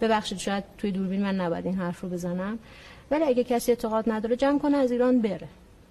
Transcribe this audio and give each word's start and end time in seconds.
ببخشید 0.00 0.38
شاید 0.38 0.64
توی 0.78 0.90
دوربین 0.90 1.22
من 1.22 1.40
نباید 1.40 1.66
این 1.66 1.74
حرف 1.74 2.00
رو 2.00 2.08
بزنم. 2.08 2.58
ولی 3.10 3.24
اگه 3.24 3.44
کسی 3.44 3.72
اعتقاد 3.72 4.10
نداره 4.10 4.36
جمع 4.36 4.58
کنه 4.58 4.76
از 4.76 4.90
ایران 4.90 5.22
بره. 5.22 5.48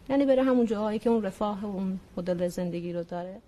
یعنی 0.09 0.25
بره 0.25 0.43
همون 0.43 0.65
جاهایی 0.65 0.99
که 0.99 1.09
اون 1.09 1.23
رفاه 1.23 1.61
و 1.61 1.65
اون 1.65 1.99
مدل 2.17 2.47
زندگی 2.47 2.93
رو 2.93 3.03
داره. 3.03 3.41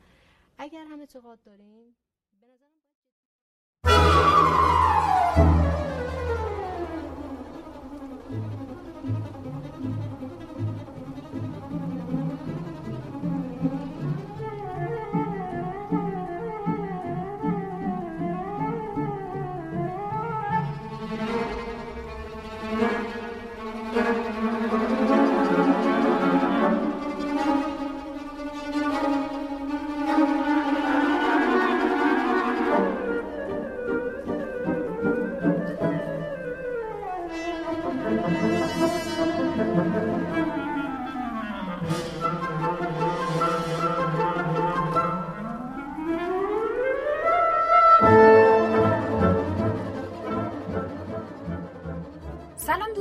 اگر 0.57 0.83
هم 0.91 0.99
اعتقاد 0.99 1.39
داریم 1.45 1.95
به 2.41 2.47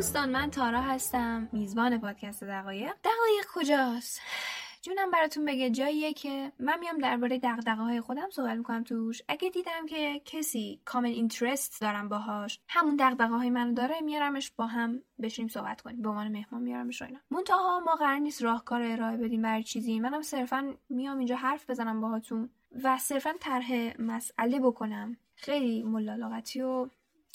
دوستان 0.08 0.30
من 0.30 0.50
تارا 0.50 0.80
هستم 0.80 1.48
میزبان 1.52 1.98
پادکست 1.98 2.44
دقایق. 2.44 2.92
دقایق 3.04 3.46
کجاست؟ 3.54 4.20
جونم 4.82 5.10
براتون 5.10 5.44
بگه 5.44 5.70
جاییه 5.70 6.12
که 6.12 6.52
من 6.58 6.78
میام 6.78 6.98
درباره 6.98 7.38
دغدغه 7.38 7.82
های 7.82 8.00
خودم 8.00 8.30
صحبت 8.30 8.56
می‌کنم 8.56 8.84
توش. 8.84 9.22
اگه 9.28 9.50
دیدم 9.50 9.86
که 9.88 10.22
کسی 10.24 10.80
کامن 10.84 11.04
اینترست 11.04 11.80
دارم 11.80 12.08
باهاش 12.08 12.60
همون 12.68 12.96
دغدغه 12.98 13.34
های 13.34 13.50
منو 13.50 13.72
داره 13.72 14.00
میارمش 14.00 14.52
با 14.56 14.66
هم 14.66 15.02
بشینیم 15.22 15.48
صحبت 15.48 15.80
کنیم. 15.80 16.02
به 16.02 16.08
عنوان 16.08 16.28
مهمان 16.28 16.62
میارمش 16.62 17.02
اینا. 17.02 17.20
منتها 17.30 17.80
ما 17.80 17.94
قرار 17.94 18.18
نیست 18.18 18.42
راهکار 18.42 18.82
ارائه 18.82 19.16
بدیم 19.16 19.42
برای 19.42 19.62
چیزی. 19.62 20.00
منم 20.00 20.22
صرفا 20.22 20.74
میام 20.88 21.18
اینجا 21.18 21.36
حرف 21.36 21.70
بزنم 21.70 22.00
باهاتون 22.00 22.50
و 22.84 22.98
صرفا 22.98 23.30
طرح 23.40 23.92
مسئله 23.98 24.60
بکنم. 24.60 25.16
خیلی 25.34 25.82
ملالاقتی 25.82 26.62
و 26.62 26.88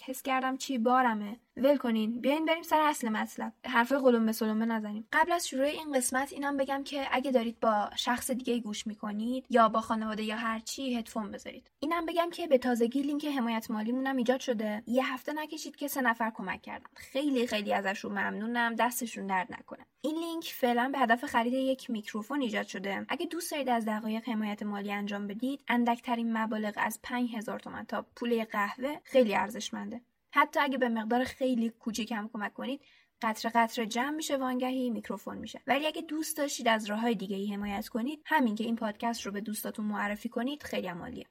حس 0.05 0.21
کردم 0.21 0.57
چی 0.57 0.77
بارمه. 0.77 1.39
ول 1.57 1.77
کنین. 1.77 2.21
بیاین 2.21 2.45
بریم 2.45 2.63
سر 2.63 2.81
اصل 2.81 3.09
مطلب. 3.09 3.53
حرف 3.65 3.91
قلم 3.91 4.25
به 4.25 4.65
نزنیم. 4.65 5.07
قبل 5.13 5.31
از 5.31 5.47
شروع 5.47 5.65
این 5.65 5.91
قسمت 5.91 6.33
اینم 6.33 6.57
بگم 6.57 6.83
که 6.83 7.07
اگه 7.11 7.31
دارید 7.31 7.59
با 7.59 7.89
شخص 7.95 8.31
دیگه 8.31 8.59
گوش 8.59 8.87
می‌کنید 8.87 9.45
یا 9.49 9.69
با 9.69 9.81
خانواده 9.81 10.23
یا 10.23 10.35
هر 10.35 10.59
چی 10.59 10.95
هدفون 10.95 11.31
بذارید. 11.31 11.71
اینم 11.79 12.05
بگم 12.05 12.29
که 12.29 12.47
به 12.47 12.57
تازگی 12.57 13.01
لینک 13.01 13.25
حمایت 13.25 13.71
مالیمونم 13.71 14.17
ایجاد 14.17 14.39
شده. 14.39 14.83
یه 14.87 15.13
هفته 15.13 15.33
نکشید 15.33 15.75
که 15.75 15.87
سه 15.87 16.01
نفر 16.01 16.31
کمک 16.35 16.61
کردن. 16.61 16.85
خیلی 16.95 17.47
خیلی 17.47 17.73
ازشون 17.73 18.11
ممنونم. 18.11 18.75
دستشون 18.75 19.27
درد 19.27 19.47
نکنه. 19.53 19.85
این 20.01 20.15
لینک 20.15 20.43
فعلا 20.43 20.89
به 20.93 20.99
هدف 20.99 21.25
خرید 21.25 21.53
یک 21.53 21.89
میکروفون 21.89 22.41
ایجاد 22.41 22.67
شده. 22.67 23.05
اگه 23.09 23.25
دوست 23.25 23.51
دارید 23.51 23.69
از 23.69 23.85
دقایق 23.85 24.29
حمایت 24.29 24.63
مالی 24.63 24.91
انجام 24.91 25.27
بدید 25.27 25.63
اندکترین 25.67 26.37
مبالغ 26.37 26.73
از 26.77 26.99
5000 27.03 27.59
تومان 27.59 27.85
تا 27.85 28.05
پول 28.15 28.43
قهوه 28.43 28.99
خیلی 29.03 29.35
ارزشمنده. 29.35 30.01
حتی 30.35 30.59
اگه 30.59 30.77
به 30.77 30.89
مقدار 30.89 31.23
خیلی 31.23 31.69
کوچیک 31.69 32.11
هم 32.11 32.29
کمک 32.33 32.53
کنید 32.53 32.81
قطره 33.21 33.51
قطره 33.55 33.85
جمع 33.85 34.09
میشه 34.15 34.37
وانگهی 34.37 34.89
میکروفون 34.89 35.37
میشه. 35.37 35.61
ولی 35.67 35.87
اگه 35.87 36.01
دوست 36.01 36.37
داشتید 36.37 36.67
از 36.67 36.85
راه 36.85 36.99
های 36.99 37.15
دیگه 37.15 37.35
ای 37.35 37.53
حمایت 37.53 37.87
کنید 37.87 38.21
همین 38.25 38.55
که 38.55 38.63
این 38.63 38.75
پادکست 38.75 39.21
رو 39.21 39.31
به 39.31 39.41
دوستاتون 39.41 39.85
معرفی 39.85 40.29
کنید 40.29 40.63
خیلی 40.63 40.87
عمالیه. 40.87 41.25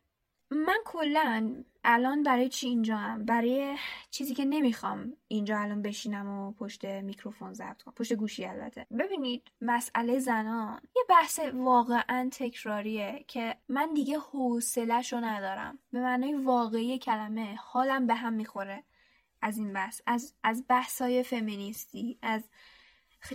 من 0.50 0.78
کلا 0.84 1.54
الان 1.84 2.22
برای 2.22 2.49
چی 2.49 2.69
اینجا 2.69 2.97
هم؟ 2.97 3.25
برای 3.25 3.76
چیزی 4.10 4.34
که 4.34 4.44
نمی‌خوام 4.44 5.12
اینجا 5.28 5.59
الان 5.59 5.82
بشینم 5.82 6.28
و 6.28 6.53
پشت 6.53 6.84
میکروفون 6.84 7.53
ضبط 7.53 7.82
کنم. 7.82 7.94
پشت 7.94 8.12
گوشی 8.12 8.44
البته. 8.44 8.87
ببینید 8.99 9.53
مسئله 9.60 10.19
زنان. 10.19 10.81
یه 10.97 11.03
بحث 11.09 11.41
واقعا 11.55 12.28
تکراریه 12.32 13.25
که 13.28 13.56
من 13.69 13.94
دیگه 13.94 14.19
حوصلهشو 14.19 15.16
ندارم. 15.16 15.78
به 15.93 16.00
معنای 16.00 16.34
واقعی 16.34 16.99
کلمه 16.99 17.55
حالم 17.55 18.06
به 18.06 18.15
هم 18.15 18.32
می‌خوره. 18.32 18.84
از 19.42 19.58
این 19.58 19.72
بحث 19.72 20.00
از 20.06 20.34
از 20.42 20.64
بحثای 20.69 21.22
فمینیستی 21.22 22.19
از 22.22 22.42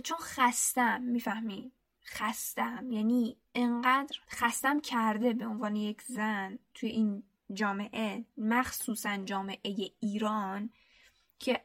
چون 0.04 0.18
خستم 0.18 1.02
می‌فهمی؟ 1.02 1.72
خستم 2.04 2.90
یعنی 2.90 3.36
انقدر 3.54 4.18
خستم 4.30 4.80
کرده 4.80 5.32
به 5.32 5.46
عنوان 5.46 5.76
یک 5.76 6.02
زن 6.02 6.58
توی 6.74 6.88
این 6.88 7.22
جامعه 7.52 8.24
مخصوصا 8.36 9.16
جامعه 9.16 9.90
ایران 10.00 10.70
که 11.38 11.60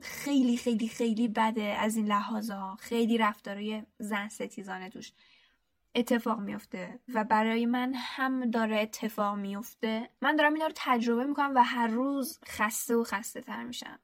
خیلی 0.00 0.56
خیلی 0.56 0.88
خیلی 0.88 1.28
بده 1.28 1.62
از 1.62 1.96
این 1.96 2.06
لحاظا 2.06 2.76
خیلی 2.80 3.18
رفتارای 3.18 3.82
زن 3.98 4.28
ستیزانه 4.28 4.90
توش. 4.90 5.12
اتفاق 5.94 6.38
میفته 6.38 7.00
و 7.14 7.24
برای 7.24 7.66
من 7.66 7.94
هم 7.96 8.50
داره 8.50 8.80
اتفاق 8.80 9.36
میفته 9.36 10.10
من 10.20 10.36
دارم 10.36 10.54
اینا 10.54 10.66
رو 10.66 10.72
تجربه 10.76 11.24
می‌کنم 11.24 11.52
و 11.54 11.62
هر 11.62 11.86
روز 11.86 12.38
خسته 12.46 12.96
و 12.96 13.04
خسته 13.04 13.40
تر 13.40 13.64
میشم. 13.64 13.98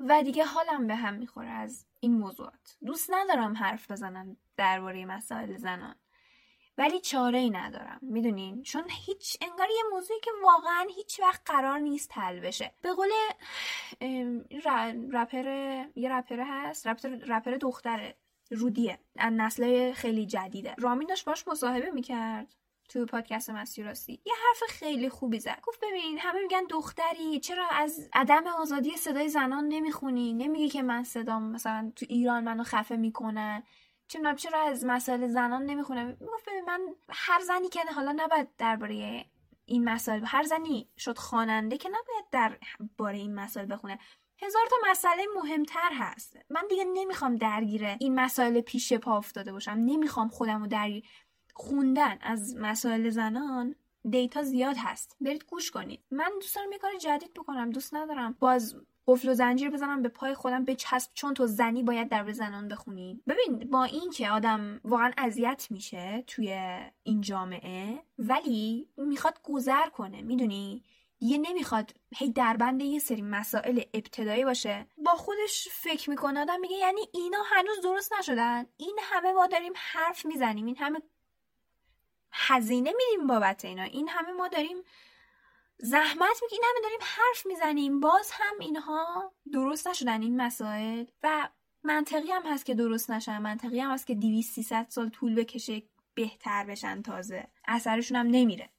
و 0.00 0.22
دیگه 0.22 0.44
حالم 0.44 0.86
به 0.86 0.94
هم 0.94 1.14
می‌خوره 1.14 1.50
از 1.50 1.86
این 2.00 2.18
موضوعات. 2.18 2.76
دوست 2.86 3.10
ندارم 3.12 3.56
حرف 3.56 3.90
بزنم 3.90 4.36
درباره 4.56 5.04
مسائل 5.04 5.56
زنان. 5.56 5.94
ولی 6.78 7.00
چاره 7.00 7.38
ای 7.38 7.50
ندارم. 7.50 7.98
می‌دونین؟ 8.02 8.62
چون 8.62 8.84
هیچ 9.06 9.36
انگار 9.40 9.66
یه 9.70 9.82
موضوعی 9.92 10.20
که 10.20 10.30
واقعا 10.44 10.86
هیچ 10.96 11.20
وقت 11.20 11.50
قرار 11.50 11.78
نیست 11.78 12.18
حل 12.18 12.40
بشه. 12.40 12.74
به 12.82 12.92
قول 12.92 13.08
رپر 15.12 15.44
یه 15.96 16.12
رپر 16.12 16.40
هست. 16.40 16.86
رپر, 16.86 17.08
رپر 17.08 17.50
دختره. 17.50 18.16
رودیه 18.50 18.98
از 19.18 19.32
نسل 19.32 19.92
خیلی 19.92 20.26
جدیده. 20.26 20.74
رامین 20.78 21.08
داشت 21.08 21.24
باش 21.24 21.48
مصاحبه 21.48 21.90
می‌کرد 21.90 22.54
تو 22.88 23.06
پادکست 23.06 23.50
مستی 23.50 23.82
راستی. 23.82 24.20
یه 24.26 24.32
حرف 24.48 24.70
خیلی 24.70 25.08
خوبی 25.08 25.40
زد. 25.40 25.60
گفت 25.62 25.80
ببین 25.82 26.18
همه 26.18 26.42
میگن 26.42 26.62
دختری 26.70 27.40
چرا 27.40 27.68
از 27.68 28.08
عدم 28.12 28.46
آزادی 28.46 28.96
صدای 28.96 29.28
زنان 29.28 29.68
نمی‌خونی؟ 29.68 30.32
نمیگی 30.32 30.68
که 30.68 30.82
من 30.82 31.04
صدام 31.04 31.42
مثلا 31.42 31.92
تو 31.96 32.06
ایران 32.08 32.44
منو 32.44 32.62
خفه 32.62 32.96
می‌کنن 32.96 33.62
چرا 34.08 34.34
چرا 34.34 34.62
از 34.62 34.84
مسائل 34.84 35.28
زنان 35.28 35.64
نمی‌خونه؟ 35.64 36.04
می‌گفت 36.04 36.48
ببین 36.48 36.64
من 36.64 36.80
هر 37.08 37.40
زنی 37.40 37.68
که 37.68 37.80
حالا 37.94 38.12
نباید 38.16 38.48
درباره 38.58 39.24
این 39.64 39.84
مسائل 39.84 40.24
هر 40.24 40.42
زنی 40.42 40.88
شد 40.98 41.18
خواننده 41.18 41.76
که 41.76 41.88
نباید 41.88 42.24
در 42.32 42.58
باره 42.98 43.18
این 43.18 43.34
مسائل 43.34 43.72
بخونه. 43.72 43.98
هزار 44.42 44.62
تا 44.70 44.76
مسئله 44.90 45.24
مهمتر 45.36 45.90
هست. 45.92 46.36
من 46.50 46.62
دیگه 46.70 46.84
نمی‌خوام 46.84 47.36
درگیره 47.36 47.96
این 48.00 48.14
مسائل 48.14 48.60
پیش 48.60 48.92
پا 48.92 49.16
افتاده 49.16 49.52
باشم. 49.52 49.70
نمی‌خوام 49.70 50.28
خودم 50.28 50.60
رو 50.60 50.66
درگیر 50.66 51.04
خوندن 51.54 52.18
از 52.20 52.56
مسائل 52.56 53.10
زنان 53.10 53.74
دیتا 54.10 54.42
زیاد 54.42 54.76
هست. 54.78 55.16
برید 55.20 55.44
گوش 55.44 55.70
کنید. 55.70 56.00
من 56.10 56.30
دوست 56.40 56.56
دارم 56.56 56.72
یه 56.72 56.78
کار 56.78 56.96
جدید 56.96 57.34
بکنم. 57.34 57.70
دوست 57.70 57.94
ندارم 57.94 58.36
باز 58.40 58.76
قفل 59.06 59.28
و 59.28 59.34
زنجیر 59.34 59.70
بزنم 59.70 60.02
به 60.02 60.08
پای 60.08 60.34
خودم 60.34 60.64
به 60.64 60.74
چسب 60.74 61.10
چون 61.14 61.34
تو 61.34 61.46
زنی 61.46 61.82
باید 61.82 62.08
در 62.08 62.32
زنان 62.32 62.68
بخونی. 62.68 63.22
ببین 63.26 63.70
با 63.70 63.84
این 63.84 64.10
که 64.10 64.30
آدم 64.30 64.80
واقعا 64.84 65.12
اذیت 65.18 65.66
میشه 65.70 66.24
توی 66.26 66.78
این 67.02 67.20
جامعه 67.20 68.02
ولی 68.18 68.88
می‌خواد 68.96 69.40
گذر 69.42 69.88
کنه. 69.88 70.22
می‌دونی؟ 70.22 70.82
دیگه 71.18 71.38
نمی‌خواد 71.38 71.94
هی 72.16 72.32
دربند 72.32 72.82
یه 72.82 72.98
سری 72.98 73.22
مسائل 73.22 73.82
ابتدایی 73.94 74.44
باشه. 74.44 74.86
با 74.96 75.14
خودش 75.14 75.68
فکر 75.72 76.10
می‌کنه 76.10 76.40
آدم 76.40 76.60
میگه 76.60 76.76
یعنی 76.76 77.00
اینا 77.12 77.42
هنوز 77.46 77.80
درست 77.82 78.12
نشدن. 78.18 78.66
این 78.76 78.98
همه 79.02 79.32
ما 79.32 79.46
داریم 79.46 79.72
حرف 79.76 80.26
می‌زنیم. 80.26 80.66
این 80.66 80.76
همه 80.76 81.02
هزینه 82.32 82.92
میدیم 82.96 83.26
بابت 83.26 83.64
اینا. 83.64 83.82
این 83.82 84.08
همه 84.08 84.32
ما 84.32 84.48
داریم 84.48 84.76
زحمت 85.78 86.42
میگه 86.42 86.52
این 86.52 86.62
همه 86.64 86.80
داریم 86.82 87.00
حرف 87.02 87.46
می‌زنیم. 87.46 88.00
باز 88.00 88.30
هم 88.32 88.58
اینها 88.60 89.32
درست 89.52 89.88
نشدن 89.88 90.22
این 90.22 90.40
مسائل. 90.40 91.04
و 91.22 91.48
منطقی 91.82 92.30
هم 92.30 92.42
هست 92.42 92.66
که 92.66 92.74
درست 92.74 93.10
نشن. 93.10 93.38
منطقی 93.38 93.80
هم 93.80 93.90
هست 93.90 94.06
که 94.06 94.14
200 94.14 94.54
300 94.54 94.86
سال 94.88 95.08
طول 95.08 95.34
بکشه 95.34 95.82
بهتر 96.14 96.64
بشن 96.64 97.02
تازه. 97.02 97.48
اثرشون 97.68 98.16
هم 98.16 98.26
نمیره. 98.26 98.70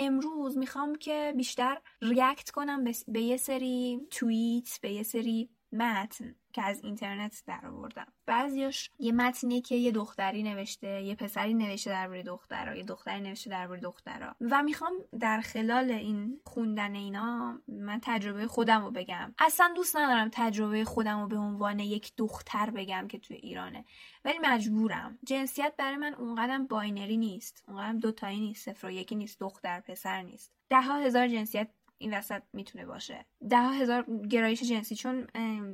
امروز 0.00 0.58
می‌خوام 0.58 0.94
که 0.94 1.34
بیشتر 1.36 1.78
react 2.02 2.50
کنم 2.50 2.84
به, 3.08 3.20
یه 3.20 3.36
سری 3.36 4.00
توییت 4.10 4.78
به 4.82 4.92
یه 4.92 5.02
سری 5.02 5.50
متن 5.72 6.34
که 6.52 6.62
از 6.62 6.80
اینترنت 6.84 7.42
در 7.46 7.66
آوردم. 7.66 8.06
بعضیاش 8.26 8.90
یه 8.98 9.12
متنی 9.12 9.60
که 9.60 9.74
یه 9.74 9.92
دختری 9.92 10.42
نوشته 10.42 11.02
یه 11.02 11.14
پسری 11.14 11.54
نوشته 11.54 11.90
درباره 11.90 12.22
دخترها 12.22 12.74
یه 12.74 12.84
دختری 12.84 13.20
نوشته 13.20 13.50
درباره 13.50 13.80
دخترها. 13.80 14.36
و 14.40 14.62
می‌خوام 14.62 14.92
در 15.20 15.40
خلال 15.40 15.90
این 15.90 16.40
خوندن 16.44 16.94
اینا 16.94 17.58
من 17.68 18.00
تجربه 18.02 18.46
خودم 18.46 18.84
رو 18.84 18.90
بگم. 18.90 19.34
اصلا 19.38 19.72
دوست 19.76 19.96
ندارم 19.96 20.28
تجربه 20.32 20.84
خودم 20.84 21.20
رو 21.20 21.28
به 21.28 21.36
عنوان 21.36 21.78
یک 21.78 22.12
دختر 22.16 22.70
بگم 22.70 23.08
که 23.08 23.18
توی 23.18 23.36
ایرانه. 23.36 23.84
ولی 24.24 24.38
مجبورم. 24.42 25.18
جنسیت 25.24 25.74
برای 25.78 25.96
من 25.96 26.14
اونقدر 26.14 26.58
binary 26.58 27.16
نیست. 27.16 27.64
اونقدر 27.68 27.98
دوتایی 27.98 28.40
نیست. 28.40 28.64
صفر 28.64 28.86
و 28.86 28.90
یکی 28.90 29.14
نیست. 29.14 29.40
دختر 29.40 29.80
پسر 29.80 30.22
نیست. 30.22 30.52
ده 30.70 30.82
ها 30.82 30.98
هزار 30.98 31.28
جنسیت 31.28 31.68
این 32.00 32.14
وسط 32.18 32.42
می‌تونه 32.52 32.86
باشه. 32.86 33.26
ده 33.50 33.58
هزار 33.58 34.06
گرایش 34.30 34.62
جنسی 34.62 34.94
چون 34.94 35.26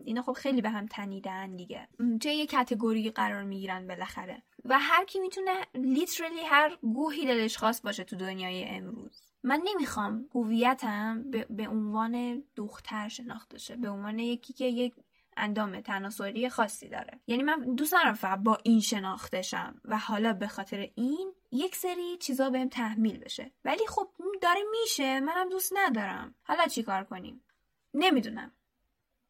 اینا 0.05 0.23
خب 0.23 0.33
خیلی 0.33 0.61
به 0.61 0.71
هم 0.71 0.87
تنیدن 0.87 1.57
دیگه. 1.57 1.89
چه 2.21 2.33
یه 2.33 2.47
کتگوری 2.47 3.11
قرار 3.11 3.45
می‌گیرن 3.45 3.87
بالاخره. 3.87 4.43
و 4.65 4.79
هر 4.79 5.05
کی 5.05 5.21
می‌تونه 5.21 5.53
لیترلی 5.75 6.41
هر 6.47 6.79
گوهی 6.83 7.27
دلش 7.27 7.57
خواست 7.57 7.83
باشه 7.83 8.05
تو 8.05 8.17
دنیای 8.17 8.65
امروز. 8.65 9.23
من 9.43 9.63
نمی‌خوام 9.65 10.29
هویتم 10.35 11.31
به 11.51 11.69
عنوان 11.69 12.43
دختر 12.57 13.09
شناخته 13.09 13.59
شه 13.59 13.77
به 13.77 13.89
عنوان 13.89 14.19
یکی 14.19 14.53
که 14.53 14.65
یک 14.65 14.95
اندام 15.37 15.81
تناسلی 15.81 16.49
خاصی 16.49 16.89
داره. 16.89 17.21
یعنی 17.27 17.43
من 17.43 17.75
دوست 17.75 17.93
دارم 17.93 18.15
فقط 18.15 18.39
با 18.39 18.59
این 18.63 18.81
شناختشم 18.81 19.81
و 19.85 19.99
حالا 19.99 20.33
به 20.33 20.49
خاطر 20.49 20.91
این 20.95 21.33
یک 21.53 21.77
سری 21.77 22.17
چیزا 22.21 22.51
بهم 22.51 22.69
تحمیل 22.69 23.19
بشه. 23.19 23.53
ولی 23.65 23.87
خب 23.87 24.09
داره 24.43 24.61
میشه. 24.81 25.21
منم 25.21 25.49
دوست 25.49 25.73
ندارم. 25.77 26.35
حالا 26.43 26.67
چیکار 26.67 27.05
کنیم؟ 27.05 27.45
نمی‌دونم. 27.95 28.53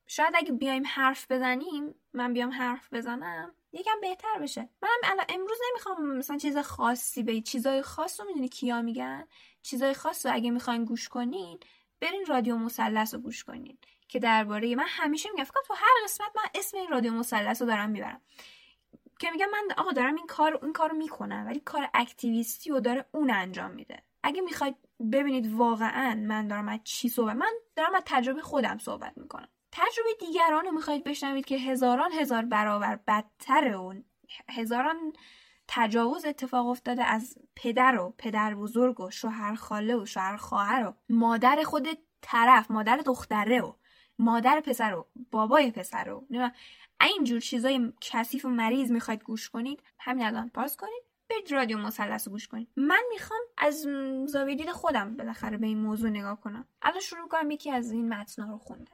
شاید 0.07 0.33
اگه 0.35 0.53
بیایم 0.53 0.83
حرف 0.87 1.31
بزنیم 1.31 1.95
من 2.13 2.33
بیام 2.33 2.51
حرف 2.51 2.93
بزنم 2.93 3.55
یکم 3.73 4.01
بهتر 4.01 4.39
بشه. 4.43 4.69
منم 4.83 4.91
الان 5.05 5.27
امروز 5.29 5.59
نمی‌خوام 5.71 6.17
مثلا 6.17 6.37
چیز 6.37 6.59
خاصی 6.59 7.23
به 7.23 7.41
چیزای 7.41 7.83
خاص 7.83 8.21
رو 8.21 8.27
می‌دونی 8.27 8.49
کیا 8.49 8.83
میگن؟ 8.83 9.27
چیزای 9.63 9.95
خاص 9.95 10.27
رو 10.27 10.35
اگه 10.35 10.51
می‌خواین 10.51 10.85
گوش 10.85 11.09
کنین 11.09 11.61
برین 12.01 12.27
رادیو 12.27 12.57
مثلث 12.57 13.15
رو 13.15 13.21
گوش 13.21 13.45
کنین. 13.45 13.79
که 14.09 14.19
درباره 14.19 14.75
من 14.75 14.87
همیشه 14.89 15.31
میگم 15.31 15.45
فقط 15.45 15.67
تو 15.67 15.75
هر 15.75 16.05
قسمت 16.05 16.29
من 16.37 16.43
اسم 16.55 16.77
این 16.77 16.89
رادیو 16.89 17.13
مثلث 17.13 17.63
رو 17.63 17.69
دارم 17.69 17.91
می‌برم. 17.91 18.21
که 19.19 19.31
میگم 19.31 19.47
من 19.53 19.75
آقا 19.77 19.93
دارم 19.93 20.15
این 20.15 20.27
کار 20.27 20.59
این 20.63 20.73
کارو 20.73 20.97
می‌کنم 20.97 21.47
ولی 21.47 21.61
کار 21.61 21.89
اکتیویستی 21.95 22.71
رو 22.71 22.81
داره 22.81 23.05
اون 23.13 23.31
انجام 23.31 23.71
میده. 23.71 24.03
اگه 24.23 24.41
می‌خواید 24.41 24.77
ببینید 25.13 25.53
واقعا 25.53 26.15
من 26.15 26.49
دارم 26.49 26.69
از 26.69 26.81
چی 26.85 27.09
صحبت 27.09 27.37
من 27.37 27.53
دارم 27.77 27.95
از 27.95 28.03
تجربه 28.07 28.43
خودم 28.43 28.79
صحبت 28.79 29.13
می‌کنم. 29.17 29.49
تجربه 29.73 30.09
دیگران 30.21 30.65
رو 30.65 30.73
می‌خواید 30.73 31.05
بشنوید 31.05 31.45
که 31.45 31.57
هزاران 31.57 32.13
هزار 32.13 32.43
برابر 32.43 32.97
بدتر 32.97 33.69
اون 33.69 34.05
هزاران 34.49 35.13
تجاوز 35.69 36.25
اتفاق 36.25 36.67
افتاده 36.67 37.05
از 37.05 37.39
پدر 37.57 37.99
و 37.99 38.15
پدر 38.19 38.55
بزرگ 38.55 39.01
و 39.01 39.11
شوهر 39.11 39.55
خاله 39.55 39.97
و 39.97 40.07
شوهر 40.07 40.37
خواهر 40.37 40.87
و 40.87 40.95
مادر 41.09 41.63
خود 41.63 41.89
طرف 42.23 42.71
مادر 42.71 42.97
دختره 42.97 43.61
و 43.61 43.73
مادر 44.19 44.61
پسر 44.61 44.95
و 44.95 45.07
بابای 45.31 45.71
پسر 45.71 46.05
رو. 46.05 46.27
اینجور 47.01 47.41
چیزای 47.41 47.93
کثیف 48.01 48.45
و 48.45 48.49
مریض 48.49 48.91
می‌خواید 48.91 49.23
گوش 49.23 49.51
کنید 49.51 49.83
همین 49.99 50.27
الان 50.27 50.49
پاس 50.49 50.77
کنید. 50.77 51.03
برید 51.31 51.53
رادیو 51.53 51.79
مثلث 51.79 52.29
رو 52.29 52.33
گوش 52.33 52.49
کنید. 52.49 52.69
من 52.77 53.03
می‌خوام 53.11 53.41
از 53.59 53.87
زاویه 54.25 54.57
دید 54.57 54.71
خودم 54.71 55.17
بالاخره 55.17 55.57
به 55.57 55.67
این 55.67 55.79
موضوع 55.79 56.11
نگاه 56.11 56.41
کنم. 56.41 56.69
الان 56.83 57.01
شروع 57.01 57.29
کنم 57.29 57.51
یکی 57.51 57.71
از 57.71 57.91
این 57.91 58.09
متنا 58.09 58.51
رو 58.51 58.59
خونده. 58.59 58.93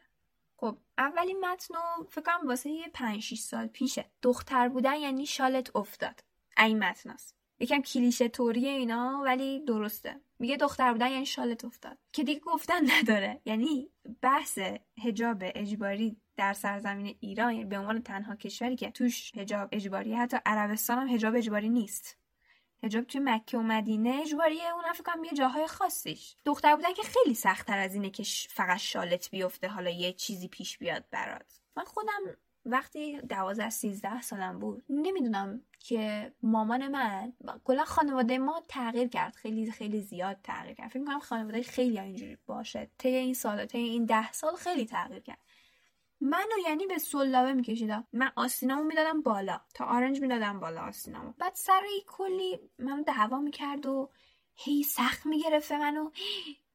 خب 0.57 0.79
اولین 0.99 1.41
متن 1.41 1.75
فکر 2.11 2.25
کنم 2.25 2.49
واسه 2.49 2.71
یه 2.71 2.89
5 2.95 3.23
6 3.23 3.39
سال 3.39 3.67
پیشه. 3.67 4.11
دختر 4.23 4.69
بودن 4.69 4.95
یعنی 4.95 5.27
شالت 5.27 5.77
افتاد. 5.77 6.25
این 6.59 6.79
متناست 6.79 7.42
یکم 7.63 7.83
کلیشه 7.83 8.29
توریه 8.29 8.71
اینا 8.71 9.23
ولی 9.25 9.61
درسته. 9.61 10.21
میگه 10.39 10.57
دختر 10.57 10.93
بودن 10.93 11.11
یعنی 11.11 11.27
شالت 11.27 11.65
افتاد. 11.65 11.99
که 12.13 12.25
دیگه 12.25 12.41
گفتن 12.41 12.91
نداره. 12.91 13.41
یعنی 13.45 13.91
بحث 14.23 14.59
حجاب 15.05 15.37
اجباری 15.41 16.17
در 16.37 16.53
سرزمین 16.53 17.17
ایران 17.21 17.53
یعنی 17.53 17.65
به 17.65 17.79
عنوان 17.79 18.03
تنها 18.03 18.37
کشوری 18.37 18.77
که 18.77 18.91
توش 18.91 19.33
حجاب 19.37 19.69
اجباری 19.73 20.15
حتی 20.15 20.37
عربستان 20.47 20.99
هم 20.99 21.15
حجاب 21.15 21.35
اجباری 21.37 21.69
نیست. 21.69 22.19
حجاب 22.85 23.05
توی 23.05 23.21
مکه 23.25 23.59
و 23.59 23.63
مدینه 23.63 24.21
اجباریه. 24.23 24.75
اون 24.75 24.85
کنم 25.05 25.25
یه 25.25 25.33
جاهای 25.33 25.67
خاصیش. 25.67 26.37
دختر 26.45 26.77
بودن 26.77 26.93
که 26.93 27.03
خیلی 27.03 27.35
سختتر 27.35 27.79
از 27.79 27.95
اینه 27.95 28.11
که 28.11 28.23
فقط 28.51 28.79
شالت 28.79 29.31
بیفته 29.31 29.69
حالا 29.69 29.91
یه 29.91 30.13
چیزی 30.13 30.49
پیش 30.49 30.79
بیاد 30.79 31.05
برات. 31.11 31.61
من 31.77 31.85
خودم 31.85 32.37
وقتی 32.67 33.21
دوازده 33.21 33.71
سیزده 33.71 34.23
سالم 34.23 34.59
بود 34.59 34.85
نمی‌دونم 34.89 35.63
که 35.79 36.33
مامان 36.43 36.89
من 36.89 37.33
کلا 37.65 37.85
خانواده 37.85 38.39
ما 38.39 38.63
تغییر 38.69 39.09
کرد. 39.09 39.35
خیلی 39.35 39.71
خیلی 39.71 40.01
زیاد 40.01 40.37
تغییر 40.43 40.75
کرد. 40.75 40.89
فکر 40.89 40.99
می‌کنم 40.99 41.19
خانواده 41.19 41.63
خیلی 41.63 41.99
اینجوری 41.99 42.39
باشه. 42.47 42.91
طی 42.99 43.09
این 43.09 43.35
سال 43.35 43.67
طی 43.67 43.79
این 43.79 44.05
ده 44.05 44.33
سال 44.33 44.57
خیلی 44.57 44.87
تغییر 44.87 45.21
کرد. 45.21 45.39
منو 46.21 46.59
یعنی 46.67 46.87
به 46.87 46.99
سلابه 46.99 47.53
میکشیدم. 47.53 48.07
من 48.13 48.33
آستینامو 48.37 48.85
می‌دادم 48.85 49.23
بالا. 49.23 49.61
تا 49.75 49.85
آرنج 49.85 50.21
می‌دادم 50.21 50.61
بالا 50.61 50.81
آستینامو. 50.81 51.33
بعد 51.39 51.55
سر 51.55 51.83
کلی 52.07 52.61
منو 52.79 53.03
دعوا 53.03 53.39
می‌کرد 53.39 53.87
و 53.87 54.11
هی 54.55 54.83
سخت 54.83 55.27
می‌گرفته 55.27 55.79
منو. 55.79 56.11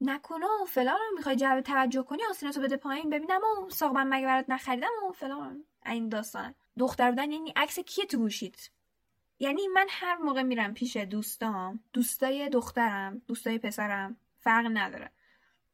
نکنه 0.02 0.46
و 0.46 0.66
فلان 0.66 0.98
رو 1.10 1.16
می‌خوای 1.16 1.36
جلب 1.36 1.62
توجه 1.62 2.04
کنی 2.04 2.22
آستیناتو 2.30 2.62
بده 2.62 2.78
پایین 2.78 3.10
ببینم 3.10 3.42
و 3.42 3.70
ساقبم 3.70 4.08
مگه 4.08 4.26
برات 4.26 4.46
نخریدم 4.50 4.88
و 5.10 5.12
فلان 5.12 5.64
این 5.86 6.10
داستان. 6.10 6.56
دختر 6.80 7.10
بودن 7.10 7.32
یعنی 7.32 7.54
عکس 7.56 7.80
کیه 7.80 8.06
تو 8.06 8.18
گوشید 8.18 8.72
یعنی 9.40 9.68
من 9.68 9.88
هر 9.90 10.16
موقع 10.18 10.42
میرم 10.42 10.74
پیش 10.74 10.98
دوستام 10.98 11.80
دوستای 11.94 12.50
دخترم 12.50 13.22
دوستای 13.28 13.58
پسرم 13.60 14.18
فرق 14.40 14.70
نداره. 14.74 15.12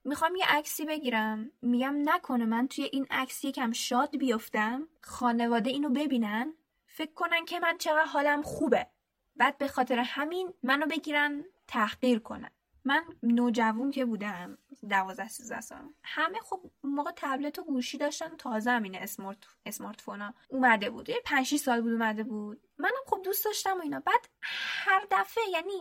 می‌خوام 0.03 0.35
یه 0.35 0.45
عکسی 0.47 0.85
بگیرم. 0.85 1.51
میگم 1.61 1.95
نکنه 2.09 2.45
من 2.45 2.67
توی 2.67 2.83
این 2.83 3.07
عکس 3.11 3.45
یکم 3.45 3.71
شاد 3.71 4.17
بیفتم 4.17 4.87
خانواده 5.01 5.69
اینو 5.69 5.89
ببینن 5.89 6.53
فکر 6.87 7.13
کنن 7.13 7.45
که 7.45 7.59
من 7.59 7.77
چقدر 7.77 8.05
حالم 8.05 8.41
خوبه. 8.41 8.87
بعد 9.35 9.57
به 9.57 9.67
خاطر 9.67 9.99
همین 9.99 10.53
منو 10.63 10.85
بگیرن 10.85 11.45
تحقیر 11.67 12.19
کنن. 12.19 12.51
من 12.85 13.03
نوجوون 13.23 13.91
که 13.91 14.05
بودم 14.05 14.57
دوازده 14.89 15.27
سیزده 15.27 15.61
سال 15.61 15.93
همه 16.03 16.39
خب 16.39 16.61
موقع 16.83 17.11
تبلت 17.15 17.59
و 17.59 17.63
گوشی 17.63 17.97
داشتن 17.97 18.37
تازه 18.37 18.71
همین 18.71 18.95
اسمارت 18.95 19.37
اسمارت 19.65 20.01
فونا 20.01 20.33
اومده 20.47 20.89
بود. 20.89 21.09
یه 21.09 21.21
5 21.25 21.55
سال 21.55 21.81
بود 21.81 21.91
اومده 21.91 22.23
بود. 22.23 22.61
منم 22.77 22.91
خب 23.05 23.21
دوست 23.23 23.45
داشتم 23.45 23.77
و 23.77 23.81
اینا. 23.81 23.99
بعد 23.99 24.29
هر 24.41 25.05
دفعه 25.11 25.43
یعنی 25.51 25.71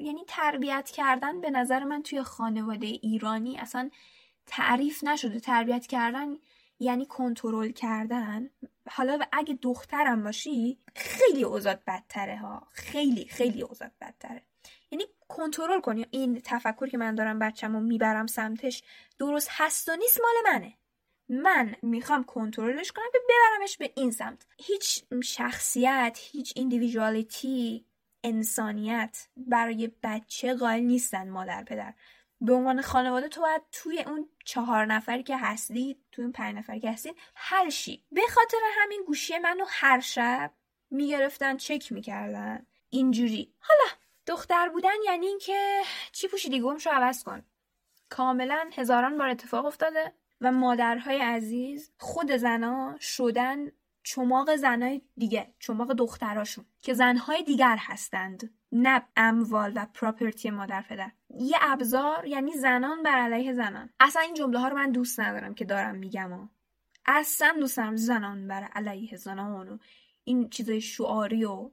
یعنی 0.00 0.24
تربیت 0.28 0.90
کردن 0.90 1.40
به 1.40 1.50
نظر 1.50 1.84
من 1.84 2.02
توی 2.02 2.22
خانواده 2.22 2.86
ایرانی 2.86 3.58
اصلا 3.58 3.90
تعریف 4.46 5.04
نشده. 5.04 5.40
تربیت 5.40 5.86
کردن 5.86 6.26
یعنی 6.80 7.06
کنترل 7.06 7.70
کردن. 7.70 8.50
حالا 8.90 9.18
اگه 9.32 9.58
دخترم 9.62 10.22
باشی 10.22 10.78
خیلی 10.96 11.44
اوضاع 11.44 11.74
بدتره 11.74 12.36
ها. 12.36 12.66
خیلی 12.72 13.24
خیلی 13.24 13.62
اوضاع 13.62 13.90
بدتره. 14.00 14.42
یعنی 14.90 15.04
کنترل 15.28 15.80
کنی. 15.80 16.06
این 16.10 16.40
تفکر 16.44 16.86
که 16.86 16.98
من 16.98 17.14
دارم 17.14 17.38
بچم 17.38 17.82
می‌برم 17.82 18.26
سمتش 18.26 18.82
درست 19.18 19.48
هست 19.50 19.88
و 19.88 19.96
نیست 19.96 20.20
مال 20.20 20.54
منه. 20.54 20.74
من 21.28 21.76
می‌خوام 21.82 22.24
کنترلش 22.24 22.92
کنم 22.92 23.06
به 23.12 23.18
ببرمش 23.28 23.76
به 23.76 23.92
این 23.96 24.10
سمت. 24.10 24.46
هیچ 24.58 25.04
شخصیت 25.24 26.18
هیچ 26.20 26.52
ایندیویژوالیتی 26.56 27.84
انسانیت 28.24 29.28
برای 29.36 29.92
بچه 30.02 30.54
قائل 30.54 30.80
نیستن 30.80 31.28
مادر 31.28 31.64
پدر. 31.64 31.94
به 32.40 32.52
عنوان 32.52 32.82
خانواده 32.82 33.28
تو 33.28 33.40
باید 33.40 33.62
توی 33.72 33.98
اون 34.00 34.28
چهار 34.44 34.86
نفری 34.86 35.22
که 35.22 35.36
هستید 35.36 35.98
توی 36.12 36.24
اون 36.24 36.32
پنج 36.32 36.56
نفری 36.56 36.80
که 36.80 36.90
هستید 36.90 37.16
هر 37.34 37.70
شی. 37.70 38.04
به 38.12 38.20
خاطر 38.34 38.58
همین 38.76 39.02
گوشی 39.06 39.38
منو 39.38 39.64
هر 39.68 40.00
شب 40.00 40.52
می‌گرفتن 40.90 41.56
چک 41.56 41.92
می‌کردن. 41.92 42.66
اینجوری. 42.90 43.54
حالا 43.58 43.90
دختر 44.28 44.68
بودن 44.68 44.96
یعنی 45.04 45.26
اینکه 45.26 45.82
چی 46.12 46.28
پوشیدی؟ 46.28 46.60
گمش 46.60 46.86
رو 46.86 46.92
عوض 46.92 47.24
کن. 47.24 47.42
کاملا 48.08 48.70
هزاران 48.74 49.18
بار 49.18 49.28
اتفاق 49.28 49.66
افتاده 49.66 50.12
و 50.40 50.52
مادرهای 50.52 51.18
عزیز 51.18 51.92
خود 51.98 52.36
زنا 52.36 52.96
شدن 53.00 53.66
چماق 54.02 54.56
زنای 54.56 55.00
دیگه 55.16 55.54
چماق 55.58 55.92
دختراشون 55.92 56.64
که 56.82 56.94
زنهای 56.94 57.42
دیگر 57.42 57.76
هستند 57.80 58.54
نه 58.72 59.02
اموال 59.16 59.72
و 59.74 59.86
پراپرتی 59.94 60.50
مادر 60.50 60.82
پدر. 60.82 61.10
یه 61.30 61.56
ابزار 61.60 62.26
یعنی 62.26 62.52
زنان 62.52 63.02
بر 63.02 63.18
علیه 63.18 63.52
زنان. 63.52 63.90
اصلا 64.00 64.22
این 64.22 64.34
جمله 64.34 64.58
ها 64.58 64.68
رو 64.68 64.76
من 64.76 64.92
دوست 64.92 65.20
ندارم 65.20 65.54
که 65.54 65.64
دارم 65.64 65.94
میگم 65.94 66.32
و 66.32 66.48
اصلا 67.06 67.56
دوست 67.60 67.94
زنان 67.94 68.48
بر 68.48 68.62
علیه 68.64 69.16
زنان 69.16 69.68
و 69.68 69.78
این 70.24 70.48
چیزای 70.48 70.80
شعاری 70.80 71.44
و 71.44 71.70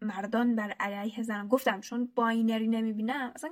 مردان 0.00 0.56
بر 0.56 0.70
علیه 0.70 1.22
زنان 1.22 1.48
گفتم 1.48 1.80
چون 1.80 2.12
باینری 2.14 2.68
نمی‌بینم 2.68 3.32
اصلا 3.34 3.50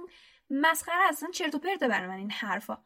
مسخره 0.50 1.08
اصلا 1.08 1.30
چرت 1.30 1.54
و 1.54 1.58
پرته 1.58 1.88
برای 1.88 2.08
من 2.08 2.16
این 2.16 2.30
حرفا. 2.30 2.78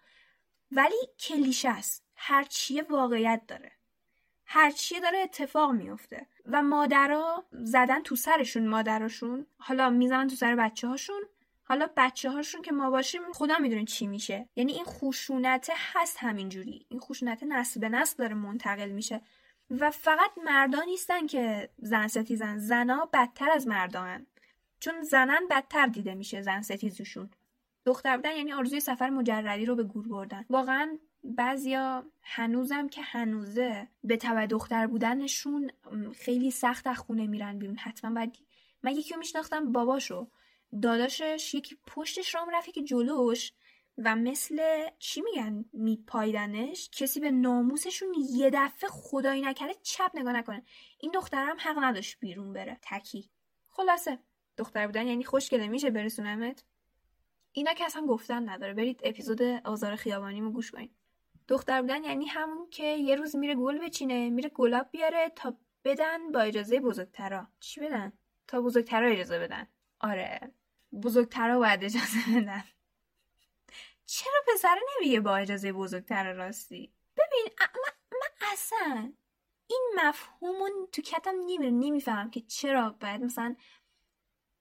ولی 0.72 0.96
کلیشه 1.18 1.68
است. 1.68 2.04
هر 2.16 2.42
چیه 2.42 2.82
واقعیت 2.82 3.42
داره. 3.48 3.72
هرچیه 4.46 5.00
داره 5.00 5.18
اتفاق 5.18 5.70
میفته 5.72 6.26
و 6.46 6.62
مادرها 6.62 7.44
زدن 7.52 8.02
تو 8.02 8.16
سرشون 8.16 8.68
مادرشون 8.68 9.46
حالا 9.58 9.90
می‌زنن 9.90 10.28
تو 10.28 10.36
سر 10.36 10.56
بچه 10.56 10.88
هاشون 10.88 11.22
حالا 11.62 11.88
بچه 11.96 12.30
هاشون 12.30 12.62
که 12.62 12.72
ما 12.72 12.90
باشیم 12.90 13.32
خدا 13.32 13.58
می‌دونه 13.58 13.84
چی 13.84 14.06
میشه. 14.06 14.48
یعنی 14.56 14.72
این 14.72 14.84
خشونت 14.84 15.70
هست 15.74 16.16
همینجوری. 16.20 16.86
این 16.88 17.00
خشونت 17.00 17.42
نسل 17.42 17.80
به 17.80 17.88
نسل 17.88 18.16
داره 18.18 18.34
منتقل 18.34 18.88
میشه. 18.88 19.20
و 19.70 19.90
فقط 19.90 20.30
مردان 20.44 20.84
نیستن 20.84 21.26
که 21.26 21.70
زن 21.78 22.06
ستیزن. 22.06 22.58
زنا 22.58 23.08
بدتر 23.12 23.50
از 23.50 23.66
مردان. 23.66 24.26
چون 24.80 25.02
زنن 25.02 25.48
بدتر 25.50 25.86
دیده 25.86 26.14
میشه 26.14 26.42
زن 26.42 26.62
ستیزشون. 26.62 27.30
دختر 27.86 28.16
بودن 28.16 28.36
یعنی 28.36 28.52
آرزوی 28.52 28.80
سفر 28.80 29.10
مجردی 29.10 29.66
رو 29.66 29.74
به 29.74 29.82
گور 29.84 30.08
بردن. 30.08 30.44
واقعا 30.50 30.98
بعضیا 31.24 32.04
هنوزم 32.22 32.88
که 32.88 33.02
هنوزه 33.02 33.88
به 34.04 34.16
تبع 34.16 34.46
دختر 34.46 34.86
بودنشون 34.86 35.70
خیلی 36.16 36.50
سخت 36.50 36.86
از 36.86 36.98
خونه 36.98 37.26
میرن 37.26 37.58
بیرون. 37.58 37.76
حتما 37.76 38.14
باید 38.14 38.38
من 38.82 38.92
یکی 38.92 39.14
رو 39.14 39.18
میشناختم 39.18 39.72
باباشو. 39.72 40.28
داداشش 40.82 41.54
یکی 41.54 41.76
پشتش 41.86 42.34
رام 42.34 42.50
رفت 42.50 42.72
که 42.72 42.82
جلوش. 42.82 43.52
و 43.98 44.16
مثل 44.16 44.88
چی 44.98 45.20
میگن؟ 45.20 45.64
میپایدنش؟ 45.72 46.90
کسی 46.92 47.20
به 47.20 47.30
ناموسشون 47.30 48.14
یه 48.30 48.50
دفعه 48.50 48.90
خدایی 48.90 49.42
نکرده 49.42 49.74
چپ 49.82 50.10
نگاه 50.14 50.32
نکنه. 50.32 50.62
این 50.98 51.12
دخترم 51.14 51.56
حق 51.58 51.78
نداشت 51.78 52.20
بیرون 52.20 52.52
بره. 52.52 52.78
تکی. 52.82 53.30
خلاصه. 53.68 54.18
دختر 54.56 54.86
بودن 54.86 55.06
یعنی 55.06 55.24
خوشگله. 55.24 55.68
میشه 55.68 55.90
برسونمت؟ 55.90 56.64
اینا 57.52 57.74
که 57.74 57.84
اصلا 57.84 58.06
گفتن 58.06 58.48
نداره. 58.48 58.74
برید 58.74 59.00
اپیزود 59.04 59.42
آزار 59.42 59.96
خیابانیمو 59.96 60.50
گوش 60.50 60.70
کنید. 60.70 60.96
دختر 61.48 61.80
بودن 61.80 62.04
یعنی 62.04 62.26
همون 62.26 62.70
که 62.70 62.84
یه 62.84 63.16
روز 63.16 63.36
میره 63.36 63.54
گل 63.54 63.78
بچینه 63.78 64.30
میره 64.30 64.48
گلاب 64.48 64.90
بیاره 64.90 65.32
تا 65.36 65.56
بدن 65.84 66.32
با 66.32 66.40
اجازه 66.40 66.80
بزرگترا. 66.80 67.48
چی 67.60 67.80
بدن؟ 67.80 68.12
تا 68.46 68.60
بزرگترا 68.60 69.08
اجازه 69.08 69.38
بدن. 69.38 69.66
آره. 70.00 70.52
بزرگترا 71.02 71.58
باید 71.58 71.84
اجازه 71.84 72.18
بدن. 72.36 72.64
چرا 74.06 74.42
پسر 74.54 74.78
نمیگه 74.94 75.20
با 75.20 75.36
اجازه 75.36 75.72
بزرگتر 75.72 76.32
راستی؟ 76.32 76.94
ببین 77.16 77.52
من, 77.60 78.18
من 78.20 78.48
اصلا 78.52 79.12
این 79.66 79.92
مفهومون 79.96 80.88
تو 80.92 81.02
کتم 81.02 81.34
نمیره 81.46 81.70
نمیفهم 81.70 82.30
که 82.30 82.40
چرا 82.40 82.90
باید 82.90 83.20
مثلا 83.20 83.56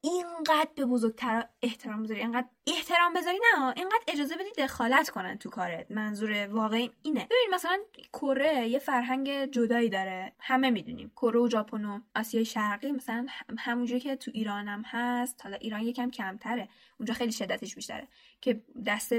اینقدر 0.05 0.69
به 0.75 0.85
بزرگتر 0.85 1.47
احترام 1.61 2.03
بذاری 2.03 2.19
اینقدر 2.19 2.47
احترام 2.67 3.13
بذاری 3.13 3.37
نه 3.55 3.73
اینقدر 3.75 4.03
اجازه 4.07 4.35
بدی 4.35 4.51
دخالت 4.57 5.09
کنن 5.09 5.37
تو 5.37 5.49
کارت. 5.49 5.91
منظور 5.91 6.47
واقعی 6.47 6.91
اینه. 7.01 7.25
ببین 7.25 7.49
مثلا 7.53 7.79
کره 8.13 8.67
یه 8.67 8.79
فرهنگ 8.79 9.45
جدایی 9.45 9.89
داره. 9.89 10.33
همه 10.39 10.69
می‌دونیم. 10.69 11.11
کره 11.15 11.39
و 11.39 11.49
ژاپن 11.49 11.85
و 11.85 11.99
آسیای 12.15 12.45
شرقی 12.45 12.91
مثلا 12.91 13.25
همونجوری 13.57 13.99
که 13.99 14.15
تو 14.15 14.31
ایران 14.33 14.67
هم 14.67 14.83
هست. 14.85 15.41
حالا 15.43 15.57
ایران 15.57 15.81
یکم 15.81 16.11
کمتره. 16.11 16.69
اونجا 16.99 17.13
خیلی 17.13 17.31
شدتش 17.31 17.75
بیشتره. 17.75 18.07
که 18.41 18.61
دست 18.85 19.13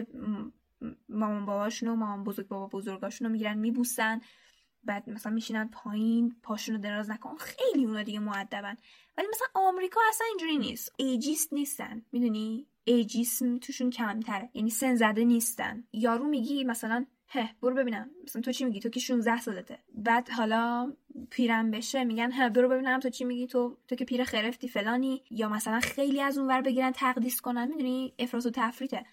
مامان 1.09 1.47
باباشون 1.47 1.89
و 1.89 1.95
مامان 1.97 2.25
بزرگ 2.25 2.49
بابا 2.49 2.67
بزرگاشون 2.67 3.27
رو 3.27 3.33
می‌گیرن 3.33 3.59
میبوسن. 3.59 4.21
بعد 4.85 5.11
مثلا 5.11 5.33
میشینن 5.33 5.69
پایین 5.69 6.37
پاشونو 6.43 6.79
دراز 6.79 7.11
نکن. 7.11 7.37
خیلی 7.37 7.85
اونا 7.85 8.03
دیگه 8.03 8.19
معدبن 8.19 8.77
ولی 9.19 9.27
مثلا 9.29 9.47
آمریکا 9.55 10.01
اصلا 10.09 10.27
اینجوری 10.27 10.59
نیست. 10.59 10.93
ایجیست 10.97 11.53
نیستن. 11.53 12.03
می‌دونی؟ 12.13 12.67
ایجیسم 12.85 13.59
توشون 13.59 13.91
کمتره. 13.91 14.51
یعنی 14.55 14.71
سن 14.71 14.95
زده 14.95 15.25
نیستن. 15.25 15.85
یارو 15.93 16.25
میگی 16.25 16.65
مثلا 16.65 17.07
هه 17.29 17.55
برو 17.63 17.75
ببینم. 17.75 18.11
مثلا 18.25 18.43
تو 18.43 18.53
چی 18.53 18.65
میگی؟ 18.65 18.81
تو 18.81 18.89
که 18.89 19.01
16 19.01 19.41
سالته. 19.41 19.79
بعد 19.95 20.29
حالا 20.31 20.93
پیرم 21.31 21.71
بشه 21.71 22.05
میگن 22.05 22.33
هه 22.33 22.49
برو 22.49 22.69
ببینم 22.69 23.01
تو 23.01 23.09
چی 23.11 23.25
میگی؟ 23.25 23.47
تو 23.47 23.77
تو 23.89 23.95
که 23.97 24.05
پیر 24.05 24.25
خرفتی 24.25 24.69
فلانی. 24.69 25.23
یا 25.31 25.49
مثلا 25.49 25.81
خیلی 25.81 26.21
از 26.21 26.39
اون 26.39 26.49
ور 26.49 26.61
بگیرن 26.61 26.93
تقدیس 26.93 27.41
کنن. 27.41 27.69
می‌دونی؟ 27.69 28.15
افراط 28.19 28.47
و 28.47 28.51
تفریطه. 28.51 29.05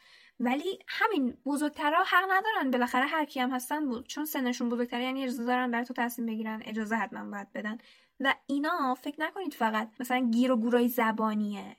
ولی 0.41 0.79
همین 0.87 1.37
بزرگترها 1.45 2.03
حق 2.03 2.31
ندارن. 2.31 2.71
بالاخره 2.71 3.05
هر 3.05 3.25
کی 3.25 3.39
هم 3.39 3.51
هستن 3.51 3.89
بود 3.89 4.07
چون 4.07 4.25
سنشون 4.25 4.69
بزرگتره 4.69 5.03
یعنی 5.03 5.23
اجازه 5.23 5.45
دارن 5.45 5.71
برای 5.71 5.85
تو 5.85 5.93
تصمیم 5.93 6.27
بگیرن 6.27 6.61
اجازه 6.65 6.95
حتما 6.95 7.31
باید 7.31 7.53
بدن. 7.53 7.77
و 8.19 8.35
اینا 8.47 8.95
فکر 8.95 9.21
نکنید 9.21 9.53
فقط 9.53 9.91
مثلا 9.99 10.29
گیر 10.31 10.51
و 10.51 10.57
گورای 10.57 10.87
زبانیه. 10.87 11.77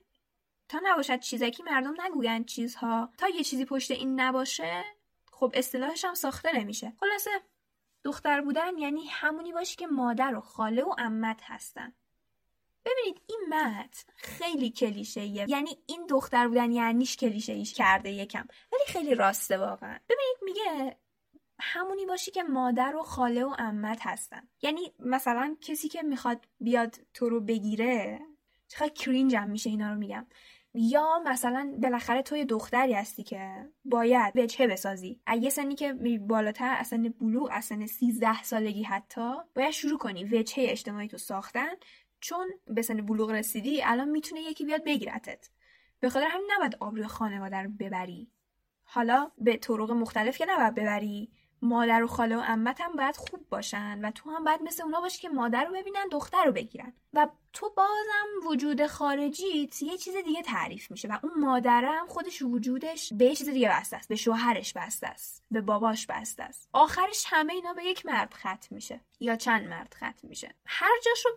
تا 0.68 0.80
نباشد 0.84 1.20
چیزکی 1.20 1.62
مردم 1.62 1.94
نگویند 2.06 2.46
چیزها. 2.46 3.10
تا 3.18 3.28
یه 3.28 3.44
چیزی 3.44 3.64
پشت 3.64 3.90
این 3.90 4.20
نباشه 4.20 4.84
خب 5.32 5.52
اصطلاحش 5.54 6.04
هم 6.04 6.14
ساخته 6.14 6.58
نمیشه. 6.58 6.92
خلاصه 7.00 7.30
دختر 8.04 8.40
بودن 8.40 8.78
یعنی 8.78 9.06
همونی 9.06 9.52
باشی 9.52 9.76
که 9.76 9.86
مادر 9.86 10.34
و 10.34 10.40
خاله 10.40 10.82
و 10.82 10.94
امت 10.98 11.40
هستن. 11.42 11.92
ببینید 12.84 13.22
این 13.26 13.40
مت 13.48 14.04
خیلی 14.16 14.70
کلیشه 14.70 15.24
یعنی 15.26 15.78
این 15.86 16.06
دختر 16.06 16.48
بودن 16.48 16.72
یعنیش 16.72 17.16
کلیشه 17.16 17.52
ایش 17.52 17.74
کرده 17.74 18.10
یکم. 18.10 18.46
ولی 18.72 18.82
خیلی 18.86 19.14
راسته 19.14 19.58
واقعا. 19.58 19.98
ببینید 20.08 20.36
میگه 20.42 20.96
همونی 21.60 22.06
باشی 22.06 22.30
که 22.30 22.42
مادر 22.42 22.96
و 22.96 23.02
خاله 23.02 23.44
و 23.44 23.54
امت 23.58 23.98
هستن. 24.02 24.48
یعنی 24.62 24.92
مثلا 24.98 25.56
کسی 25.60 25.88
که 25.88 26.02
می‌خواد 26.02 26.46
بیاد 26.60 26.96
تو 27.14 27.28
رو 27.28 27.40
بگیره 27.40 28.20
چقدر 28.68 28.88
کرینجم 28.88 29.50
میشه 29.50 29.70
اینا 29.70 29.92
رو 29.92 29.98
میگم. 29.98 30.26
یا 30.74 31.22
مثلا 31.26 31.74
بالاخره 31.82 32.22
توی 32.22 32.44
دختری 32.44 32.92
هستی 32.92 33.22
که 33.22 33.70
باید 33.84 34.36
وجهه 34.36 34.66
بسازی. 34.66 35.20
اگه 35.26 35.50
سنی 35.50 35.74
که 35.74 35.92
بالاتر 36.20 36.76
از 36.78 36.86
سن 36.86 37.02
بلوغ 37.02 37.48
از 37.52 37.64
سن 37.64 37.86
13 37.86 38.42
سالگی 38.42 38.82
حتی 38.82 39.32
باید 39.54 39.70
شروع 39.70 39.98
کنی 39.98 40.24
وجهه 40.24 40.66
اجتماعی 40.68 41.08
تو 41.08 41.18
ساختن. 41.18 41.70
چون 42.22 42.50
به 42.66 42.82
سن 42.82 43.06
بلوغ 43.06 43.30
رسیدی 43.30 43.82
الان 43.82 44.08
می‌تونه 44.08 44.40
یکی 44.40 44.64
بیاد 44.64 44.84
بگیرتت. 44.84 45.48
به 46.00 46.10
خاطر 46.10 46.26
همین 46.26 46.50
نباید 46.56 46.76
آبروی 46.80 47.06
خانواده 47.06 47.56
رو 47.56 47.70
ببری. 47.70 48.30
حالا 48.84 49.30
به 49.38 49.56
طرق 49.56 49.90
مختلف 49.90 50.38
که 50.38 50.46
نباید 50.48 50.74
ببری. 50.74 51.32
مادر 51.62 52.02
و 52.02 52.06
خاله 52.06 52.36
و 52.36 52.40
عمت 52.40 52.80
هم 52.80 52.92
باید 52.92 53.16
خوب 53.16 53.48
باشن 53.48 54.04
و 54.04 54.10
تو 54.10 54.30
هم 54.30 54.44
باید 54.44 54.62
مثل 54.62 54.82
اونا 54.82 55.00
باشی 55.00 55.20
که 55.20 55.28
مادر 55.28 55.64
رو 55.64 55.72
ببینن 55.74 56.08
دختر 56.12 56.44
رو 56.44 56.52
بگیرن. 56.52 56.92
و 57.12 57.28
تو 57.52 57.72
بازم 57.76 58.48
وجود 58.50 58.86
خارجیت 58.86 59.82
یه 59.82 59.98
چیز 59.98 60.16
دیگه 60.16 60.42
تعریف 60.42 60.90
میشه 60.90 61.08
و 61.08 61.18
اون 61.22 61.32
مادرم 61.40 62.06
خودش 62.06 62.42
وجودش 62.42 63.12
به 63.12 63.24
یه 63.24 63.34
چیز 63.34 63.48
دیگه 63.48 63.68
بسته 63.68 63.96
است. 63.96 64.08
به 64.08 64.16
شوهرش 64.16 64.72
بسته 64.72 65.06
است. 65.06 65.44
به 65.50 65.60
باباش 65.60 66.06
بسته 66.06 66.42
است. 66.42 66.68
آخرش 66.72 67.24
همه 67.26 67.52
اینا 67.52 67.72
به 67.72 67.84
یک 67.84 68.06
مرد 68.06 68.34
ختم 68.34 68.68
میشه 68.70 69.00
یا 69.20 69.36
چند 69.36 69.66
مرد 69.66 69.94
ختم 69.94 70.28
میشه. 70.28 70.54
هر 70.66 70.92
جاشو 71.04 71.28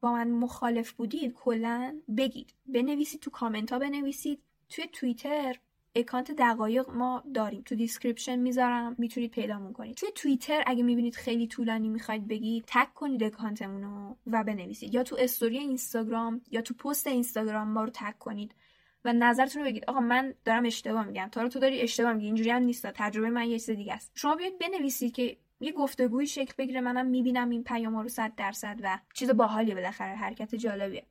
با 0.00 0.12
من 0.12 0.30
مخالف 0.30 0.92
بودید 0.92 1.32
کلا 1.32 2.00
بگید. 2.16 2.54
بنویسید 2.66 3.20
تو 3.20 3.30
کامنت 3.30 3.72
ها 3.72 3.78
بنویسید. 3.78 4.42
توی 4.68 4.84
توییتر 4.92 5.56
account 5.94 6.30
دقایق 6.38 6.90
ما 6.90 7.24
داریم. 7.34 7.62
تو 7.62 7.74
description 7.74 8.38
می‌ذارم. 8.38 8.94
می‌تونید 8.98 9.30
پیدامون 9.30 9.72
کنید. 9.72 9.96
توی 9.96 10.08
توییتر 10.14 10.62
اگه 10.66 10.82
می‌بینید 10.82 11.14
خیلی 11.14 11.46
طولانی 11.46 11.88
می‌خواید 11.88 12.28
بگید 12.28 12.64
tag 12.66 12.94
کنید 12.94 13.24
account 13.24 13.65
مون 13.65 13.82
رو 13.82 14.16
و 14.26 14.44
بنویسید. 14.44 14.94
یا 14.94 15.02
تو 15.02 15.16
استوری 15.18 15.58
اینستاگرام 15.58 16.40
یا 16.50 16.62
تو 16.62 16.74
پست 16.74 17.06
اینستاگرام 17.06 17.68
ما 17.68 17.84
رو 17.84 17.90
tag 17.94 18.18
کنید 18.18 18.54
و 19.04 19.12
نظرتون 19.12 19.62
رو 19.62 19.68
بگید. 19.68 19.84
آقا 19.84 20.00
من 20.00 20.34
دارم 20.44 20.64
اشتباه 20.66 21.06
میگم. 21.06 21.28
تا 21.32 21.42
رو 21.42 21.48
تو 21.48 21.58
داری 21.58 21.80
اشتباه 21.80 22.12
میگی. 22.12 22.26
اینجوری 22.26 22.50
هم 22.50 22.62
نیست. 22.62 22.86
تجربه 22.86 23.30
من 23.30 23.48
یه 23.48 23.58
چیز 23.58 23.70
دیگه 23.70 23.92
است. 23.92 24.12
شما 24.14 24.34
بیاید 24.34 24.58
بنویسید 24.58 25.12
که 25.12 25.36
یه 25.60 25.72
گفتگوی 25.72 26.26
شکل 26.26 26.54
بگیره 26.58 26.80
منم 26.80 27.06
می‌بینم 27.06 27.50
این 27.50 27.64
پیام 27.64 27.96
رو 27.96 28.08
صد 28.08 28.34
درصد 28.34 28.78
و 28.82 28.98
چیز 29.14 29.30
باحالیه 29.30 29.74
بالاخره 29.74 30.14
حرکت 30.14 30.54
جالبیه. 30.54 31.06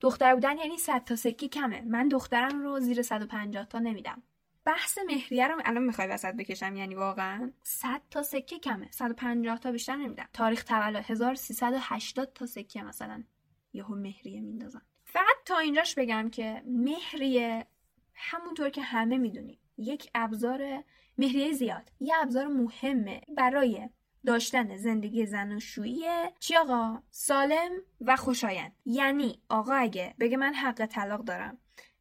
دختر 0.00 0.34
بودن 0.34 0.58
یعنی 0.58 0.78
100 0.78 1.04
تا 1.04 1.16
سکه 1.16 1.48
کمه. 1.48 1.80
من 1.80 2.08
دخترم 2.08 2.62
رو 2.62 2.80
زیر 2.80 3.02
150 3.02 3.66
تا 3.66 3.78
نمیدم. 3.78 4.22
بحث 4.64 4.98
مهریه 5.06 5.48
رو 5.48 5.62
الان 5.64 5.82
می‌خوای 5.82 6.08
وسط 6.08 6.34
بکشم؟ 6.34 6.76
یعنی 6.76 6.94
واقعا 6.94 7.52
100 7.62 8.02
تا 8.10 8.22
سکه 8.22 8.58
کمه. 8.58 8.90
150 8.90 9.58
تا 9.58 9.72
بیشتر 9.72 9.96
نمیدم. 9.96 10.28
تاریخ 10.32 10.64
تولد 10.64 11.04
1380 11.06 12.32
تا 12.32 12.46
سکه 12.46 12.82
مثلا. 12.82 13.24
یهو 13.72 13.94
مهریه 13.94 14.40
میندازن. 14.40 14.82
فقط 15.04 15.36
تا 15.44 15.58
اینجاش 15.58 15.94
بگم 15.94 16.30
که 16.30 16.62
مهریه 16.66 17.66
همونطور 18.14 18.70
که 18.70 18.82
همه 18.82 19.18
می‌دونیم 19.18 19.58
یک 19.78 20.10
ابزار 20.14 20.84
مهریه 21.18 21.52
زیاد. 21.52 21.92
یه 22.00 22.14
ابزار 22.22 22.46
مهمه 22.46 23.20
برای 23.36 23.88
داشتن 24.26 24.76
زندگی 24.76 25.26
زناشویی 25.26 26.04
چی 26.40 26.56
آقا؟ 26.56 27.02
سالم 27.10 27.70
و 28.00 28.16
خوشایند. 28.16 28.72
یعنی 28.84 29.42
آقا 29.48 29.74
اگه 29.74 30.14
بگه 30.20 30.36
من 30.36 30.54
حق 30.54 30.86
طلاق 30.86 31.24
دارم. 31.24 31.58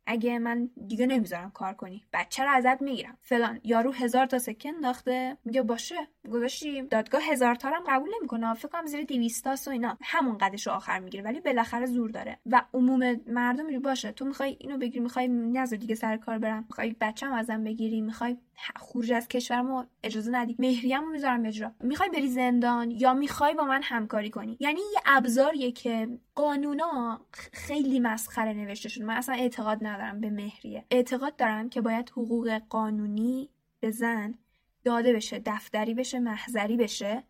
اگه 0.07 0.39
من 0.39 0.69
دیگه 0.87 1.05
نمی‌ذارم 1.05 1.51
کار 1.51 1.73
کنی. 1.73 2.03
بچه 2.13 2.43
رو 2.43 2.49
ازت 2.51 2.81
می‌گیرم. 2.81 3.17
فلان. 3.21 3.59
یارو 3.63 3.91
هزار 3.91 4.25
تا 4.25 4.39
سکه 4.39 4.69
انداخته 4.69 5.37
میگه 5.45 5.61
باشه. 5.61 5.95
گذاشتیم 6.31 6.85
دادگاه 6.85 7.21
هزار 7.23 7.55
تا 7.55 7.69
هم 7.69 7.83
قبول 7.87 8.09
نمی‌کنه. 8.17 8.53
فکر 8.53 8.67
کنم 8.67 8.85
زیر 8.85 9.03
200 9.03 9.67
و 9.67 9.71
اینا. 9.71 9.97
همون 10.03 10.37
قدش 10.37 10.67
رو 10.67 10.73
آخر 10.73 10.99
می‌گیره. 10.99 11.23
ولی 11.23 11.39
بالاخره 11.39 11.85
زور 11.85 12.09
داره. 12.09 12.39
و 12.45 12.61
عموم 12.73 13.15
مردم 13.27 13.65
میگه 13.65 13.79
باشه. 13.79 14.11
تو 14.11 14.25
می‌خوای 14.25 14.57
اینو 14.59 14.77
بگیری. 14.77 14.99
می‌خوای 14.99 15.27
نذار 15.27 15.79
دیگه 15.79 15.95
سر 15.95 16.17
کار 16.17 16.39
برم. 16.39 16.65
می‌خوای 16.69 16.95
بچه‌م 17.01 17.33
ازم 17.33 17.63
بگیری. 17.63 18.01
می‌خوای 18.01 18.37
خروج 18.75 19.11
از 19.11 19.27
کشورمو 19.27 19.83
اجازه 20.03 20.31
ندی. 20.31 20.55
مهریه‌مو 20.59 21.07
می‌ذارم 21.11 21.45
اجرا. 21.45 21.71
می‌خوای 21.79 22.09
بری 22.09 22.27
زندان 22.27 22.91
یا 22.91 23.13
می‌خوای 23.13 23.53
با 23.53 23.63
من 23.65 23.81
همکاری 23.83 24.29
کنی؟ 24.29 24.57
یعنی 24.59 24.79
یه 24.79 24.99
ابزاریه 25.05 25.71
که 25.71 26.07
قانونا 26.35 27.21
خیلی 27.53 27.99
مسخره 27.99 28.53
نوشته 28.53 28.89
شده 28.89 29.05
من 29.05 29.15
اصلا 29.17 29.35
اعتقاد 29.35 29.77
ندارم 29.81 30.21
به 30.21 30.29
مهریه. 30.29 30.85
اعتقاد 30.91 31.35
دارم 31.35 31.69
که 31.69 31.81
باید 31.81 32.09
حقوق 32.09 32.61
قانونی 32.69 33.49
به 33.79 33.91
زن 33.91 34.35
داده 34.83 35.13
بشه 35.13 35.41
دفتری 35.45 35.93
بشه 35.93 36.19
محضری 36.19 36.77
بشه. 36.77 37.23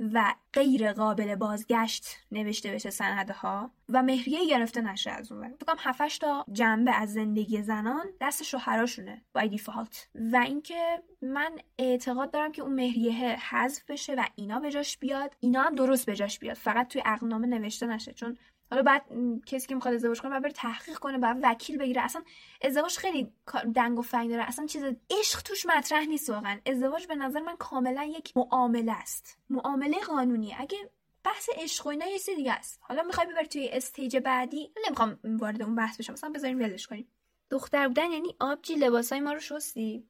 و 0.00 0.34
غیر 0.52 0.92
قابل 0.92 1.34
بازگشت 1.34 2.06
نوشته 2.32 2.72
بشه 2.72 2.90
سندها 2.90 3.70
و 3.88 4.02
مهریه 4.02 4.48
گرفته 4.48 4.80
نشه 4.80 5.10
از 5.10 5.32
اون 5.32 5.48
فکر 5.48 5.74
کنم 5.74 6.08
تا 6.20 6.44
جنبه 6.52 6.92
از 6.92 7.12
زندگی 7.12 7.62
زنان 7.62 8.06
دست 8.20 8.42
شوهراشونه 8.42 9.22
بای 9.34 9.48
دیفالت 9.48 10.08
و 10.14 10.36
اینکه 10.46 11.02
من 11.22 11.58
اعتقاد 11.78 12.30
دارم 12.30 12.52
که 12.52 12.62
اون 12.62 12.74
مهریه 12.74 13.36
حذف 13.36 13.90
بشه 13.90 14.14
و 14.14 14.24
اینا 14.34 14.60
بجاش 14.60 14.98
بیاد 14.98 15.34
اینا 15.40 15.62
هم 15.62 15.74
درست 15.74 16.10
بجاش 16.10 16.38
بیاد. 16.38 16.56
فقط 16.56 16.88
توی 16.88 17.02
عقدنامه 17.04 17.46
نوشته 17.46 17.86
نشه. 17.86 18.12
چون 18.12 18.38
حالا 18.70 18.82
بعد 18.82 19.04
کسی 19.46 19.66
که 19.66 19.74
می‌خواد 19.74 19.94
ازدواج 19.94 20.20
کنه 20.20 20.40
بعد 20.40 20.52
تحقیق 20.52 20.98
کنه 20.98 21.18
بعد 21.18 21.38
وکیل 21.42 21.78
بگیره. 21.78 22.02
اصلا 22.02 22.22
ازدواج 22.62 22.98
خیلی 22.98 23.32
دنگ 23.74 23.98
و 23.98 24.02
فنگ 24.02 24.30
داره. 24.30 24.42
اصلا 24.42 24.66
چیز 24.66 24.82
عشق 25.10 25.42
توش 25.42 25.66
مطرح 25.66 26.04
نیست 26.04 26.30
واقعا. 26.30 26.60
ازدواج 26.66 27.06
به 27.06 27.14
نظر 27.14 27.40
من 27.40 27.56
کاملا 27.56 28.04
یک 28.04 28.36
معامله 28.36 28.92
است. 28.92 29.38
معامله 29.50 30.00
قانونی 30.00 30.54
اگه 30.58 30.78
بحث 31.24 31.48
عشق 31.54 31.86
و 31.86 31.88
اینا 31.88 32.06
یه 32.06 32.18
چیز 32.18 32.36
دیگه 32.36 32.52
است. 32.52 32.78
حالا 32.82 33.02
می‌خوای 33.02 33.26
ببر 33.26 33.44
توی 33.44 33.68
استیج 33.68 34.16
بعدی؟ 34.16 34.72
نمی‌خوام 34.86 35.18
وارد 35.24 35.62
اون 35.62 35.74
بحث 35.74 35.98
بشم. 35.98 36.12
مثلا 36.12 36.30
بذاریم 36.30 36.58
ولش 36.58 36.86
کنیم. 36.86 37.08
دختر 37.50 37.88
بودن 37.88 38.10
یعنی 38.10 38.36
آبجی 38.40 38.74
لباسای 38.74 39.20
ما 39.20 39.32
رو 39.32 39.40
شستی. 39.40 40.08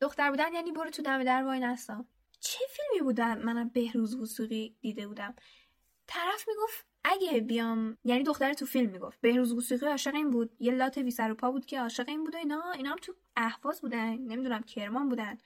دختر 0.00 0.30
بودن 0.30 0.54
یعنی 0.54 0.72
برو 0.72 0.90
تو 0.90 1.02
دم 1.02 1.24
در 1.24 1.42
وای 1.42 1.60
نستا. 1.60 2.04
چه 2.40 2.58
فیلمی 2.70 3.04
بودن؟ 3.04 3.42
منم 3.42 3.68
بهروز 3.68 4.14
وسوقی 4.14 4.76
دیده 4.80 5.08
بودم. 5.08 5.34
طرف 6.06 6.48
می‌گفت 6.48 6.86
اگه 7.04 7.40
بیام 7.40 7.98
یعنی 8.04 8.22
دختر 8.22 8.52
تو 8.52 8.66
فیلم 8.66 8.90
می‌گفت. 8.90 9.20
بهروز 9.20 9.54
موسیقی 9.54 9.86
عاشق 9.86 10.14
این 10.14 10.30
بود. 10.30 10.56
یه 10.60 10.72
لات 10.72 10.98
بی 10.98 11.10
سر 11.10 11.32
و 11.32 11.34
پا 11.34 11.50
بود 11.50 11.66
که 11.66 11.80
عاشق 11.80 12.08
این 12.08 12.24
بود 12.24 12.34
و 12.34 12.38
اینا. 12.38 12.72
اینا 12.72 12.90
هم 12.90 12.96
تو 13.02 13.14
اهواز 13.36 13.80
بودن. 13.80 14.18
نمی‌دونم 14.18 14.62
کرمان 14.62 15.08
بودن. 15.08 15.38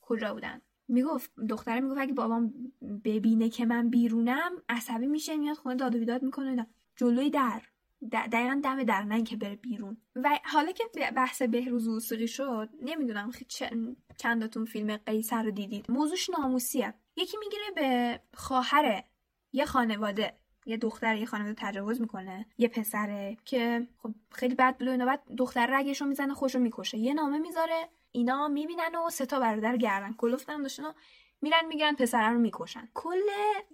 کجا 0.00 0.34
بودن. 0.34 0.60
می‌گفت 0.88 1.32
دختره 1.48 1.80
می‌گفت 1.80 2.00
اگه 2.00 2.12
بابام 2.12 2.54
ببینه 3.04 3.48
که 3.48 3.66
من 3.66 3.90
بیرونم 3.90 4.52
عصبی 4.68 5.06
میشه 5.06 5.36
میاد 5.36 5.56
خونه 5.56 5.74
داد 5.74 5.94
و 5.94 5.98
بیداد 5.98 6.22
می‌کنه 6.22 6.66
جلوی 6.96 7.30
در. 7.30 7.62
دقیقا 8.12 8.60
دم 8.64 8.82
در 8.82 9.02
نه 9.02 9.22
که 9.22 9.36
بره 9.36 9.56
بیرون. 9.56 9.96
و 10.16 10.38
حالا 10.44 10.72
که 10.72 10.84
بحث 11.16 11.42
بهروز 11.42 11.88
موسیقی 11.88 12.28
شد 12.28 12.68
نمی‌دونم 12.80 13.30
چندتون 14.16 14.64
فیلم 14.64 14.96
قیصر 14.96 15.42
رو 15.42 15.50
دیدید. 15.50 15.90
موضوعش 15.90 16.30
ناموسیه. 16.30 16.94
یکی 17.16 17.36
می‌گیره 17.36 17.62
به 17.74 18.20
خواهر 18.34 19.04
یه 19.52 19.64
خانواده 19.64 20.34
یه 20.66 20.76
دختر 20.76 21.16
یه 21.16 21.26
خانواده 21.26 21.54
تجاوز 21.58 22.00
می‌کنه 22.00 22.46
یه 22.58 22.68
پسره 22.68 23.36
که 23.44 23.86
خب 24.02 24.14
خیلی 24.30 24.54
بد 24.54 24.78
بلو 24.78 24.90
اینا. 24.90 25.06
بعد 25.06 25.22
دختر 25.36 25.66
رگشو 25.78 26.04
می‌زنه 26.04 26.34
خوشو 26.34 26.58
می‌کشه. 26.58 26.98
یه 26.98 27.14
نامه 27.14 27.38
می‌ذاره 27.38 27.88
اینا 28.12 28.48
می‌بینن 28.48 28.94
و 29.06 29.10
سه 29.10 29.26
تا 29.26 29.40
برادر 29.40 29.76
گردن. 29.76 30.14
کلفتن 30.18 30.62
داشتن 30.62 30.84
و 30.84 30.92
میرن 31.42 31.66
میگن 31.68 31.94
پسره 31.94 32.28
رو 32.28 32.38
می‌کشن. 32.38 32.88
کل 32.94 33.18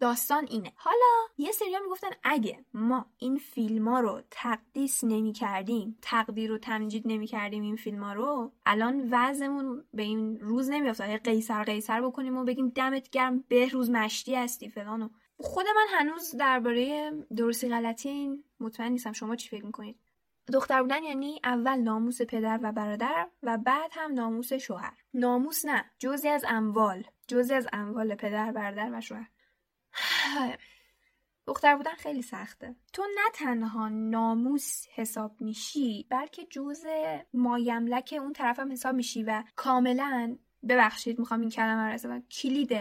داستان 0.00 0.47
اینه. 0.50 0.73
حالا 0.76 0.97
یه 1.38 1.52
سریا 1.52 1.80
می‌گفتن 1.80 2.11
اگه 2.23 2.64
ما 2.75 3.06
این 3.18 3.37
فیلم 3.37 3.88
ها 3.88 4.00
رو 4.00 4.23
تقدیس 4.30 5.04
نمی 5.04 5.32
کردیم 5.32 5.99
تقدیر 6.02 6.52
و 6.52 6.58
تمجید 6.58 7.02
نمی 7.06 7.26
کردیم 7.26 7.62
این 7.62 7.76
فیلم 7.76 8.02
ها 8.02 8.12
رو 8.12 8.52
الان 8.66 9.08
وضعمون 9.11 9.85
به 9.94 10.02
این 10.02 10.40
روز 10.40 10.70
نمیافتاد 10.70 11.11
قیصر 11.11 11.64
قیصر 11.64 12.00
بکنیم 12.00 12.37
و 12.37 12.44
بگیم 12.44 12.68
دمت 12.68 13.11
گرم 13.11 13.44
به 13.49 13.68
روز 13.68 13.90
مشتی 13.90 14.35
هستی 14.35 14.68
فلان 14.68 15.11
خود 15.40 15.66
من 15.76 15.87
هنوز 15.99 16.37
درباره 16.37 17.11
درستی 17.37 17.68
غلطی 17.68 18.09
این 18.09 18.45
مطمئن 18.61 18.92
نیستم. 18.92 19.12
شما 19.12 19.37
چی 19.37 19.49
فکر 19.49 19.66
می‌کنید؟ 19.66 19.97
دختر 20.52 20.83
بودن 20.83 21.02
یعنی 21.02 21.40
اول 21.45 21.76
ناموس 21.76 22.23
پدر 22.23 22.61
و 22.62 22.73
برادر 22.73 23.28
و 23.42 23.59
بعد 23.59 23.90
هم 23.95 24.12
ناموس 24.12 24.52
شوهر. 24.52 24.97
ناموس 25.14 25.64
نه 25.64 25.85
جزی 25.99 26.28
از 26.28 26.45
اموال 26.49 27.04
جزی 27.28 27.54
از 27.54 27.68
اموال 27.73 28.14
پدر 28.14 28.52
برادر 28.52 28.90
و 28.92 29.00
شوهر. 29.00 29.30
دختر 31.46 31.77
بودن 31.77 31.94
خیلی 31.94 32.22
سخته. 32.22 32.77
تو 32.92 33.03
نه 33.03 33.31
تنها 33.35 33.88
ناموس 33.88 34.87
حساب 34.94 35.40
میشی 35.40 36.07
بلکه 36.11 36.46
جز 36.51 36.85
مایملک 37.35 38.14
اون 38.20 38.33
طرف 38.33 38.59
هم 38.59 38.72
حساب 38.72 38.94
میشی 38.94 39.22
و 39.22 39.44
کاملا 39.57 40.37
ببخشید 40.68 41.18
می‌خوام 41.18 41.40
این 41.40 41.51
کلمه 41.51 41.96
رو 41.96 42.20
کلید 42.20 42.72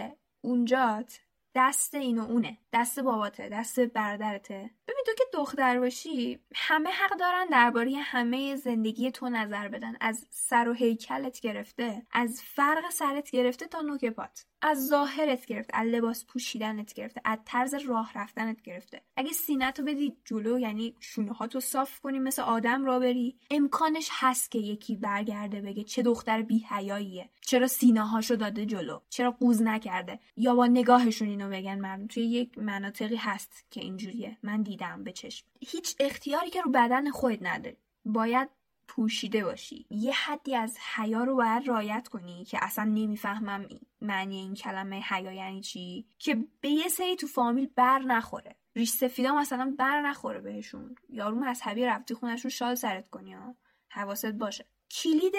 اونجات 0.41 1.20
دست 1.58 1.96
اینو 1.96 2.24
اونه. 2.24 2.58
دست 2.78 3.00
باباته 3.00 3.50
دست 3.50 3.80
برادرته. 3.80 4.70
ببین 4.88 5.04
تو 5.06 5.12
که 5.18 5.24
دختر 5.34 5.80
باشی 5.80 6.40
همه 6.56 6.90
حق 6.90 7.18
دارن 7.20 7.46
درباره 7.52 7.92
همه 7.98 8.56
زندگی 8.56 9.12
تو 9.12 9.30
نظر 9.30 9.68
بدن. 9.68 9.96
از 10.02 10.26
سر 10.30 10.70
و 10.70 10.74
هیکلت 10.74 11.40
گرفته 11.40 12.02
از 12.12 12.42
فرق 12.46 12.90
سرت 12.90 13.32
گرفته 13.32 13.68
تا 13.68 13.82
نوک 13.82 14.06
پات. 14.06 14.46
از 14.62 14.88
ظاهرت 14.88 15.46
گرفته 15.46 15.78
از 15.78 15.88
لباس 15.88 16.26
پوشیدنت 16.26 16.94
گرفته 16.94 17.22
از 17.26 17.40
طرز 17.46 17.74
راه 17.74 18.12
رفتنت 18.16 18.62
گرفته. 18.62 19.02
اگه 19.18 19.32
سینتو 19.32 19.84
بدی 19.84 20.18
جلو 20.26 20.60
یعنی 20.60 20.96
شونه 21.00 21.48
تو 21.48 21.60
صاف 21.60 22.00
کنی 22.00 22.20
مثل 22.20 22.42
آدم 22.42 22.86
را 22.86 23.00
بری. 23.00 23.38
امکانش 23.52 24.10
هست 24.12 24.52
که 24.52 24.60
یکی 24.60 24.96
برگرده 24.96 25.62
بگه 25.62 25.84
چه 25.84 26.02
دختر 26.02 26.42
بی 26.42 26.66
حیاییه 26.70 27.30
چرا 27.42 27.68
سینه 27.68 28.08
هاشو 28.08 28.36
داده 28.36 28.66
جلو؟ 28.66 29.00
چرا 29.10 29.32
قوز 29.32 29.62
نکرده؟ 29.62 30.20
یا 30.38 30.56
با 30.56 30.68
نگاهشون 30.68 31.28
اینو 31.28 31.50
بگن 31.50 31.80
مردم. 31.80 32.08
توی 32.08 32.24
یک 32.24 32.58
مناطقی 32.67 33.15
هست 33.15 33.65
که 33.71 33.82
اینجوریه. 33.82 34.38
من 34.43 34.62
دیدم 34.62 35.03
به 35.03 35.12
چشم. 35.12 35.45
هیچ 35.60 35.95
اختیاری 35.99 36.49
که 36.49 36.62
رو 36.62 36.71
بدن 36.71 37.10
خود 37.10 37.47
نداری. 37.47 37.77
باید 38.06 38.49
پوشیده 38.88 39.43
باشی. 39.43 39.86
یه 39.89 40.13
حدی 40.13 40.56
از 40.56 40.77
حیا 40.95 41.23
رو 41.23 41.36
باید 41.36 41.67
رایت 41.67 42.08
کنی 42.08 42.45
که 42.45 42.60
اصلا 42.62 42.86
نمی‌فهمم 42.86 43.67
معنی 44.01 44.38
این 44.38 44.53
کلمه 44.53 44.99
حیا 44.99 45.32
یعنی 45.32 45.62
چی؟ 45.62 46.06
که 46.19 46.43
به 46.62 46.69
یه 46.69 46.88
سری 46.88 47.15
تو 47.15 47.27
فامیل 47.27 47.69
بر 47.75 47.99
نخوره. 47.99 48.56
ریش 48.75 48.89
سفیدا 48.89 49.36
مثلا 49.36 49.75
بر 49.77 50.01
نخوره 50.01 50.41
بهشون. 50.41 50.95
یارو 51.10 51.39
مذهبی 51.39 51.86
رفتی 51.86 52.13
خونشون 52.13 52.51
شال 52.51 52.75
سرت 52.75 53.10
کنی 53.10 53.34
ها 53.34 53.56
حواست 53.89 54.25
باشه. 54.32 54.65
کلید 54.91 55.36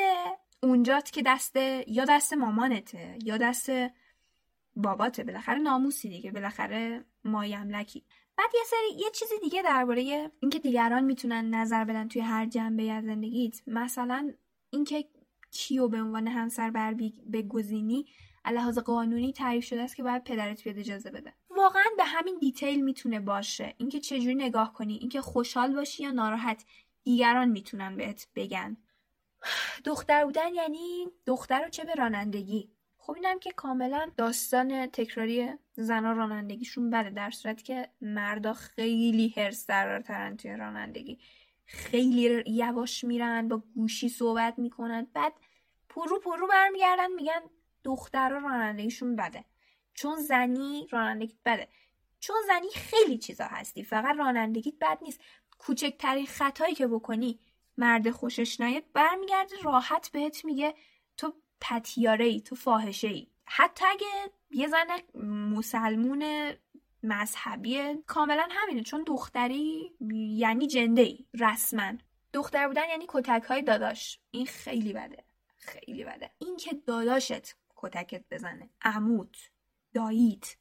اونجات 0.63 1.11
که 1.11 1.23
دست 1.27 1.57
یا 1.87 2.05
دست 2.09 2.33
مامانته 2.33 3.19
یا 3.25 3.37
دست 3.37 3.71
باباته. 4.79 5.25
بالاخره 5.25 5.59
ناموسی 5.59 6.09
دیگه. 6.09 6.33
بالاخره 6.33 7.05
مایملکی 7.25 8.05
بعد 8.37 8.51
یه 8.55 8.61
سری 8.67 9.01
یه 9.01 9.11
چیزی 9.11 9.35
دیگه 9.43 9.63
درباره 9.63 10.31
اینکه 10.41 10.59
دیگران 10.59 11.05
می‌تونن 11.05 11.55
نظر 11.55 11.85
بدن 11.85 12.09
توی 12.09 12.23
هر 12.23 12.47
جنبه 12.47 12.93
از 12.93 13.05
زندگیت. 13.05 13.61
مثلا 13.67 14.33
اینکه 14.71 15.05
کیو 15.51 15.89
به 15.89 16.03
عنوان 16.03 16.29
همسر 16.29 16.71
بر 16.71 16.95
بگزینی 17.33 18.07
لحاظ 18.53 18.79
قانونی 18.79 19.33
تعریف 19.33 19.65
شده 19.65 19.83
است 19.83 19.97
که 19.97 20.03
باید 20.03 20.25
پدرت 20.25 20.65
بیاد 20.65 20.79
اجازه 20.79 21.11
بده. 21.11 21.33
واقعا 21.51 21.85
به 21.97 22.05
همین 22.05 22.39
دیتیل 22.39 22.85
می‌تونه 22.85 23.21
باشه. 23.21 23.75
اینکه 23.79 24.01
چجوری 24.01 24.35
نگاه 24.35 24.73
کنی 24.73 24.95
اینکه 24.95 25.21
خوشحال 25.21 25.75
باشی 25.75 26.03
یا 26.03 26.11
ناراحت 26.11 26.65
دیگران 27.05 27.49
می‌تونن 27.49 27.97
بهت 27.97 28.29
بگن. 28.35 28.77
دختر 29.85 30.25
بودن 30.25 30.55
یعنی 30.55 31.07
دختر 31.27 31.63
رو 31.65 31.71
چه 31.71 31.85
به 31.85 31.95
رانندگی؟ 31.95 32.71
خب 33.09 33.15
اینم 33.15 33.39
که 33.39 33.51
کاملا 33.51 34.11
داستان 34.17 34.87
تکراری 34.87 35.51
زنا 35.73 36.13
رانندگیشون 36.13 36.91
بده 36.91 37.11
در 37.11 37.31
صورتی 37.31 37.63
که 37.63 37.89
مردا 38.01 38.53
خیلی 38.53 39.35
هرس 39.37 39.65
ترن 39.65 40.37
توی 40.37 40.57
رانندگی. 40.57 41.19
خیلی 41.67 42.43
یواش 42.47 43.05
میرن 43.05 43.49
با 43.49 43.63
گوشی 43.75 44.09
صحبت 44.09 44.59
می‌کنن. 44.59 45.07
بعد 45.15 45.33
پررو 45.89 46.21
پررو 46.21 46.47
برمیگردن 46.47 47.13
میگن 47.13 47.41
دخترها 47.85 48.39
رانندگیشون 48.39 49.17
بده. 49.17 49.45
چون 49.95 50.17
زنی 50.17 50.87
رانندگی 50.91 51.37
بده 51.45 51.69
چون 52.21 52.37
زنی 52.47 52.69
خیلی 52.75 53.19
چیزا 53.19 53.45
هستی 53.45 53.85
فقط 53.85 54.17
رانندگیت 54.17 54.75
بد 54.81 54.99
نیست. 55.03 55.21
کوچکترین 55.59 56.27
خطایی 56.27 56.75
که 56.75 56.87
بکنی 56.87 57.39
مرد 57.79 58.11
خوشش 58.11 58.61
نیاد 58.61 58.85
برمیگرده 58.93 59.57
راحت 59.63 60.11
بهت 60.13 60.45
میگه 60.45 60.75
تو 61.17 61.35
پتیاره 61.61 62.25
ای 62.25 62.41
تو 62.41 62.55
فاحشه 62.55 63.09
ای 63.09 63.27
حتی 63.45 63.85
اگه 63.87 64.31
یه 64.51 64.69
زن 64.69 65.23
مسلمون 65.25 66.53
مذهبی 67.03 67.95
کاملا 68.07 68.49
همینه 68.51 68.83
چون 68.83 69.05
دختری 69.07 69.93
یعنی 70.37 70.67
جنده 70.67 71.03
ای 71.03 71.25
رسما. 71.41 71.93
دختر 72.33 72.69
بودن 72.69 72.89
یعنی 72.89 73.05
کتک 73.09 73.43
های 73.43 73.63
داداش. 73.63 74.21
این 74.31 74.47
خیلی 74.47 74.93
بده 74.93 75.25
خیلی 75.59 76.05
بده. 76.05 76.31
این 76.39 76.57
که 76.57 76.75
داداشت 76.87 77.57
کتکت 77.77 78.25
بزنه. 78.31 78.69
عموت 78.83 79.51
داییت 79.95 80.57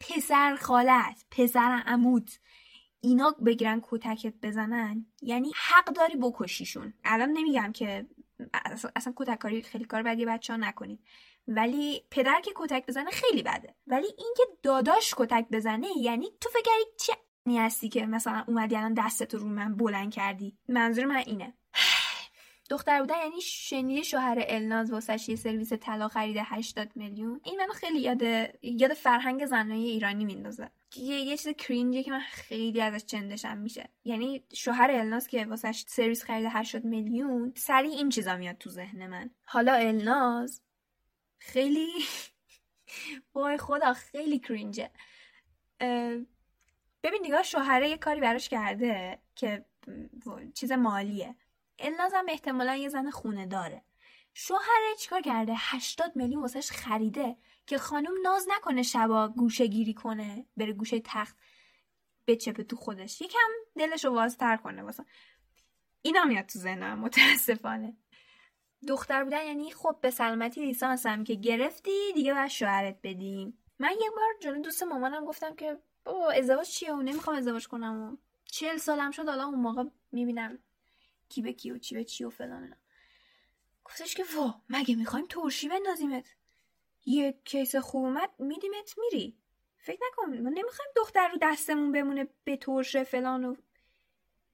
پسر 0.00 0.56
خالت 0.56 1.24
پسر 1.30 1.82
عموت. 1.86 2.38
اینا 3.00 3.30
بگیرن 3.30 3.82
کتکت 3.82 4.34
بزنن 4.42 5.06
یعنی 5.22 5.52
حق 5.56 5.84
داری 5.84 6.16
بکشیشون. 6.16 6.94
الان 7.04 7.30
نمیگم 7.30 7.72
که 7.72 8.06
اصلا 8.96 9.12
کتک 9.16 9.38
کاری 9.38 9.62
خیلی 9.62 9.84
کار 9.84 10.02
بدی 10.02 10.26
بچه 10.26 10.52
ها 10.52 10.56
نکنید. 10.56 11.00
ولی 11.48 12.04
پدر 12.10 12.40
که 12.44 12.52
کتک 12.56 12.86
بزنه 12.86 13.10
خیلی 13.10 13.42
بده. 13.42 13.74
ولی 13.86 14.06
اینکه 14.06 14.42
داداش 14.62 15.14
کتک 15.16 15.46
بزنه 15.52 15.88
یعنی 15.96 16.26
تو 16.40 16.48
فکر 16.48 16.70
چه 16.98 17.12
هستی 17.46 17.88
که 17.88 18.06
مثلا 18.06 18.44
اومدی 18.48 18.76
الان 18.76 18.94
دستتو 18.94 19.38
رو 19.38 19.48
من 19.48 19.76
بلند 19.76 20.12
کردی؟ 20.12 20.58
منظور 20.68 21.04
من 21.04 21.22
اینه. 21.26 21.54
دختر 22.70 23.00
بودن 23.00 23.18
یعنی 23.18 23.40
شنیده 23.40 24.02
شوهر 24.02 24.44
الناز 24.48 24.92
واسش 24.92 25.28
یه 25.28 25.36
سرویس 25.36 25.72
طلا 25.72 26.08
خریده 26.08 26.42
80 26.44 26.90
میلیون. 26.94 27.40
این 27.44 27.56
منو 27.56 27.72
خیلی 27.72 28.00
یاد 28.00 28.22
یاد 28.62 28.94
فرهنگ 28.94 29.46
زنای 29.46 29.88
ایرانی 29.88 30.24
میندازه. 30.24 30.70
یه 30.96 31.20
یه 31.20 31.36
چیز 31.36 31.48
کرینجی 31.48 32.02
که 32.02 32.10
من 32.10 32.20
خیلی 32.20 32.80
ازش 32.80 33.04
چندشم 33.04 33.58
میشه. 33.58 33.88
یعنی 34.04 34.44
شوهر 34.52 34.90
الناز 34.90 35.28
که 35.28 35.44
واسش 35.44 35.84
سرویس 35.88 36.24
خریده 36.24 36.48
80 36.50 36.84
میلیون 36.84 37.52
سری 37.56 37.88
این 37.88 38.08
چیزا 38.08 38.36
میاد 38.36 38.58
تو 38.58 38.70
ذهن 38.70 39.06
من. 39.06 39.30
حالا 39.44 39.74
الناز 39.74 40.60
خیلی 41.38 41.88
وای 43.34 43.58
خدا 43.58 43.92
خیلی 43.92 44.38
کرینجه 44.38 44.90
ببین 47.02 47.20
نگاه 47.22 47.42
شوهره 47.42 47.88
یه 47.88 47.96
کاری 47.96 48.20
براش 48.20 48.48
کرده 48.48 49.18
که 49.34 49.64
چیز 50.54 50.72
مالیه. 50.72 51.34
الناز 51.78 52.14
هم 52.14 52.24
احتمالا 52.28 52.76
یه 52.76 52.88
زن 52.88 53.10
خونه 53.10 53.46
داره. 53.46 53.84
شوهره 54.34 54.94
چیکار 54.98 55.20
کرده؟ 55.20 55.54
80 55.56 56.16
میلیون 56.16 56.42
واسش 56.42 56.70
خریده 56.70 57.36
که 57.66 57.78
خانم 57.78 58.12
ناز 58.22 58.46
نکنه 58.56 58.82
شبا 58.82 59.28
گوشه 59.28 59.66
گیری 59.66 59.94
کنه 59.94 60.46
بره 60.56 60.72
گوشه 60.72 61.00
تخت 61.00 61.36
بچپه 62.26 62.64
تو 62.64 62.76
خودش. 62.76 63.20
یکم 63.20 63.50
دلشو 63.76 64.08
وازتر 64.08 64.56
کنه 64.56 64.82
واسه. 64.82 65.04
اینا 66.02 66.24
میاد 66.24 66.46
تو 66.46 66.58
ذهنم 66.58 66.98
متاسفانه. 66.98 67.96
دختر 68.88 69.24
بودن 69.24 69.46
یعنی 69.46 69.70
خب 69.70 69.98
به 70.00 70.10
سلامتی 70.10 70.66
لیسانسم 70.66 71.24
که 71.24 71.34
گرفتی 71.34 72.12
دیگه 72.14 72.34
باید 72.34 72.48
شوهرت 72.48 72.98
بدیم 73.02 73.58
من 73.78 73.90
یه 73.90 74.10
بار 74.10 74.34
جلو 74.40 74.62
دوست 74.62 74.82
مامانم 74.82 75.24
گفتم 75.24 75.54
که 75.54 75.78
بابا 76.04 76.30
ازدواج 76.30 76.66
چیه؟ 76.66 76.92
و 76.92 77.02
نمی‌خوام 77.02 77.36
ازدواج 77.36 77.68
کنم 77.68 78.02
و 78.02 78.16
چهل 78.44 78.76
سالم 78.76 79.10
شد 79.10 79.28
حالا 79.28 79.44
اون 79.44 79.60
موقع 79.60 79.84
می‌بینم 80.12 80.58
کی 81.34 81.42
به 81.42 81.52
کی 81.52 81.70
و 81.70 81.78
چی 81.78 81.94
به 81.94 82.04
چی 82.04 82.24
و 82.24 82.30
فلان 82.30 82.76
گفتش 83.84 84.14
که 84.14 84.24
وا 84.36 84.54
مگه 84.68 84.94
می‌خوایم 84.94 85.26
ترشی 85.26 85.68
بندازیمت؟ 85.68 86.34
یه 87.06 87.40
کیس 87.44 87.76
خوب 87.76 88.04
اومد 88.04 88.30
میدیمت 88.38 88.94
میری. 88.98 89.36
فکر 89.76 89.98
نکن 90.06 90.38
ما 90.38 90.50
نمی‌خوایم 90.50 90.90
دختر 90.96 91.28
رو 91.28 91.38
دستمون 91.42 91.92
بمونه 91.92 92.28
به 92.44 92.56
ترشه 92.56 93.04
فلان 93.04 93.44
و 93.44 93.54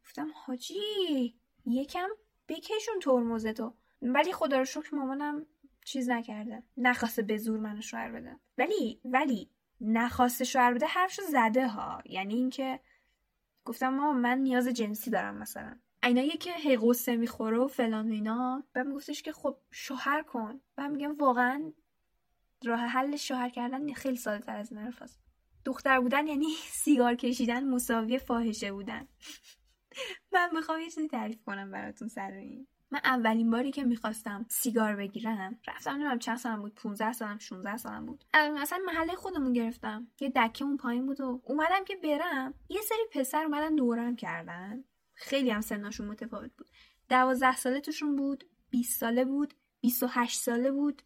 گفتم 0.04 0.30
حاجی 0.34 1.34
یکم 1.66 2.08
بکشون 2.48 2.98
ترمزتو. 3.02 3.74
ولی 4.02 4.32
خدا 4.32 4.58
رو 4.58 4.64
شکر 4.64 4.94
مامانم 4.94 5.46
چیز 5.84 6.10
نکرده. 6.10 6.62
نخواسته 6.76 7.22
به 7.22 7.38
زور 7.38 7.60
منو 7.60 7.80
شوهر 7.80 8.12
بده. 8.12 8.36
ولی 8.58 9.00
ولی 9.04 9.50
نخواسته 9.80 10.44
شوهر 10.44 10.74
بده 10.74 10.86
حرفشو 10.86 11.22
زده 11.22 11.68
ها. 11.68 12.02
یعنی 12.04 12.34
اینکه 12.34 12.80
گفتم 13.64 13.88
ما 13.88 14.12
من 14.12 14.38
نیاز 14.38 14.68
جنسی 14.68 15.10
دارم 15.10 15.34
مثلا. 15.34 15.78
اینایی 16.02 16.30
که 16.30 16.52
هی 16.52 16.76
قصه 16.76 17.16
می‌خوره 17.16 17.58
و 17.58 17.66
فلان 17.66 18.08
و 18.08 18.12
اینا 18.12 18.64
و 18.74 18.84
میگفتش 18.84 19.22
که 19.22 19.32
خب 19.32 19.56
شوهر 19.70 20.22
کن. 20.22 20.60
و 20.78 20.88
میگم 20.88 21.16
واقعا 21.16 21.72
راه 22.64 22.80
حل 22.80 23.16
شوهر 23.16 23.48
کردن 23.48 23.92
خیلی 23.92 24.16
ساده 24.16 24.44
تر 24.44 24.56
از 24.56 24.72
این 24.72 24.92
دختر 25.64 26.00
بودن 26.00 26.26
یعنی 26.26 26.46
سیگار 26.64 27.14
کشیدن 27.14 27.64
مساوی 27.64 28.18
فاحشه 28.18 28.72
بودن. 28.72 29.08
من 30.32 30.50
می‌خوام 30.54 30.80
یه 30.80 30.90
چیزی 30.90 31.08
تعریف 31.08 31.42
کنم 31.42 31.70
براتون 31.70 32.08
سر 32.08 32.30
این. 32.30 32.66
من 32.90 33.00
اولین 33.04 33.50
باری 33.50 33.70
که 33.70 33.84
می‌خواستم 33.84 34.46
سیگار 34.48 34.96
بگیرم 34.96 35.58
رفتم 35.68 35.90
نمی‌دونم 35.90 36.18
چند 36.18 36.36
سالم 36.36 36.62
بود 36.62 36.74
15 36.74 37.12
سالم 37.12 37.38
16 37.38 37.76
سالم 37.76 38.06
بود. 38.06 38.24
اصلا 38.34 38.78
محله 38.86 39.14
خودمون 39.14 39.52
گرفتم. 39.52 40.06
یه 40.20 40.32
دکه 40.36 40.64
اون 40.64 40.76
پایین 40.76 41.06
بود 41.06 41.20
و 41.20 41.42
اومدم 41.44 41.84
که 41.84 41.96
برم. 41.96 42.54
یه 42.68 42.80
سری 42.80 42.98
پسر 43.12 43.44
اومدن 43.44 43.74
دورم 43.74 44.16
کردن. 44.16 44.84
خیلی 45.20 45.50
هم 45.50 45.60
سناشون 45.60 46.06
متفاوت 46.08 46.50
بود. 46.56 46.68
دوازده 47.08 47.56
ساله 47.56 47.80
توشون 47.80 48.16
بود 48.16 48.44
20 48.70 49.00
ساله 49.00 49.24
بود 49.24 49.54
28 49.80 50.40
ساله 50.40 50.70
بود 50.70 51.02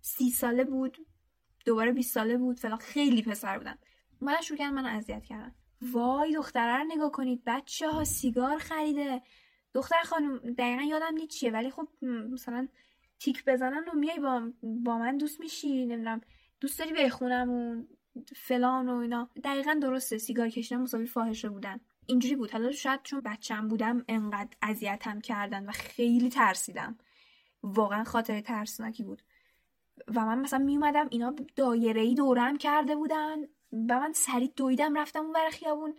سی 0.00 0.30
ساله 0.30 0.64
بود 0.64 1.06
دوباره 1.64 1.92
20 1.92 2.14
ساله 2.14 2.36
بود 2.36 2.60
فلان 2.60 2.78
خیلی 2.78 3.22
پسر 3.22 3.58
بودن. 3.58 3.78
اومدن 4.20 4.40
شروع 4.40 4.58
کردن 4.58 4.74
منو 4.74 4.96
اذیت 4.96 5.24
کردن. 5.24 5.54
وای 5.82 6.34
دختره 6.34 6.78
رو 6.78 6.84
نگاه 6.84 7.12
کنید 7.12 7.42
بچه 7.46 7.90
ها 7.90 8.04
سیگار 8.04 8.58
خریده. 8.58 9.22
دختر 9.74 10.02
خانم 10.04 10.38
دقیقا 10.38 10.82
یادم 10.82 11.14
نیست 11.14 11.28
چیه 11.28 11.50
ولی 11.50 11.70
خب 11.70 11.88
مثلا 12.02 12.68
تیک 13.18 13.44
بزنن 13.44 13.88
و 13.88 13.92
میای 13.94 14.18
با, 14.18 14.52
با 14.62 14.98
من 14.98 15.16
دوست 15.16 15.40
میشی 15.40 15.86
نمی‌دونم 15.86 16.20
دوست 16.60 16.78
داری 16.78 16.92
بری 16.92 17.10
خونمون 17.10 17.88
فلان 18.36 18.88
و 18.88 18.96
اینا. 18.96 19.30
دقیقا 19.44 19.78
درسته 19.82 20.18
سیگار 20.18 20.48
کشیدن 20.48 20.80
مساوی 20.80 21.06
فاحشه 21.06 21.48
بودن. 21.48 21.80
اینجوری 22.10 22.36
بود. 22.36 22.50
حالا 22.50 22.72
شاید 22.72 23.00
چون 23.02 23.20
بچم 23.20 23.68
بودم 23.68 24.04
انقدر 24.08 24.56
اذیتم 24.62 25.20
کردن 25.20 25.68
و 25.68 25.72
خیلی 25.72 26.28
ترسیدم. 26.28 26.98
واقعا 27.62 28.04
خاطر 28.04 28.40
ترسناکی 28.40 29.02
بود. 29.02 29.22
و 30.08 30.20
من 30.20 30.38
مثلا 30.38 30.58
میومدم 30.58 31.08
اینا 31.10 31.34
دایره 31.56 32.00
ای 32.00 32.14
دورم 32.14 32.58
کرده 32.58 32.96
بودن 32.96 33.42
و 33.72 34.00
من 34.00 34.12
سریع 34.12 34.52
دویدم 34.56 34.98
رفتم 34.98 35.20
اون 35.20 35.32
بر 35.32 35.50
خیابون. 35.50 35.94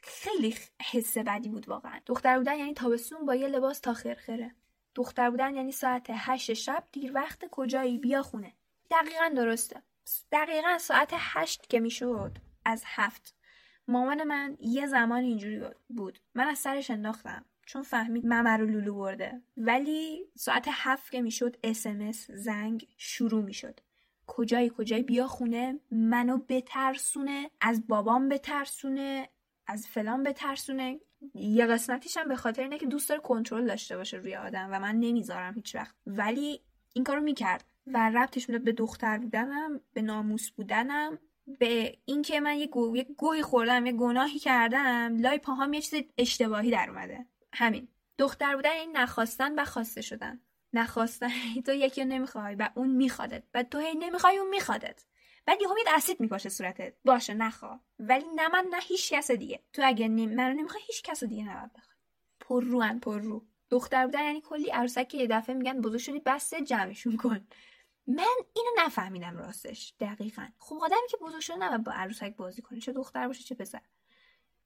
خیلی 0.00 0.54
حس 0.90 1.18
بدی 1.18 1.48
بود 1.48 1.68
واقعا. 1.68 2.00
دختر 2.06 2.38
بودن 2.38 2.56
یعنی 2.56 2.74
تابستون 2.74 3.26
با 3.26 3.34
یه 3.34 3.48
لباس 3.48 3.80
تا 3.80 3.94
خرخره. 3.94 4.54
دختر 4.94 5.30
بودن 5.30 5.54
یعنی 5.54 5.72
ساعت 5.72 6.06
هشت 6.10 6.52
شب 6.52 6.84
دیر 6.92 7.12
وقت 7.14 7.44
کجایی؟ 7.50 7.98
بیا 7.98 8.22
خونه. 8.22 8.52
دقیقا 8.90 9.28
درسته. 9.36 9.82
دقیقا 10.32 10.78
ساعت 10.78 11.10
هشت 11.12 11.66
که 11.68 11.80
می‌شد. 11.80 12.38
از 12.64 12.82
هفت. 12.86 13.35
مامان 13.88 14.24
من 14.24 14.56
یه 14.60 14.86
زمان 14.86 15.22
اینجوری 15.22 15.60
بود. 15.88 16.18
من 16.34 16.44
از 16.44 16.58
سرش 16.58 16.90
انداختم. 16.90 17.44
چون 17.66 17.82
فهمید 17.82 18.26
ممر 18.26 18.56
رو 18.56 18.66
لولو 18.66 18.94
برده. 18.94 19.42
ولی 19.56 20.24
ساعت 20.34 20.64
هفت 20.70 21.12
که 21.12 21.22
می‌شد 21.22 21.56
اسمس 21.64 22.30
زنگ 22.30 22.88
شروع 22.96 23.44
می‌شد. 23.44 23.80
کجایی 24.26 24.72
کجایی 24.76 25.02
بیا 25.02 25.26
خونه. 25.26 25.80
منو 25.90 26.38
بترسونه. 26.48 27.50
از 27.60 27.86
بابام 27.86 28.28
بترسونه. 28.28 29.28
از 29.66 29.86
فلان 29.86 30.22
بترسونه. 30.22 31.00
یه 31.34 31.66
قسمتیش 31.66 32.16
هم 32.16 32.28
به 32.28 32.36
خاطر 32.36 32.62
اینه 32.62 32.78
که 32.78 32.86
دوست 32.86 33.08
داره 33.08 33.20
کنترل 33.20 33.66
داشته 33.66 33.96
باشه 33.96 34.16
روی 34.16 34.36
آدم 34.36 34.68
و 34.72 34.80
من 34.80 34.94
نمی‌ذارم 34.94 35.54
هیچ 35.54 35.74
وقت. 35.74 35.94
ولی 36.06 36.60
این 36.94 37.04
کارو 37.04 37.20
می‌کرد 37.20 37.64
و 37.86 38.10
ربطش 38.10 38.48
می‌داد 38.48 38.64
به 38.64 38.72
دختر 38.72 39.18
بودنم 39.18 39.80
به 39.92 40.02
ناموس 40.02 40.50
بودنم. 40.50 41.18
به 41.46 41.98
اینکه 42.04 42.40
من 42.40 42.58
یه, 42.58 42.66
گو... 42.66 42.96
یه 42.96 43.04
گوی 43.04 43.42
خوردم 43.42 43.86
یه 43.86 43.92
گناهی 43.92 44.38
کردم 44.38 45.16
لای 45.18 45.38
پاهام 45.38 45.72
یه 45.72 45.80
چیز 45.80 46.02
اشتباهی 46.18 46.70
در 46.70 46.90
اومده. 46.90 47.26
همین. 47.52 47.88
دختر 48.18 48.56
بودن 48.56 48.70
این 48.70 48.96
نخواستن 48.96 49.58
و 49.58 49.64
خواسته 49.64 50.00
شدن. 50.00 50.40
نخواستن. 50.72 51.30
تو 51.66 51.72
یکی 51.72 52.00
رو 52.02 52.08
نمی‌خوای 52.08 52.54
و 52.54 52.70
اون 52.74 52.90
میخوادت. 52.90 53.42
و 53.54 53.62
تو 53.62 53.78
هی 53.78 53.94
نمی‌خوای 53.94 54.38
اون 54.38 54.48
میخوادت. 54.48 55.04
بعد 55.46 55.62
یهو 55.62 55.74
میاد 55.74 55.86
اسید 55.96 56.20
میپاشه 56.20 56.48
صورتت. 56.48 56.94
باشه 57.04 57.34
نخوا. 57.34 57.80
ولی 57.98 58.24
نه 58.36 58.48
من 58.48 58.66
نه 58.70 58.78
هیچ 58.80 59.12
کس 59.12 59.30
دیگه. 59.30 59.60
تو 59.72 59.82
اگه 59.84 60.08
نمی... 60.08 60.26
منو 60.26 60.54
نمی‌خوای 60.54 60.82
هیچ 60.86 61.02
کس 61.02 61.24
دیگه 61.24 61.44
نباید 61.44 61.72
بخوای 61.72 61.96
پر 62.40 62.64
رو 62.64 62.98
پر 62.98 63.18
رو. 63.18 63.46
دختر 63.70 64.04
بودن 64.06 64.24
یعنی 64.24 64.40
کلی 64.40 64.70
عروسک 64.70 65.08
که 65.08 65.18
یه 65.18 65.26
دفعه 65.26 65.54
میگن 65.54 65.80
بزرگ 65.80 66.00
شدی 66.00 66.20
بسته 66.26 66.62
جمعشون 66.62 67.16
کن. 67.16 67.46
من 68.06 68.36
اینو 68.54 68.70
نفهمیدم 68.78 69.36
راستش 69.36 69.94
دقیقا. 70.00 70.46
خب 70.58 70.78
آدمی 70.82 71.08
که 71.10 71.16
بزرگ 71.16 71.40
شده 71.40 71.56
نباید 71.56 71.84
با 71.84 71.92
عروسک 71.92 72.36
بازی 72.36 72.62
کنه 72.62 72.80
چه 72.80 72.92
دختر 72.92 73.26
باشه 73.26 73.44
چه 73.44 73.54
پسر. 73.54 73.80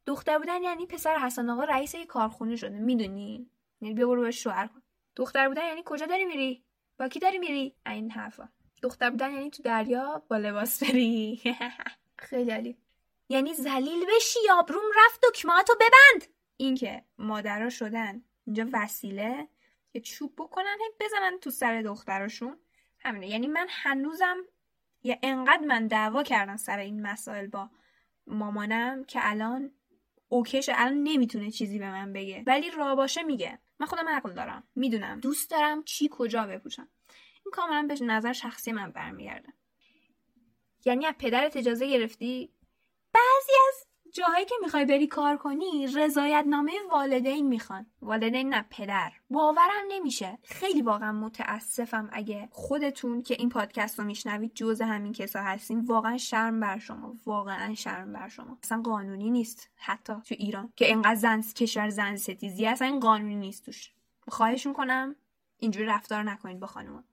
دختر 0.07 0.39
بودن 0.39 0.63
یعنی 0.63 0.87
پسر 0.87 1.19
حسن 1.19 1.51
آقا 1.51 1.65
رئیس 1.65 1.95
یه 1.95 2.07
کارخونه 2.07 2.57
شده 2.57 2.79
می‌دونی؟ 2.79 3.51
یعنی 3.81 3.95
بیا 3.95 4.07
برو 4.07 4.31
کن. 4.43 4.83
دختر 5.17 5.49
بودن 5.49 5.67
یعنی 5.67 5.83
کجا 5.85 6.07
داری 6.07 6.25
میری؟ 6.25 6.65
با 6.99 7.09
کی 7.09 7.19
داری 7.19 7.39
میری؟ 7.39 7.77
این 7.87 8.11
حرفا. 8.11 8.49
دختر 8.83 9.11
بودن 9.11 9.33
یعنی 9.33 9.51
تو 9.51 9.63
دریا 9.63 10.23
با 10.29 10.37
لباس 10.37 10.83
بری. 10.83 11.43
خیلی 12.19 12.51
عالی. 12.51 12.77
یعنی 13.29 13.55
ذلیل 13.55 14.07
بشی 14.17 14.39
آبروم 14.53 14.91
رفت 14.97 15.21
دکمهاتو 15.29 15.73
ببند. 15.75 16.27
این 16.57 16.75
که 16.75 17.05
مادرها 17.19 17.69
شدن 17.69 18.25
اینجا 18.47 18.67
وسیله 18.73 19.49
که 19.93 20.01
چوب 20.01 20.35
بکنن 20.39 20.77
بزنن 21.01 21.39
تو 21.39 21.51
سر 21.51 21.83
دختراشون. 21.83 22.59
همینه. 23.01 23.29
یعنی 23.29 23.47
من 23.47 23.67
هنوزم 23.71 24.37
یا 25.03 25.17
انقدر 25.23 25.67
من 25.67 25.87
دعوا 25.87 26.23
کردم 26.23 26.57
سر 26.57 26.79
این 26.79 27.03
مسائل 27.03 27.47
با 27.47 27.71
مامانم 28.27 29.05
که 29.05 29.21
الان 29.23 29.73
اوکیش 30.29 30.71
الان 30.75 31.03
نمی‌تونه 31.03 31.51
چیزی 31.51 31.79
به 31.79 31.91
من 31.91 32.13
بگه. 32.13 32.45
ولی 32.47 32.71
را 32.71 32.95
باشه 32.95 33.23
میگه. 33.23 33.59
من 33.79 33.87
خودم 33.87 34.09
عقل 34.09 34.33
دارم. 34.33 34.69
می‌دونم. 34.75 35.21
دوست 35.21 35.51
دارم 35.51 35.83
چی 35.83 36.09
کجا 36.13 36.47
بپوشم. 36.47 36.89
این 37.45 37.53
کاملا 37.53 37.87
به 37.89 38.05
نظر 38.05 38.33
شخصی 38.33 38.73
من 38.73 38.91
برمیگرده. 38.91 39.53
یعنی 40.85 41.07
از 41.07 41.15
پدرت 41.19 41.57
اجازه 41.57 41.91
گرفتی؟ 41.91 42.53
بعضی 43.13 43.53
از 43.69 43.90
جاهایی 44.13 44.45
که 44.45 44.55
می‌خوای 44.63 44.85
بری 44.85 45.07
کار 45.07 45.37
کنی 45.37 45.87
رضایت 45.87 46.45
نامه 46.47 46.73
والدین 46.91 47.49
می‌خوان. 47.49 47.87
والدین 48.03 48.55
نه 48.55 48.65
پدر. 48.71 49.13
باورم 49.31 49.85
نمیشه. 49.89 50.39
خیلی 50.45 50.83
واقعا 50.83 51.13
متاسفم 51.13 52.09
اگه 52.13 52.49
خودتون 52.53 53.23
که 53.23 53.35
این 53.35 53.49
پادکست 53.49 53.99
رو 53.99 54.05
میشنوید 54.05 54.55
جز 54.55 54.83
همین 54.83 55.13
کسا 55.13 55.41
هستین. 55.41 55.81
واقعا 55.81 56.19
شرم 56.19 56.61
بر 56.61 56.79
شما. 56.79 57.15
واقعا 57.27 57.75
شرم 57.75 58.13
بر 58.13 58.29
شما. 58.29 58.59
اصلا 58.63 58.83
قانونی 58.83 59.31
نیست 59.31 59.71
حتی 59.77 60.13
تو 60.13 60.35
ایران 60.39 60.73
که 60.77 60.87
اینقدر 60.87 61.15
زن 61.15 61.43
کشور 61.43 61.89
زن 61.89 62.17
ستیزی 62.17 62.67
اصلا 62.67 62.89
این 62.89 63.01
قانونی 63.01 63.37
نیست 63.37 63.67
توش. 63.67 63.93
خواهش 64.29 64.67
می‌کنم 64.67 65.17
اینجوری 65.59 65.87
رفتار 65.87 66.23
نکنید 66.23 66.61
با 66.61 66.67
خانوما. 66.67 67.05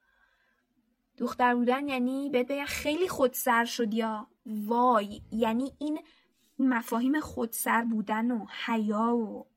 دختر 1.17 1.55
بودن 1.55 1.87
یعنی 1.87 2.29
بهت 2.29 2.65
خیلی 2.65 3.07
خودسر 3.07 3.65
شد 3.65 3.93
یا. 3.93 4.27
وای. 4.45 5.21
یعنی 5.31 5.73
این 5.79 5.99
مفاهیم 6.59 7.19
خودسر 7.19 7.81
بودن 7.81 8.31
و 8.31 8.45
حیا 8.65 9.15
و 9.15 9.47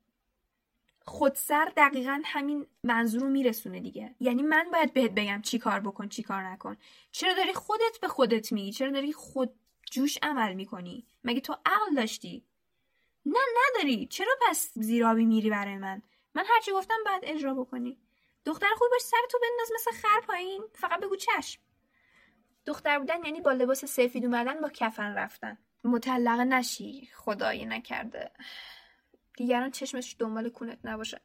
خودسر 1.05 1.71
دقیقا 1.77 2.21
همین 2.25 2.67
منظور 2.83 3.21
رو 3.21 3.29
میرسونه 3.29 3.79
دیگه. 3.79 4.15
یعنی 4.19 4.43
من 4.43 4.69
باید 4.73 4.93
بهت 4.93 5.11
بگم 5.11 5.41
چی 5.41 5.59
کار 5.59 5.79
بکن 5.79 6.07
چی 6.07 6.23
کار 6.23 6.43
نکن. 6.43 6.77
چرا 7.11 7.33
داری 7.33 7.53
خودت 7.53 7.99
به 8.01 8.07
خودت 8.07 8.51
میگی؟ 8.51 8.71
چرا 8.71 8.91
داری 8.91 9.13
خود 9.13 9.53
جوش 9.91 10.17
عمل 10.23 10.53
می‌کنی؟ 10.53 11.05
مگه 11.23 11.41
تو 11.41 11.57
عقل 11.65 11.95
داشتی؟ 11.95 12.43
نه 13.25 13.39
نداری. 13.57 14.07
چرا 14.07 14.33
پس 14.41 14.71
زیرابی 14.75 15.25
میری 15.25 15.49
برای 15.49 15.77
من؟ 15.77 16.01
من 16.35 16.43
هرچی 16.47 16.71
گفتم 16.71 16.97
باید 17.05 17.21
اجرا 17.25 17.53
بکنی. 17.53 17.97
دختر 18.45 18.67
خوب 18.77 18.87
باش 18.91 19.01
سر 19.01 19.17
تو 19.31 19.39
بنداز 19.41 19.71
مثل 19.75 19.91
خر 19.91 20.21
پایین. 20.27 20.63
فقط 20.73 20.99
بگو 20.99 21.15
چشم. 21.15 21.61
دختر 22.65 22.99
بودن 22.99 23.25
یعنی 23.25 23.41
با 23.41 23.51
لباس 23.51 23.85
سفید 23.85 24.25
اومدن 24.25 24.61
با 24.61 24.69
کفن 24.69 25.13
رفتن. 25.13 25.57
مطلقه 25.83 26.43
نشی 26.43 27.09
خدایی 27.15 27.65
نکرده. 27.65 28.31
دیگران 29.37 29.71
چشمش 29.71 30.15
دنبال 30.19 30.49
کونت 30.49 30.79
نباشه. 30.83 31.21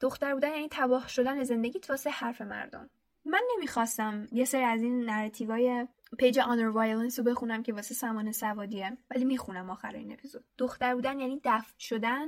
دختر 0.00 0.34
بودن 0.34 0.50
یعنی 0.50 0.68
تباه 0.70 1.08
شدن 1.08 1.44
زندگیت 1.44 1.90
واسه 1.90 2.10
حرف 2.10 2.40
مردم. 2.40 2.90
من 3.24 3.42
نمی‌خواستم 3.56 4.26
یه 4.32 4.44
سری 4.44 4.62
از 4.62 4.82
این 4.82 5.10
نراتیوای 5.10 5.88
پیج 6.18 6.38
honor 6.38 6.68
violence 6.68 7.18
رو 7.18 7.24
بخونم 7.24 7.62
که 7.62 7.72
واسه 7.72 7.94
سمان 7.94 8.32
سوادیه 8.32 8.98
ولی 9.10 9.24
می‌خونم 9.24 9.70
آخر 9.70 9.92
این 9.94 10.12
اپیزود. 10.12 10.44
دختر 10.58 10.94
بودن 10.94 11.20
یعنی 11.20 11.40
دفن 11.44 11.72
شدن 11.78 12.26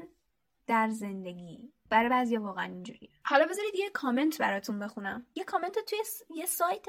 در 0.67 0.89
زندگی. 0.89 1.73
برای 1.91 2.09
بعضی 2.09 2.37
واقعا 2.37 2.65
اینجوریه. 2.65 3.11
حالا 3.25 3.47
بذارید 3.47 3.75
یه 3.75 3.91
کامنت 3.91 4.39
براتون 4.39 4.79
بخونم. 4.79 5.27
یه 5.35 5.45
کامنت 5.45 5.79
توی 5.79 5.99
یه 6.37 6.47
سایت 6.47 6.87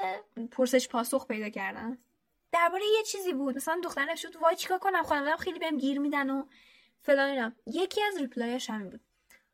پرسش 0.52 0.88
پاسخ 0.88 1.28
پیدا 1.28 1.50
کردم. 1.50 1.98
درباره 2.52 2.84
یه 2.98 3.04
چیزی 3.04 3.34
بود. 3.34 3.56
مثلا 3.56 3.82
دختر 3.84 4.16
شد 4.16 4.36
وای 4.36 4.56
چیکار 4.56 4.80
کنم؟ 4.80 5.04
خانواده‌ام 5.04 5.38
خیلی 5.38 5.60
بهم 5.60 5.78
گیر 5.78 6.00
میدن 6.00 6.30
و 6.30 6.46
فلان 7.02 7.56
یکی 7.66 8.02
از 8.04 8.18
reply 8.18 8.55
ش 8.55 8.70
همین 8.70 8.90
بود. 8.90 9.02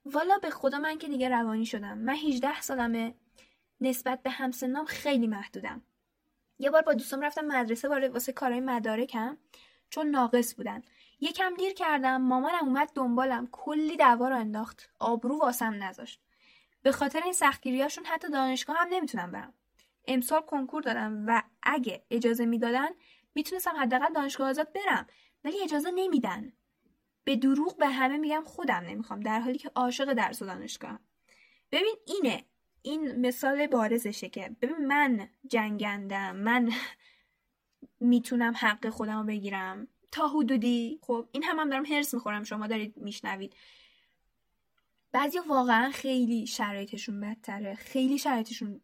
والا 0.05 0.38
به 0.38 0.49
خدا 0.49 0.79
من 0.79 0.97
که 0.97 1.08
دیگه 1.08 1.29
روانی 1.29 1.65
شدم. 1.65 1.97
من 1.97 2.15
18 2.15 2.62
سالمه. 2.62 3.15
نسبت 3.81 4.23
به 4.23 4.29
همسنام 4.29 4.86
خیلی 4.86 5.27
محدودم. 5.27 5.81
یه 6.60 6.69
بار 6.69 6.81
با 6.81 6.93
دوستم 6.93 7.21
رفتم 7.21 7.45
مدرسه 7.45 8.10
واسه 8.10 8.34
کارهای 8.34 8.62
مدارکم 8.62 9.38
چون 9.89 10.08
ناقص 10.08 10.55
بودن. 10.55 10.81
یکم 11.19 11.53
دیر 11.53 11.73
کردم 11.73 12.21
مامانم 12.21 12.65
اومد 12.65 12.89
دنبالم. 12.95 13.47
کلی 13.51 13.97
دعوا 13.97 14.29
رو 14.29 14.36
انداخت. 14.36 14.89
آبرو 14.99 15.39
واسم 15.39 15.84
نذاشت. 15.84 16.21
به 16.81 16.91
خاطر 16.91 17.21
این 17.23 17.34
سختگیریاشون 17.34 18.05
حتی 18.05 18.29
دانشگاه 18.29 18.77
هم 18.77 18.88
نمی‌تونم 18.89 19.31
برم. 19.31 19.53
امسال 20.07 20.41
کنکور 20.41 20.81
دادم 20.81 21.23
و 21.27 21.43
اگه 21.63 22.05
اجازه 22.11 22.45
می‌دادن 22.45 22.89
می‌تونستم 23.35 23.75
حداقل 23.79 24.13
دانشگاه 24.13 24.49
آزاد 24.49 24.73
برم. 24.73 25.07
ولی 25.43 25.63
اجازه 25.63 25.91
نمیدن. 25.91 26.53
به 27.23 27.35
دروغ 27.35 27.77
به 27.77 27.87
همه 27.87 28.17
میگم 28.17 28.43
خودم 28.45 28.83
نمی‌خوام 28.87 29.19
در 29.19 29.39
حالی 29.39 29.57
که 29.57 29.71
عاشق 29.75 30.13
درس 30.13 30.41
و 30.41 30.45
دانشگاه 30.45 30.99
ببین 31.71 31.95
اینه 32.07 32.45
این 32.81 33.27
مثال 33.27 33.67
بارزشه 33.67 34.29
که 34.29 34.55
ببین 34.61 34.87
من 34.87 35.29
جنگندم 35.47 36.35
من 36.35 36.71
می‌تونم 37.99 38.53
حق 38.57 38.89
خودم 38.89 39.17
رو 39.19 39.23
بگیرم. 39.23 39.87
تا 40.11 40.27
حدودی. 40.27 40.99
خب 41.01 41.29
این 41.31 41.43
هم, 41.43 41.59
هم 41.59 41.69
دارم 41.69 41.85
هرس 41.85 42.13
می‌خورم 42.13 42.43
شما 42.43 42.67
دارید 42.67 42.97
میشنوید. 42.97 43.55
بعضی 45.11 45.39
واقعا 45.39 45.91
خیلی 45.91 46.47
شرایطشون 46.47 47.19
بدتره. 47.19 47.75
خیلی 47.75 48.17
شرایطشون 48.17 48.81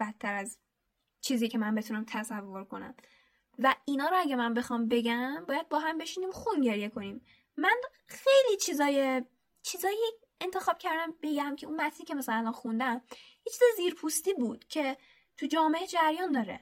بدتر 0.00 0.34
از 0.34 0.58
چیزی 1.20 1.48
که 1.48 1.58
من 1.58 1.74
بتونم 1.74 2.04
تصور 2.08 2.64
کنم. 2.64 2.94
و 3.58 3.74
اینا 3.84 4.08
رو 4.08 4.16
اگه 4.18 4.36
من 4.36 4.54
بخوام 4.54 4.88
بگم 4.88 5.44
باید 5.48 5.68
با 5.68 5.78
هم 5.78 5.98
بشینیم 5.98 6.30
خون 6.30 6.60
گریه 6.60 6.88
کنیم. 6.88 7.24
من 7.56 7.76
خیلی 8.06 8.56
چیزای 8.60 9.22
چیزایی 9.62 9.96
انتخاب 10.40 10.78
کردم 10.78 11.14
بگم 11.22 11.56
که 11.56 11.66
اون 11.66 11.80
متنی 11.80 12.06
که 12.06 12.14
مثلا 12.14 12.52
خوندم 12.52 13.02
یه 13.46 13.52
چیز 13.52 13.62
زیرپوستی 13.76 14.34
بود 14.34 14.64
که 14.64 14.96
تو 15.36 15.46
جامعه 15.46 15.86
جریان 15.86 16.32
داره. 16.32 16.60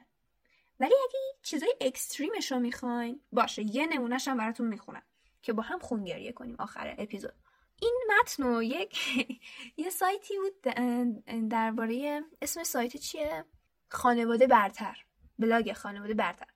ولی 0.79 0.93
اگه 1.09 1.19
چیزای 1.41 1.75
extreme 1.81 2.35
ش 2.35 2.51
رو 2.51 2.59
می‌خواین 2.59 3.21
باشه 3.31 3.75
یه 3.75 3.87
نمونهش 3.87 4.27
هم 4.27 4.37
براتون 4.37 4.67
می‌خونم 4.67 5.03
که 5.41 5.53
با 5.53 5.63
هم 5.63 5.79
خون 5.79 6.05
گریه 6.05 6.31
کنیم 6.31 6.55
آخر 6.59 6.95
اپیزود. 6.97 7.33
این 7.81 7.99
متن 8.09 8.43
و 8.43 8.63
یک 8.63 8.97
یه 9.77 9.89
سایتی 9.89 10.33
بود 10.37 10.61
درباره 11.49 12.23
اسم 12.41 12.63
سایت 12.63 12.97
چیه؟ 12.97 13.45
خانواده 13.89 14.47
برتر. 14.47 15.05
بلاگ 15.39 15.73
خانواده 15.73 16.13
برتر. 16.13 16.47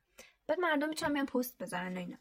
بعد 0.47 0.59
مردم 0.59 0.89
می‌تونن 0.89 1.13
بیان 1.13 1.25
پست 1.25 1.57
بذارن 1.57 1.97
اینا. 1.97 2.17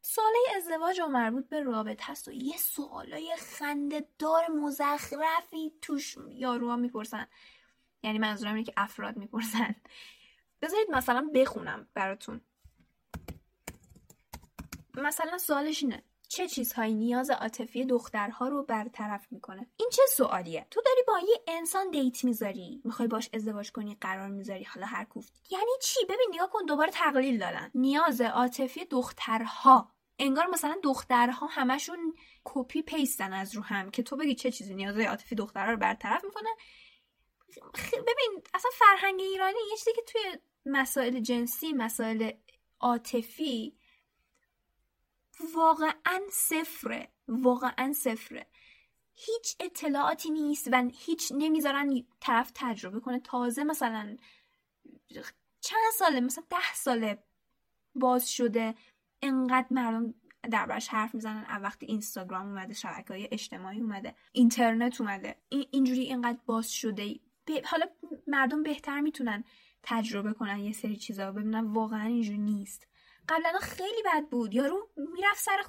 ساله 0.00 0.38
ازدواج 0.56 1.00
و 1.00 1.06
مربوط 1.06 1.48
به 1.48 1.62
رابطه 1.62 2.04
هست 2.06 2.28
و 2.28 2.32
یه 2.32 2.56
سوالای 2.56 3.36
خنده 3.38 4.08
دار 4.18 4.50
مزخرفی 4.50 5.72
توش 5.82 6.16
یاروها 6.30 6.76
می‌پرسن. 6.76 7.26
یعنی 8.02 8.18
منظورم 8.18 8.54
اینه 8.54 8.64
که 8.64 8.72
افراد 8.76 9.16
می‌پرسن. 9.16 9.74
بذارید 10.62 10.90
مثلا 10.90 11.30
بخونم 11.34 11.88
براتون. 11.94 12.40
مثلا 14.94 15.38
سوالش 15.38 15.82
اینه. 15.82 16.02
چه 16.28 16.48
چیزهایی 16.48 16.94
نیاز 16.94 17.30
عاطفی 17.30 17.84
دخترها 17.84 18.48
رو 18.48 18.62
برطرف 18.62 19.26
می‌کنه؟ 19.30 19.66
این 19.76 19.88
چه 19.92 20.02
سوالیه؟ 20.16 20.66
تو 20.70 20.80
داری 20.84 21.02
با 21.06 21.18
یه 21.18 21.42
انسان 21.46 21.90
دیت 21.90 22.24
می‌ذاری؟ 22.24 22.82
می‌خوای 22.84 23.08
باش 23.08 23.30
ازدواج 23.32 23.72
کنی 23.72 23.96
قرار 24.00 24.28
می‌ذاری؟ 24.28 24.64
حالا 24.64 24.86
هر 24.86 25.04
کوفت. 25.04 25.32
یعنی 25.50 25.70
چی؟ 25.82 26.04
ببین 26.04 26.26
نگاه 26.34 26.50
کن 26.50 26.64
دوباره 26.64 26.90
تقلیل 26.90 27.38
دادن. 27.38 27.70
نیاز 27.74 28.20
عاطفی 28.20 28.84
دخترها. 28.84 29.92
انگار 30.18 30.46
مثلا 30.46 30.76
دخترها 30.82 31.46
همشون 31.46 32.14
کپی 32.44 32.82
پیستن 32.82 33.32
از 33.32 33.56
رو 33.56 33.62
هم 33.62 33.90
که 33.90 34.02
تو 34.02 34.16
بگی 34.16 34.34
چه 34.34 34.50
چیزی 34.50 34.74
نیاز 34.74 34.98
عاطفی 34.98 35.34
دخترها 35.34 35.70
رو 35.70 35.76
برطرف 35.76 36.24
می‌کنه. 36.24 36.48
ببین 37.92 38.42
اصلا 38.54 38.70
فرهنگ 38.74 39.20
ایرانی 39.20 39.58
یه 39.70 39.76
چیزی 39.76 39.92
که 39.92 40.02
توی 40.02 40.22
مسائل 40.66 41.20
جنسی 41.20 41.72
مسائل 41.72 42.30
عاطفی 42.80 43.77
واقعا 45.54 46.20
صفره. 46.32 47.08
واقعا 47.28 47.92
صفره. 47.92 48.46
هیچ 49.14 49.56
اطلاعاتی 49.60 50.30
نیست 50.30 50.68
و 50.72 50.90
هیچ 50.94 51.32
نمی‌ذارن 51.36 52.04
طرف 52.20 52.52
تجربه 52.54 53.00
کنه. 53.00 53.20
تازه 53.20 53.64
مثلا 53.64 54.16
چند 55.60 55.92
ساله 55.98 56.20
مثلا 56.20 56.44
ده 56.50 56.74
ساله 56.74 57.22
باز 57.94 58.30
شده 58.30 58.74
انقدر 59.22 59.66
مردم 59.70 60.14
دربارش 60.50 60.88
حرف 60.88 61.14
می‌زنن. 61.14 61.62
وقتی 61.62 61.86
اینستاگرام 61.86 62.46
اومده 62.46 62.74
شبکه 62.74 63.14
های 63.14 63.28
اجتماعی 63.32 63.80
اومده 63.80 64.14
اینترنت 64.32 65.00
اومده. 65.00 65.36
این 65.48 65.66
اینجوری 65.70 66.00
اینقدر 66.00 66.38
باز 66.46 66.72
شده. 66.72 67.20
حالا 67.64 67.86
مردم 68.26 68.62
بهتر 68.62 69.00
می‌تونن 69.00 69.44
تجربه 69.82 70.32
کنن 70.32 70.58
یه 70.58 70.72
سری 70.72 70.96
چیزا 70.96 71.32
ببینن. 71.32 71.64
واقعا 71.64 72.06
اینجوری 72.06 72.38
نیست. 72.38 72.86
قبلا 73.28 73.58
خیلی 73.62 74.02
بد 74.06 74.28
بود. 74.30 74.54
یارو 74.54 74.88
می‌رفت 74.96 75.40
سر 75.40 75.64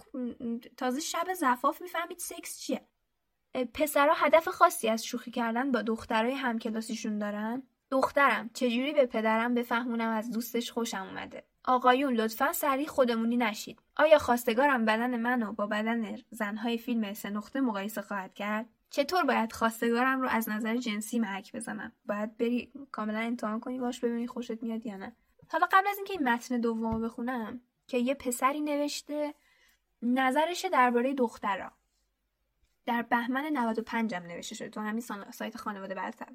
تازه 0.77 0.99
شب 0.99 1.33
زفاف 1.33 1.81
می‌فهمید 1.81 2.19
سکس 2.19 2.59
چیه. 2.59 2.81
پسرها 3.73 4.13
هدف 4.13 4.47
خاصی 4.47 4.89
از 4.89 5.05
شوخی 5.05 5.31
کردن 5.31 5.71
با 5.71 5.81
دخترای 5.81 6.33
همکلاسیشون 6.33 7.19
دارن. 7.19 7.63
دخترم 7.91 8.49
چجوری 8.53 8.93
به 8.93 9.05
پدرم 9.05 9.53
بفهمونم 9.53 10.09
از 10.09 10.31
دوستش 10.31 10.71
خوشم 10.71 11.07
اومده؟ 11.09 11.43
آقایون 11.65 12.13
لطفا 12.13 12.53
سریع 12.53 12.87
خودمونی 12.87 13.37
نشید. 13.37 13.81
آیا 13.97 14.17
خواستگارم 14.17 14.85
بدن 14.85 15.17
منو 15.19 15.53
با 15.53 15.67
بدن 15.67 16.17
زنهای 16.29 16.77
فیلم 16.77 17.13
سه 17.13 17.29
نقطه 17.29 17.61
مقایسه 17.61 18.01
خواهد 18.01 18.33
کرد؟ 18.33 18.65
چطور 18.89 19.23
باید 19.23 19.53
خواستگارم 19.53 20.21
رو 20.21 20.27
از 20.29 20.49
نظر 20.49 20.77
جنسی 20.77 21.19
محک 21.19 21.55
بزنم؟ 21.55 21.91
باید 22.05 22.37
بری 22.37 22.71
کاملا 22.91 23.19
امتحان 23.19 23.59
کنی 23.59 23.79
باش 23.79 23.99
ببینی 23.99 24.27
خوشت 24.27 24.63
میاد 24.63 24.85
یا 24.85 24.97
نه. 24.97 25.15
حالا 25.51 25.67
قبل 25.71 25.87
از 25.87 25.97
اینکه 25.97 26.13
این 26.13 26.29
متن 26.29 26.61
دومو 26.61 26.99
بخونم 26.99 27.61
که 27.87 27.97
یه 27.97 28.13
پسری 28.13 28.61
نوشته 28.61 29.33
نظرش 30.01 30.65
درباره 30.65 31.13
دخترا. 31.13 31.71
در 32.85 33.01
بهمن 33.01 33.45
95 33.45 34.13
هم 34.13 34.23
نوشته 34.23 34.55
شده 34.55 34.69
تو 34.69 34.81
همین 34.81 35.01
سایت 35.31 35.57
خانواده 35.57 35.95
برتر 35.95 36.27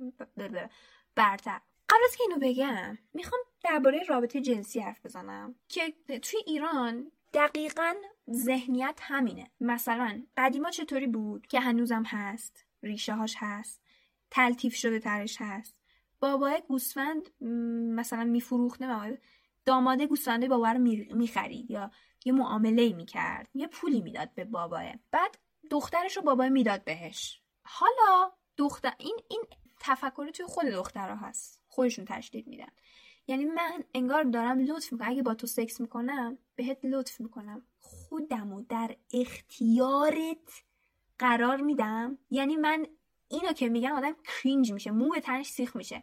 برتر. 1.15 1.61
قبل 1.89 2.01
از 2.05 2.17
که 2.17 2.25
اینو 2.29 2.39
بگم 2.41 2.99
می‌خوام 3.15 3.41
درباره 3.65 4.03
رابطه 4.09 4.41
جنسی 4.41 4.81
حرف 4.81 5.07
بزنم 5.07 5.55
که 5.69 5.95
توی 6.23 6.41
ایران 6.47 7.13
دقیقا 7.35 7.95
ذهنیت 8.31 8.99
همینه. 9.03 9.51
مثلا 9.61 10.23
قدیما 10.37 10.71
چطوری 10.71 11.07
بود؟ 11.07 11.47
که 11.47 11.61
هنوزم 11.61 12.03
هست 12.07 12.65
ریشه 12.83 13.15
هاش 13.15 13.37
هست 13.39 13.81
تلتیف 14.31 14.75
شده 14.75 14.99
ترش 14.99 15.37
هست. 15.41 15.84
بابای 16.25 16.63
گوسفند 16.69 17.43
مثلا 17.95 18.25
میفروخته 18.25 19.19
داماده 19.65 20.07
گوسفنده 20.07 20.49
بابا 20.49 20.73
رو 20.73 20.79
می‌خرید 21.15 21.71
یا 21.71 21.91
یه 22.25 22.33
معامله 22.33 22.93
می‌کرد 22.93 23.49
یه 23.55 23.67
پولی 23.67 24.01
می‌داد 24.01 24.35
به 24.35 24.45
بابای. 24.45 24.93
بعد 25.11 25.39
دخترش 25.71 26.17
رو 26.17 26.23
بابای 26.23 26.51
می‌داد 26.51 26.85
بهش. 26.85 27.41
حالا 27.65 28.33
دختر 28.57 28.93
این 28.99 29.17
این 29.29 29.45
تفکری 29.81 30.33
توی 30.33 30.47
خود 30.47 30.65
دخترها 30.65 31.17
هست. 31.17 31.63
خودشون 31.69 32.05
تشدید 32.05 32.47
میدن. 32.47 32.71
یعنی 33.27 33.45
من 33.45 33.85
انگار 33.95 34.23
دارم 34.23 34.59
لطف 34.59 34.93
می‌کنم. 34.93 35.11
اگه 35.11 35.23
با 35.23 35.35
تو 35.35 35.47
سکس 35.47 35.81
می‌کنم 35.81 36.39
بهت 36.57 36.85
لطف 36.85 37.21
می‌کنم. 37.21 37.67
خودمو 37.81 38.63
در 38.63 38.97
اختیارت 39.13 40.65
قرار 41.19 41.61
میدم. 41.61 42.19
یعنی 42.31 42.57
من 42.57 42.87
اینو 43.29 43.53
که 43.53 43.69
میگم 43.69 43.93
آدم 43.93 44.17
کرینج 44.25 44.73
میشه 44.73 44.91
مو 44.91 45.11
به 45.11 45.21
تنش 45.21 45.47
سیخ 45.47 45.77
میشه. 45.77 46.03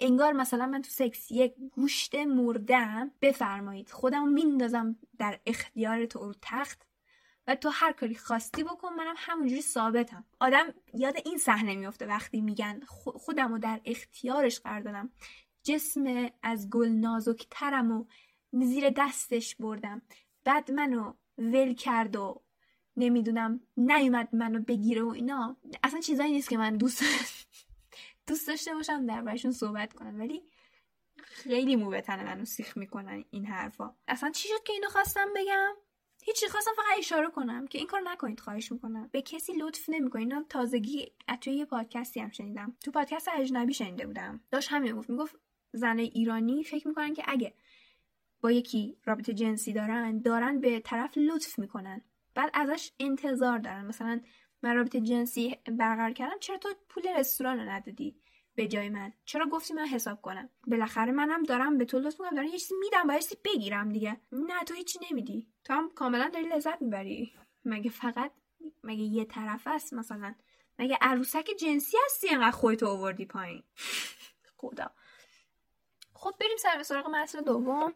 انگار 0.00 0.32
مثلا 0.32 0.66
من 0.66 0.82
تو 0.82 0.90
سکس 0.90 1.30
یک 1.30 1.54
گوشت 1.72 2.14
مردم 2.14 3.10
بفرمایید. 3.22 3.90
خودم 3.90 4.28
میندازم 4.28 4.96
در 5.18 5.40
اختیار 5.46 6.06
تو 6.06 6.18
رو 6.18 6.34
تخت 6.42 6.86
و 7.46 7.54
تو 7.54 7.68
هر 7.72 7.92
کاری 7.92 8.14
خواستی 8.14 8.64
بکن 8.64 8.92
منم 8.92 9.14
همونجوری 9.16 9.62
ثابتم. 9.62 10.24
آدم 10.40 10.64
یاد 10.94 11.16
این 11.24 11.38
صحنه 11.38 11.74
میفته 11.74 12.06
وقتی 12.06 12.40
میگن 12.40 12.80
خودم 13.16 13.52
رو 13.52 13.58
در 13.58 13.80
اختیارش 13.84 14.60
قرار 14.60 14.80
دادم. 14.80 15.10
جسم 15.62 16.30
از 16.42 16.70
گل 16.70 16.88
نازکترم 16.88 17.92
و 17.92 18.04
زیر 18.52 18.90
دستش 18.90 19.56
بردم. 19.56 20.02
بعد 20.44 20.70
منو 20.70 21.12
ول 21.38 21.74
کرد 21.74 22.16
و 22.16 22.42
نمی‌دونم 22.96 23.60
نیومد 23.76 24.28
منو 24.32 24.62
بگیره 24.62 25.02
و 25.02 25.08
اینا. 25.08 25.56
اصلا 25.82 26.00
چیزایی 26.00 26.32
نیست 26.32 26.48
که 26.48 26.58
من 26.58 26.76
دوست 26.76 27.02
دوست 28.26 28.48
داشته 28.48 28.74
باشم 28.74 29.06
دربارشون 29.06 29.52
صحبت 29.52 29.92
کنم 29.92 30.18
ولی 30.18 30.42
خیلی 31.22 31.76
مو 31.76 31.90
به 31.90 32.04
منو 32.08 32.44
سیخ 32.44 32.76
می‌کنن 32.76 33.24
این 33.30 33.46
حرفا. 33.46 33.94
اصلا 34.08 34.30
چی 34.30 34.48
شد 34.48 34.62
که 34.64 34.72
اینو 34.72 34.88
خواستم 34.88 35.28
بگم؟ 35.36 35.74
هیچی 36.24 36.48
خواستم 36.48 36.70
فقط 36.76 36.98
اشاره 36.98 37.30
کنم 37.30 37.66
که 37.66 37.78
این 37.78 37.86
کار 37.86 38.00
نکنید 38.00 38.40
خواهش 38.40 38.72
می‌کنم. 38.72 39.08
به 39.12 39.22
کسی 39.22 39.52
لطف 39.52 39.88
نمی‌کنید. 39.88 40.32
اینا 40.32 40.44
تازگی 40.48 41.12
توی 41.40 41.52
یه 41.52 41.64
پادکستی 41.64 42.20
هم 42.20 42.30
شنیدم. 42.30 42.76
تو 42.84 42.90
پادکست 42.90 43.28
اجنبی 43.34 43.74
شنیده 43.74 44.06
بودم. 44.06 44.40
داشت 44.50 44.72
همین 44.72 44.96
گفت 44.96 45.10
می‌گفت 45.10 45.36
زن 45.72 45.98
ایرانی 45.98 46.64
فکر 46.64 46.88
می‌کنن 46.88 47.14
که 47.14 47.22
اگه 47.26 47.54
با 48.40 48.50
یکی 48.50 48.96
رابطه 49.04 49.34
جنسی 49.34 49.72
دارن 49.72 50.18
دارن 50.18 50.60
به 50.60 50.80
طرف 50.80 51.18
لطف 51.18 51.58
می‌کنن. 51.58 52.00
بعد 52.34 52.50
ازش 52.54 52.92
انتظار 53.00 53.58
دارن. 53.58 53.86
مثلا 53.86 54.20
من 54.62 54.76
رابطه 54.76 55.00
جنسی 55.00 55.58
برقرار 55.78 56.12
کردم 56.12 56.38
چرا 56.40 56.58
تو 56.58 56.68
پول 56.88 57.02
رستوران 57.16 57.58
رو 57.60 57.68
ندادی 57.70 58.20
به 58.54 58.66
جای 58.66 58.88
من؟ 58.88 59.12
چرا 59.24 59.46
گفتی 59.46 59.74
من 59.74 59.86
حساب 59.86 60.22
کنم؟ 60.22 60.48
بالاخره 60.66 61.12
منم 61.12 61.42
دارم 61.42 61.78
به 61.78 61.84
تو 61.84 61.98
لطف 61.98 62.18
دارم 62.18 62.44
یه 62.44 62.58
چیزی 62.58 62.74
میدم 62.80 63.06
باید 63.06 63.20
چیزی 63.20 63.36
بگیرم 63.44 63.92
دیگه. 63.92 64.20
نه 64.32 64.64
تو 64.64 64.74
هیچی 64.74 64.98
نمیدی. 65.10 65.48
تو 65.64 65.72
هم 65.74 65.90
کاملا 65.90 66.28
داری 66.28 66.48
لذت 66.48 66.82
می‌بری. 66.82 67.32
مگه 67.64 67.90
فقط 67.90 68.32
مگه 68.84 69.02
یه 69.02 69.24
طرف 69.24 69.66
است 69.66 69.92
مثلا؟ 69.92 70.34
مگه 70.78 70.98
عروسک 71.00 71.50
جنسی 71.60 71.96
هستی 72.06 72.28
انقدر 72.28 72.50
خودتو 72.50 72.86
آوردی 72.86 73.26
پایین؟ 73.26 73.62
خدا. 74.58 74.90
خب 76.14 76.34
بریم 76.40 76.56
سر 76.56 76.76
به 76.76 76.82
سراغ 76.82 77.10
مسئله 77.10 77.42
دوم. 77.42 77.94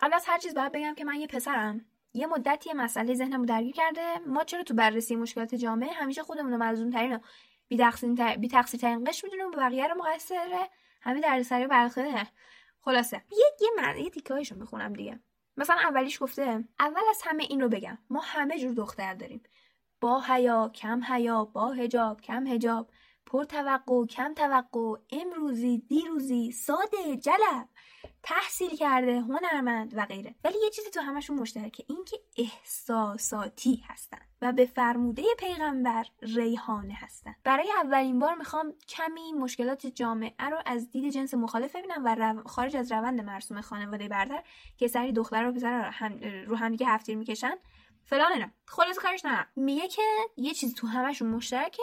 قبل 0.00 0.14
از 0.14 0.24
هر 0.26 0.38
چیز 0.38 0.54
باید 0.54 0.72
بگم 0.72 0.94
که 0.94 1.04
من 1.04 1.14
یه 1.14 1.26
پسرم. 1.26 1.86
یه 2.14 2.26
مدتی 2.26 2.72
مسئله 2.72 3.14
ذهنمو 3.14 3.44
درگیر 3.44 3.74
کرده. 3.74 4.18
ما 4.26 4.44
چرا 4.44 4.62
تو 4.62 4.74
بررسی 4.74 5.16
مشکلات 5.16 5.54
جامعه 5.54 5.92
همیشه 5.92 6.22
خودمون 6.22 6.52
رو 6.52 6.58
مظلوم 6.58 6.90
ترین 6.90 7.14
و 7.14 7.18
بی 8.38 8.48
تقصیر 8.48 8.80
ترین 8.80 9.04
قش 9.04 9.24
می‌دونیم 9.24 9.46
و 9.46 9.50
بقیه 9.50 9.88
رو 9.88 9.94
مقصره. 9.94 10.70
همین 11.00 11.22
دردسری 11.22 11.66
برخوره 11.66 12.26
خلاصه. 12.80 13.22
یه 13.32 13.44
یه 13.60 13.68
مرد 13.76 13.96
یه 13.96 14.10
تیکایشو 14.10 14.56
می‌خونم 14.56 14.92
دیگه. 14.92 15.20
مثلا 15.56 15.76
اولیش 15.76 16.22
گفته 16.22 16.64
اول 16.80 17.02
از 17.10 17.22
همه 17.24 17.42
این 17.42 17.60
رو 17.60 17.68
بگم. 17.68 17.98
ما 18.10 18.20
همه 18.20 18.58
جور 18.58 18.74
دختر 18.74 19.14
داریم. 19.14 19.42
با 20.00 20.20
حیا 20.20 20.68
کم 20.74 21.04
حیا 21.08 21.44
با 21.44 21.72
هجاب 21.72 22.20
کم 22.20 22.46
هجاب 22.46 22.90
پر 23.26 23.44
توقع 23.44 24.06
کم 24.06 24.34
توقع. 24.34 25.00
امروزی 25.10 25.78
دیروزی 25.78 26.52
ساده 26.52 27.16
جلب. 27.16 27.68
تحصیل 28.22 28.76
کرده 28.76 29.20
هنرمند 29.20 29.92
و 29.96 30.04
غیره. 30.04 30.34
ولی 30.44 30.58
یه 30.64 30.70
چیزی 30.70 30.90
تو 30.90 31.00
همشون 31.00 31.38
مشترکه 31.38 31.84
اینکه 31.88 32.16
احساساتی 32.36 33.84
هستن 33.86 34.18
و 34.42 34.52
به 34.52 34.66
فرموده 34.66 35.22
پیغمبر 35.38 36.06
ریحانه 36.22 36.94
هستن. 36.94 37.34
برای 37.44 37.72
اولین 37.72 38.18
بار 38.18 38.34
می‌خوام 38.34 38.72
کمی 38.88 39.32
مشکلات 39.32 39.86
جامعه 39.86 40.48
رو 40.48 40.58
از 40.66 40.90
دید 40.90 41.12
جنس 41.12 41.34
مخالف 41.34 41.76
ببینم 41.76 42.02
و 42.04 42.42
خارج 42.46 42.76
از 42.76 42.92
روند 42.92 43.20
مرسوم 43.20 43.60
خانواده 43.60 44.08
برتر 44.08 44.42
که 44.76 44.88
سری 44.88 45.12
دختر 45.12 45.48
و 45.48 45.52
پسر 45.52 45.80
هم... 45.80 46.18
رو 46.46 46.56
هم 46.56 46.70
دیگه 46.70 46.86
هفتیر 46.86 47.16
می‌کشن. 47.16 47.54
فلان 48.04 48.32
اینا. 48.32 48.46
خلاص 48.66 48.98
کارش 48.98 49.24
نه 49.24 49.46
میگه 49.56 49.88
که 49.88 50.02
یه 50.36 50.54
چیزی 50.54 50.74
تو 50.74 50.86
همشون 50.86 51.28
مشترکه 51.28 51.82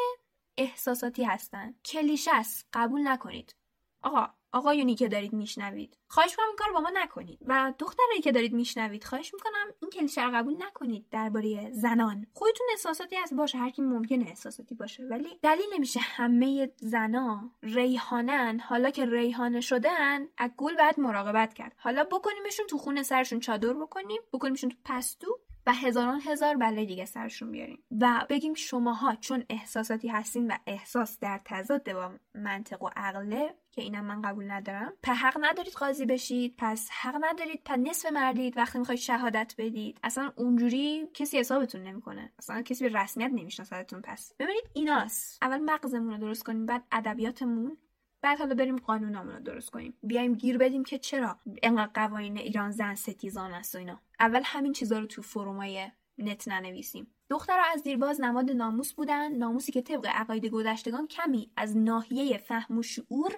احساساتی 0.58 1.24
هستن. 1.24 1.74
کلیشه 1.86 2.32
است. 2.36 2.70
قبول 2.74 3.08
نکنید. 3.08 3.56
آقا 4.02 4.30
آقایونی 4.52 4.96
که 4.96 5.08
دارید 5.08 5.34
میشنوید 5.34 5.98
خواهش 6.08 6.32
می‌کنم 6.32 6.48
این 6.48 6.56
کار 6.56 6.72
با 6.72 6.80
ما 6.80 6.92
نکنید 6.94 7.40
و 7.46 7.74
دخترایی 7.80 8.22
که 8.22 8.32
دارید 8.32 8.54
میشنوید 8.54 9.04
خواهش 9.04 9.34
می‌کنم 9.34 9.74
این 9.82 9.92
کلیشه 9.92 10.26
رو 10.26 10.32
قبول 10.36 10.56
نکنید 10.64 11.06
درباره 11.12 11.72
زنان. 11.72 12.28
خودتون 12.34 12.68
احساساتی 12.72 13.16
هست 13.16 13.34
باشه 13.34 13.58
هر 13.58 13.70
کی 13.70 13.82
ممکنه 13.82 14.26
احساساتی 14.28 14.76
باشه 14.76 15.04
ولی 15.04 15.40
دلیل 15.42 15.66
نمیشه 15.74 16.00
همه 16.00 16.72
زنا 16.78 17.52
ریحانن. 17.64 18.60
حالا 18.60 18.90
که 18.90 19.06
ریحانه 19.06 19.62
شدن 19.62 20.28
از 20.38 20.52
گل 20.58 20.76
باید 20.76 21.00
مراقبت 21.00 21.54
کرد. 21.54 21.76
حالا 21.78 22.04
بکنیمشون 22.04 22.68
تو 22.68 22.78
خونه 22.78 23.04
سرشون 23.04 23.40
چادر 23.40 23.74
بکنیم 23.74 24.22
بکنیمشون 24.34 24.70
تو 24.70 24.78
پستو 24.86 25.40
و 25.67 25.74
هزاران 25.74 26.21
هزار 26.21 26.58
بله 26.58 26.86
دیگه 26.86 27.06
سرشون 27.06 27.52
بیاریم. 27.52 27.84
و 28.02 28.26
بگیم 28.30 28.54
شماها 28.54 29.15
چون 29.15 29.43
احساساتی 29.50 30.08
هستین 30.08 30.52
و 30.52 30.56
احساس 30.67 31.19
در 31.19 31.41
تضاد 31.45 31.93
با 31.93 32.12
منطق 32.36 32.84
و 32.84 32.89
عقله 32.95 33.56
که 33.71 33.82
اینم 33.82 34.06
من 34.06 34.21
قبول 34.21 34.52
ندارم. 34.52 34.93
په 35.04 35.13
حق 35.13 35.38
ندارید 35.41 35.74
قاضی 35.74 36.06
بشید. 36.06 36.56
پس 36.58 36.89
حق 37.02 37.15
ندارید. 37.21 37.62
پس 37.65 37.78
نصف 37.78 38.12
مردید. 38.12 38.58
وقتی 38.58 38.80
می‌خواید 38.80 39.00
شهادت 39.00 39.56
بدید. 39.58 40.00
اصلا 40.04 40.34
اونجوری 40.36 41.08
کسی 41.13 41.39
حسابتون 41.39 41.84
نمی‌کنه. 41.84 42.32
اصلا 42.39 42.62
کسی 42.62 42.89
به 42.89 43.00
رسمیت 43.00 43.32
نمیشناستتون 43.34 44.02
پس 44.02 44.34
ببینید 44.39 44.63
ایناست. 44.74 45.43
اول 45.43 45.58
مغزمون 45.58 46.12
رو 46.12 46.17
درست 46.17 46.43
کنیم. 46.43 46.65
بعد 46.65 46.84
ادبیاتمون 46.91 47.78
بعد 48.22 48.40
حالا 48.40 48.56
بریم 48.56 48.76
قانونامون 48.76 49.34
رو 49.34 49.40
درست 49.40 49.70
کنیم. 49.70 49.94
بیایم 50.04 50.36
گیر 50.36 50.58
بدیم 50.58 50.84
که 50.84 50.98
چرا 50.98 51.38
انقدر 51.64 51.92
قوانین 51.94 52.38
ایران 52.38 52.72
زن 52.72 52.96
ستیزان 52.96 53.52
است 53.52 53.76
و 53.76 53.78
اینا. 53.78 54.00
اول 54.20 54.42
همین 54.46 54.74
چیزا 54.74 55.00
رو 55.00 55.06
تو 55.06 55.22
فرومای 55.22 55.88
نت 56.18 56.48
ننویسیم. 56.48 57.08
دخترها 57.30 57.66
از 57.74 57.84
دیرباز 57.84 58.22
نماد 58.22 58.52
ناموس 58.52 58.94
بودن. 58.94 59.32
ناموسی 59.32 59.72
که 59.72 59.82
طبق 59.82 60.08
عقاید 60.08 60.46
گذشتگان 60.46 61.08
کمی 61.08 61.52
از 61.56 61.78
ناحیه 61.78 62.38
فهم 62.38 62.78
و 62.78 62.84
شعور 62.84 63.32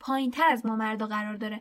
پایینتر 0.00 0.48
از 0.50 0.66
ما 0.66 0.76
مردا 0.76 1.06
قرار 1.06 1.36
داره. 1.36 1.60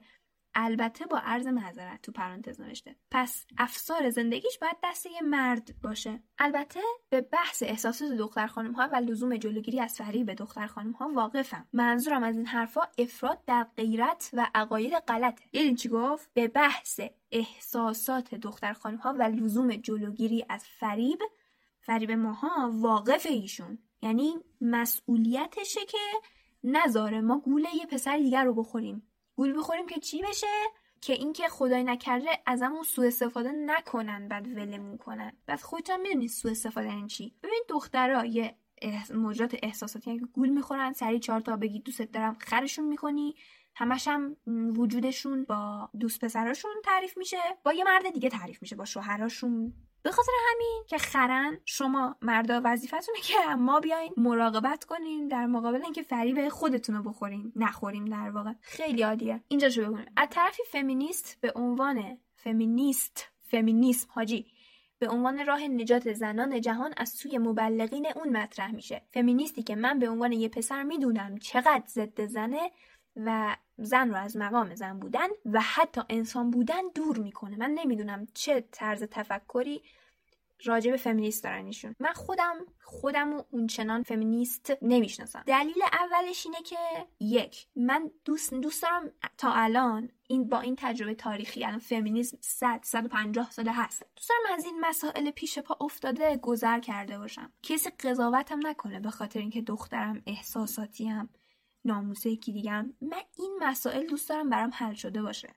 البته 0.56 1.06
با 1.06 1.18
عرض 1.24 1.48
معذرت 1.48 2.02
تو 2.02 2.12
پرانتز 2.12 2.62
نوشته. 2.62 2.96
پس 3.12 3.46
افسار 3.58 4.10
زندگیش 4.10 4.60
باید 4.62 4.78
دست 4.84 5.06
یه 5.06 5.22
مرد 5.22 5.76
باشه. 5.84 6.24
البته 6.40 6.80
به 7.10 7.22
بحث 7.22 7.64
احساسات 7.64 8.12
دختر 8.12 8.48
خانم 8.48 8.72
ها 8.72 8.90
و 8.92 8.96
لزوم 8.96 9.38
جلوگیری 9.38 9.80
از 9.80 9.98
فریب 9.98 10.34
دختر 10.34 10.68
خانم 10.68 10.92
ها 10.92 11.12
واقفم. 11.14 11.68
منظورم 11.74 12.24
از 12.24 12.36
این 12.36 12.46
حرفا 12.46 12.82
افراد 12.98 13.46
در 13.46 13.68
غیرت 13.78 14.30
و 14.34 14.48
عقاید 14.56 14.94
غلطه. 14.94 15.44
دیدین 15.52 15.76
چی 15.76 15.90
گفت؟ 15.90 16.30
به 16.34 16.48
بحث 16.48 17.00
احساسات 17.32 18.36
دختر 18.36 18.74
خانم 18.74 18.98
ها 18.98 19.16
و 19.20 19.24
لزوم 19.24 19.76
جلوگیری 19.76 20.46
از 20.50 20.66
فریب 20.66 21.20
فریب 21.80 22.12
ماها 22.12 22.72
واقف 22.74 23.26
ایشون. 23.26 23.80
یعنی 24.02 24.34
مسئولیتشه 24.62 25.86
که 25.86 25.98
نذاره 26.64 27.22
ما 27.22 27.40
گوله 27.40 27.76
یه 27.76 27.86
پسر 27.86 28.18
دیگر 28.18 28.44
رو 28.44 28.54
بخوریم. 28.54 29.09
گول 29.40 29.58
بخوریم 29.58 29.88
که 29.88 30.00
چی 30.00 30.22
بشه؟ 30.22 30.48
که 31.02 31.14
اینکه 31.14 31.48
خدای 31.48 31.84
نکرده 31.84 32.30
ازمون 32.46 32.84
سوء 32.84 33.08
استفاده 33.08 33.52
نکنن 33.52 34.28
بعد 34.28 34.48
ولمون 34.48 34.98
کنن. 34.98 35.34
بعد 35.46 35.62
خودتون 35.62 36.02
می‌دونید 36.02 36.30
سوء 36.30 36.52
استفاده 36.52 36.90
این 36.90 37.08
چی؟ 37.08 37.36
ببین 37.44 37.64
دخترها 37.70 38.26
یه 38.26 38.56
موجات 39.14 39.56
احساساتی 39.64 40.20
که 40.20 40.26
گول 40.26 40.50
می‌خورن 40.50 40.94
سری 40.94 41.20
چهار 41.20 41.40
تا 41.42 41.56
بگی 41.56 41.80
دوست 41.80 42.02
دارم 42.02 42.38
خرشون 42.40 42.86
می‌کنی 42.86 43.36
همش 43.76 44.08
هم 44.08 44.36
وجودشون 44.76 45.46
با 45.46 45.90
دوست 46.00 46.26
پسراشون 46.26 46.72
تعریف 46.84 47.18
میشه 47.18 47.38
با 47.64 47.74
یه 47.74 47.84
مرد 47.84 48.10
دیگه 48.10 48.30
تعریف 48.30 48.62
میشه 48.62 48.76
با 48.76 48.86
شوهراشون 48.86 49.74
به 50.04 50.12
خاطر 50.12 50.32
همین 50.52 50.84
که 50.88 50.98
خرن 50.98 51.60
شما 51.66 52.16
مردا 52.22 52.62
وظیفتونه 52.64 53.20
که 53.20 53.56
ما 53.58 53.80
بیاین 53.80 54.14
مراقبت 54.18 54.84
کنین 54.84 55.28
در 55.28 55.46
مقابل 55.46 55.84
اینکه 55.84 56.02
فریب 56.02 56.50
خودتون 56.50 56.96
رو 56.96 57.04
بخورین 57.04 57.54
نخوریم 57.56 58.06
در 58.06 58.30
واقع. 58.30 58.54
خیلی 58.62 59.02
عادیه 59.02 59.44
اینجا 59.48 59.70
شو 59.70 59.82
بگونیم 59.82 60.12
از 60.18 60.28
طرفی 60.32 60.64
فمینیست 60.72 61.38
به 61.42 61.52
عنوان 61.56 62.18
فمینیست 62.36 63.28
فمینیسم 63.40 64.08
حاجی 64.12 64.46
به 65.00 65.10
عنوان 65.10 65.46
راه 65.46 65.68
نجات 65.68 66.14
زنان 66.14 66.62
جهان 66.62 66.94
از 66.98 67.10
سوی 67.10 67.38
مبلغین 67.38 68.08
اون 68.16 68.38
مطرح 68.38 68.72
میشه. 68.72 69.02
فمینیستی 69.14 69.64
که 69.64 69.76
من 69.76 70.00
به 70.00 70.10
عنوان 70.10 70.32
یه 70.32 70.50
پسر 70.50 70.84
می‌دونم 70.84 71.38
چقدر 71.38 71.84
ضد 71.88 72.26
زنه 72.26 72.72
و 73.16 73.56
زن 73.78 74.10
رو 74.10 74.16
از 74.16 74.38
مقام 74.38 74.76
زن 74.76 75.00
بودن 75.00 75.28
و 75.46 75.62
حتی 75.62 76.02
انسان 76.10 76.52
بودن 76.52 76.82
دور 76.96 77.18
می‌کنه. 77.18 77.58
من 77.58 77.72
نمی‌دونم 77.72 78.28
چه 78.34 78.68
طرز 78.72 79.04
تفکری 79.04 79.82
راجع 80.66 80.92
به 80.92 80.98
فمینیست 80.98 81.44
دارن 81.44 81.66
ایشون. 81.66 81.96
من 82.00 82.14
خودم 82.14 82.56
خودم 82.84 83.34
و 83.34 83.44
اونچنان 83.52 84.04
فمینیست 84.04 84.74
نمی‌شناسم. 84.82 85.44
دلیل 85.48 85.84
اولش 85.94 86.46
اینه 86.46 86.62
که 86.62 86.78
یک 87.20 87.68
من 87.76 88.12
دوست 88.26 88.54
دوست 88.54 88.84
دارم 88.84 89.12
تا 89.38 89.54
الان 89.54 90.10
این 90.28 90.50
با 90.50 90.60
این 90.60 90.76
تجربه 90.80 91.16
تاریخی 91.16 91.66
الان 91.66 91.80
فمینیسم 91.80 92.38
100 92.42 92.80
150 92.84 93.52
ساله 93.52 93.72
هست. 93.72 94.04
دوست 94.16 94.30
دارم 94.30 94.58
از 94.58 94.66
این 94.66 94.80
مسائل 94.80 95.32
پیش 95.32 95.60
پا 95.60 95.78
افتاده 95.82 96.38
گذر 96.38 96.80
کرده 96.80 97.18
باشم. 97.18 97.52
کسی 97.64 97.90
قضاوتم 97.90 98.68
نکنه 98.68 99.00
به 99.00 99.10
خاطر 99.10 99.40
اینکه 99.40 99.62
دخترم 99.62 100.22
احساساتی 100.28 101.08
هم 101.08 101.30
ناموسه 101.92 102.30
یکی 102.30 102.52
دیگه 102.52 102.82
من 102.82 103.22
این 103.38 103.58
مسائل 103.60 104.08
دوست 104.08 104.30
دارم 104.30 104.50
برام 104.50 104.72
حل 104.74 104.94
شده 104.94 105.22
باشه. 105.22 105.56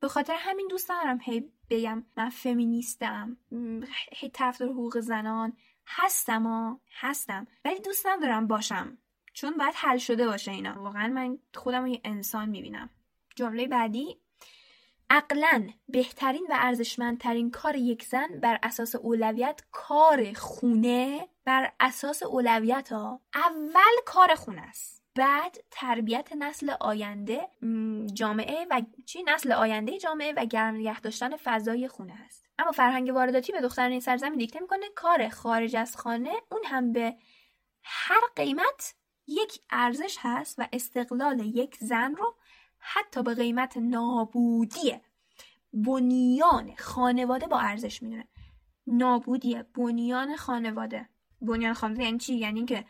به 0.00 0.08
خاطر 0.08 0.36
همین 0.38 0.68
دوست 0.68 0.88
دارم 0.88 1.18
هی 1.22 1.52
بگم 1.70 2.04
من 2.16 2.30
فمینیستم 2.30 3.36
هی 4.12 4.30
طرفدار 4.30 4.68
حقوق 4.68 5.00
زنان. 5.00 5.56
هستم 5.86 6.46
و 6.46 6.78
هستم. 6.92 7.46
ولی 7.64 7.80
دوست 7.80 8.06
ندارم 8.06 8.46
باشم. 8.46 8.98
چون 9.32 9.56
باید 9.56 9.74
حل 9.76 9.96
شده 9.96 10.26
باشه 10.26 10.50
اینا. 10.50 10.82
واقعا 10.82 11.08
من 11.08 11.38
خودم 11.54 11.86
یه 11.86 12.00
انسان 12.04 12.48
می‌بینم. 12.48 12.90
جمله 13.36 13.66
بعدی 13.66 14.20
عقلا 15.10 15.68
بهترین 15.88 16.46
و 16.50 16.54
ارزشمندترین 16.54 17.50
کار 17.50 17.76
یک 17.76 18.04
زن 18.04 18.40
بر 18.42 18.58
اساس 18.62 18.94
اولویت 18.94 19.62
کار 19.72 20.32
خونه. 20.32 21.28
بر 21.44 21.72
اساس 21.80 22.22
اولویت 22.22 22.92
ها. 22.92 23.20
اول 23.34 23.96
کار 24.06 24.34
خونه 24.34 24.62
است. 24.62 24.99
بعد 25.20 25.58
تربیت 25.70 26.32
نسل 26.32 26.70
آینده 26.80 27.48
جامعه 28.14 28.66
و 28.70 28.82
چی؟ 29.06 29.22
نسل 29.22 29.52
آینده 29.52 29.98
جامعه 29.98 30.32
و 30.36 30.44
گرم 30.44 30.74
نگه 30.74 31.00
داشتن 31.00 31.36
فضای 31.36 31.88
خونه 31.88 32.12
است. 32.26 32.46
اما 32.58 32.72
فرهنگ 32.72 33.10
وارداتی 33.14 33.52
به 33.52 33.60
دختران 33.60 33.90
این 33.90 34.00
سرزمین 34.00 34.38
دیکته 34.38 34.60
می‌کنه. 34.60 34.86
کار 34.94 35.28
خارج 35.28 35.76
از 35.76 35.96
خانه 35.96 36.32
اون 36.50 36.60
هم 36.64 36.92
به 36.92 37.16
هر 37.82 38.20
قیمت 38.36 38.94
یک 39.26 39.60
ارزش 39.70 40.16
هست 40.20 40.58
و 40.58 40.68
استقلال 40.72 41.40
یک 41.40 41.76
زن 41.76 42.14
رو 42.14 42.34
حتی 42.78 43.22
به 43.22 43.34
قیمت 43.34 43.76
نابودی 43.76 44.94
بنیان 45.72 46.74
خانواده 46.78 47.46
با 47.46 47.60
ارزش 47.60 48.02
می‌دونه. 48.02 48.28
نابودی 48.86 49.62
بنیان 49.74 50.36
خانواده. 50.36 51.08
بنیان 51.40 51.74
خانواده 51.74 52.04
یعنی 52.04 52.18
چی؟ 52.18 52.34
یعنی 52.34 52.64
که 52.64 52.84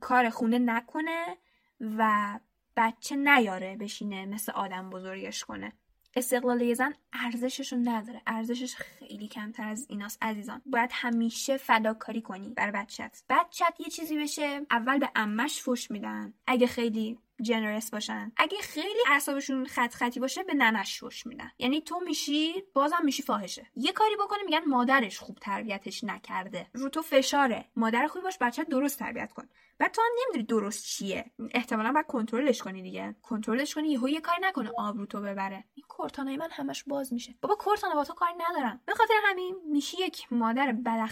کار 0.00 0.30
خونه 0.30 0.58
نکنه 0.58 1.36
و 1.80 2.40
بچه 2.76 3.16
نیاره 3.16 3.76
بشینه 3.76 4.26
مثل 4.26 4.52
آدم 4.52 4.90
بزرگش 4.90 5.44
کنه. 5.44 5.72
استقلال 6.16 6.60
یه 6.60 6.74
زن 6.74 6.94
ارزششون 7.12 7.88
نداره. 7.88 8.22
ارزشش 8.26 8.74
خیلی 8.74 9.28
کمتر 9.28 9.68
از 9.68 9.86
ایناست 9.88 10.22
عزیزان. 10.22 10.62
باید 10.66 10.90
همیشه 10.92 11.56
فداکاری 11.56 12.22
کنی 12.22 12.48
بر 12.48 12.70
بچت 12.70 13.22
بچت 13.28 13.74
یه 13.78 13.86
چیزی 13.86 14.18
بشه 14.18 14.66
اول 14.70 14.98
به 14.98 15.10
امش 15.16 15.62
فش 15.62 15.90
میدن. 15.90 16.34
اگه 16.46 16.66
خیلی 16.66 17.18
جنرس 17.42 17.90
باشن. 17.90 18.32
اگه 18.36 18.58
خیلی 18.58 19.00
اعصابشون 19.10 19.66
خط 19.66 19.94
خطی 19.94 20.20
باشه 20.20 20.42
به 20.42 20.54
ننش 20.54 21.04
فش 21.04 21.26
میدن. 21.26 21.50
یعنی 21.58 21.80
تو 21.80 22.00
میشی 22.00 22.64
بازم 22.74 23.00
میشی 23.04 23.22
فاحشه. 23.22 23.66
یه 23.76 23.92
کاری 23.92 24.16
بکنه 24.16 24.42
میگن 24.44 24.64
مادرش 24.66 25.18
خوب 25.18 25.38
تربیتش 25.38 26.04
نکرده. 26.04 26.66
رو 26.74 26.88
تو 26.88 27.02
فشاره. 27.02 27.64
مادر 27.76 28.06
خوبی 28.06 28.22
باش 28.22 28.38
بچه 28.40 28.64
درست 28.64 28.98
تربیت 28.98 29.32
کن. 29.32 29.48
بعد 29.78 29.90
تو 29.90 30.02
هم 30.02 30.08
نمی‌دونی 30.22 30.44
درست 30.60 30.84
چیه. 30.84 31.30
احتمالا 31.50 31.92
باید 31.92 32.06
کنترلش 32.06 32.62
کنی 32.62 32.82
دیگه. 32.82 33.14
کنترلش 33.22 33.74
کنی 33.74 33.88
یهو 33.88 34.08
یه 34.08 34.20
کاری 34.20 34.38
نکنه 34.42 34.70
آبرو 34.78 35.06
تو 35.06 35.20
ببره. 35.20 35.64
این 35.74 35.84
کورتانای 35.88 36.36
من 36.36 36.48
همش 36.50 36.84
باز 36.84 37.01
میشه. 37.10 37.34
بابا 37.40 37.54
کورتانا 37.54 37.94
با 37.94 38.04
تو 38.04 38.14
کاری 38.14 38.34
ندارم. 38.38 38.80
به 38.86 38.94
خاطر 38.94 39.14
همین 39.24 39.56
میشی 39.66 39.96
یک 40.00 40.32
مادر 40.32 40.72
بد 40.72 41.08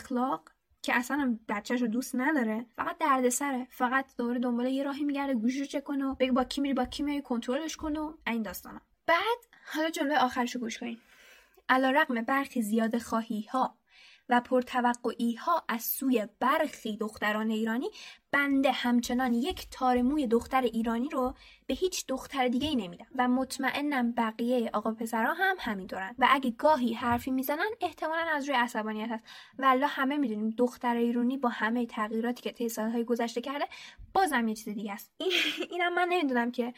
که 0.82 0.96
اصلا 0.96 1.38
بچهش 1.48 1.82
رو 1.82 1.88
دوست 1.88 2.16
نداره. 2.16 2.66
فقط 2.76 2.98
دردسره. 2.98 3.66
فقط 3.70 4.06
دوره 4.16 4.38
دنبال 4.38 4.66
یه 4.66 4.82
راهی 4.82 5.04
میگرده 5.04 5.34
گوشش 5.34 5.58
رو 5.58 5.64
چک 5.64 5.84
کنه 5.84 6.14
بگه 6.14 6.32
با 6.32 6.44
کی 6.44 6.60
میری 6.60 6.74
با 6.74 6.84
کی 6.84 7.02
میری 7.02 7.22
کنترلش 7.22 7.76
کنه 7.76 8.14
این 8.26 8.42
داستانا. 8.42 8.80
بعد 9.06 9.38
حالا 9.72 9.90
جمله 9.90 10.18
آخرشو 10.18 10.58
گوش 10.58 10.78
کنین. 10.78 10.98
علا 11.68 11.90
رقم 11.90 12.22
برخی 12.22 12.62
زیاد 12.62 12.98
خواهی 12.98 13.42
ها 13.52 13.74
و 14.30 14.40
پرتوقعی 14.40 15.34
ها 15.34 15.64
از 15.68 15.82
سوی 15.82 16.26
برخی 16.40 16.96
دختران 16.96 17.50
ایرانی 17.50 17.90
بنده 18.32 18.72
همچنان 18.72 19.34
یک 19.34 19.66
تارموی 19.70 20.26
دختر 20.26 20.60
ایرانی 20.60 21.08
رو 21.08 21.34
به 21.66 21.74
هیچ 21.74 22.06
دختر 22.06 22.48
دیگه 22.48 22.68
ای 22.68 22.76
نمیدم 22.76 23.06
و 23.16 23.28
مطمئنم 23.28 24.12
بقیه 24.12 24.70
آقا 24.72 24.92
پسرها 24.92 25.32
هم 25.32 25.56
همینطورن. 25.60 26.14
و 26.18 26.26
اگه 26.30 26.50
گاهی 26.50 26.94
حرفی 26.94 27.30
می‌زنن 27.30 27.70
احتمالا 27.80 28.26
از 28.34 28.48
روی 28.48 28.56
عصبانیت 28.56 29.10
هست. 29.10 29.24
و 29.58 29.64
الله 29.64 29.86
همه 29.86 30.16
می‌دونیم 30.16 30.50
دختر 30.50 30.96
ایرانی 30.96 31.36
با 31.36 31.48
همه 31.48 31.86
تغییراتی 31.86 32.42
که 32.42 32.52
طی 32.52 32.68
سالهای 32.68 33.04
گذشته 33.04 33.40
کرده 33.40 33.64
بازم 34.14 34.48
یه 34.48 34.54
چیز 34.54 34.74
دیگه 34.74 34.92
است. 34.92 35.12
اینم 35.70 35.94
من 35.94 36.08
نمی‌دونم 36.08 36.50
که 36.50 36.74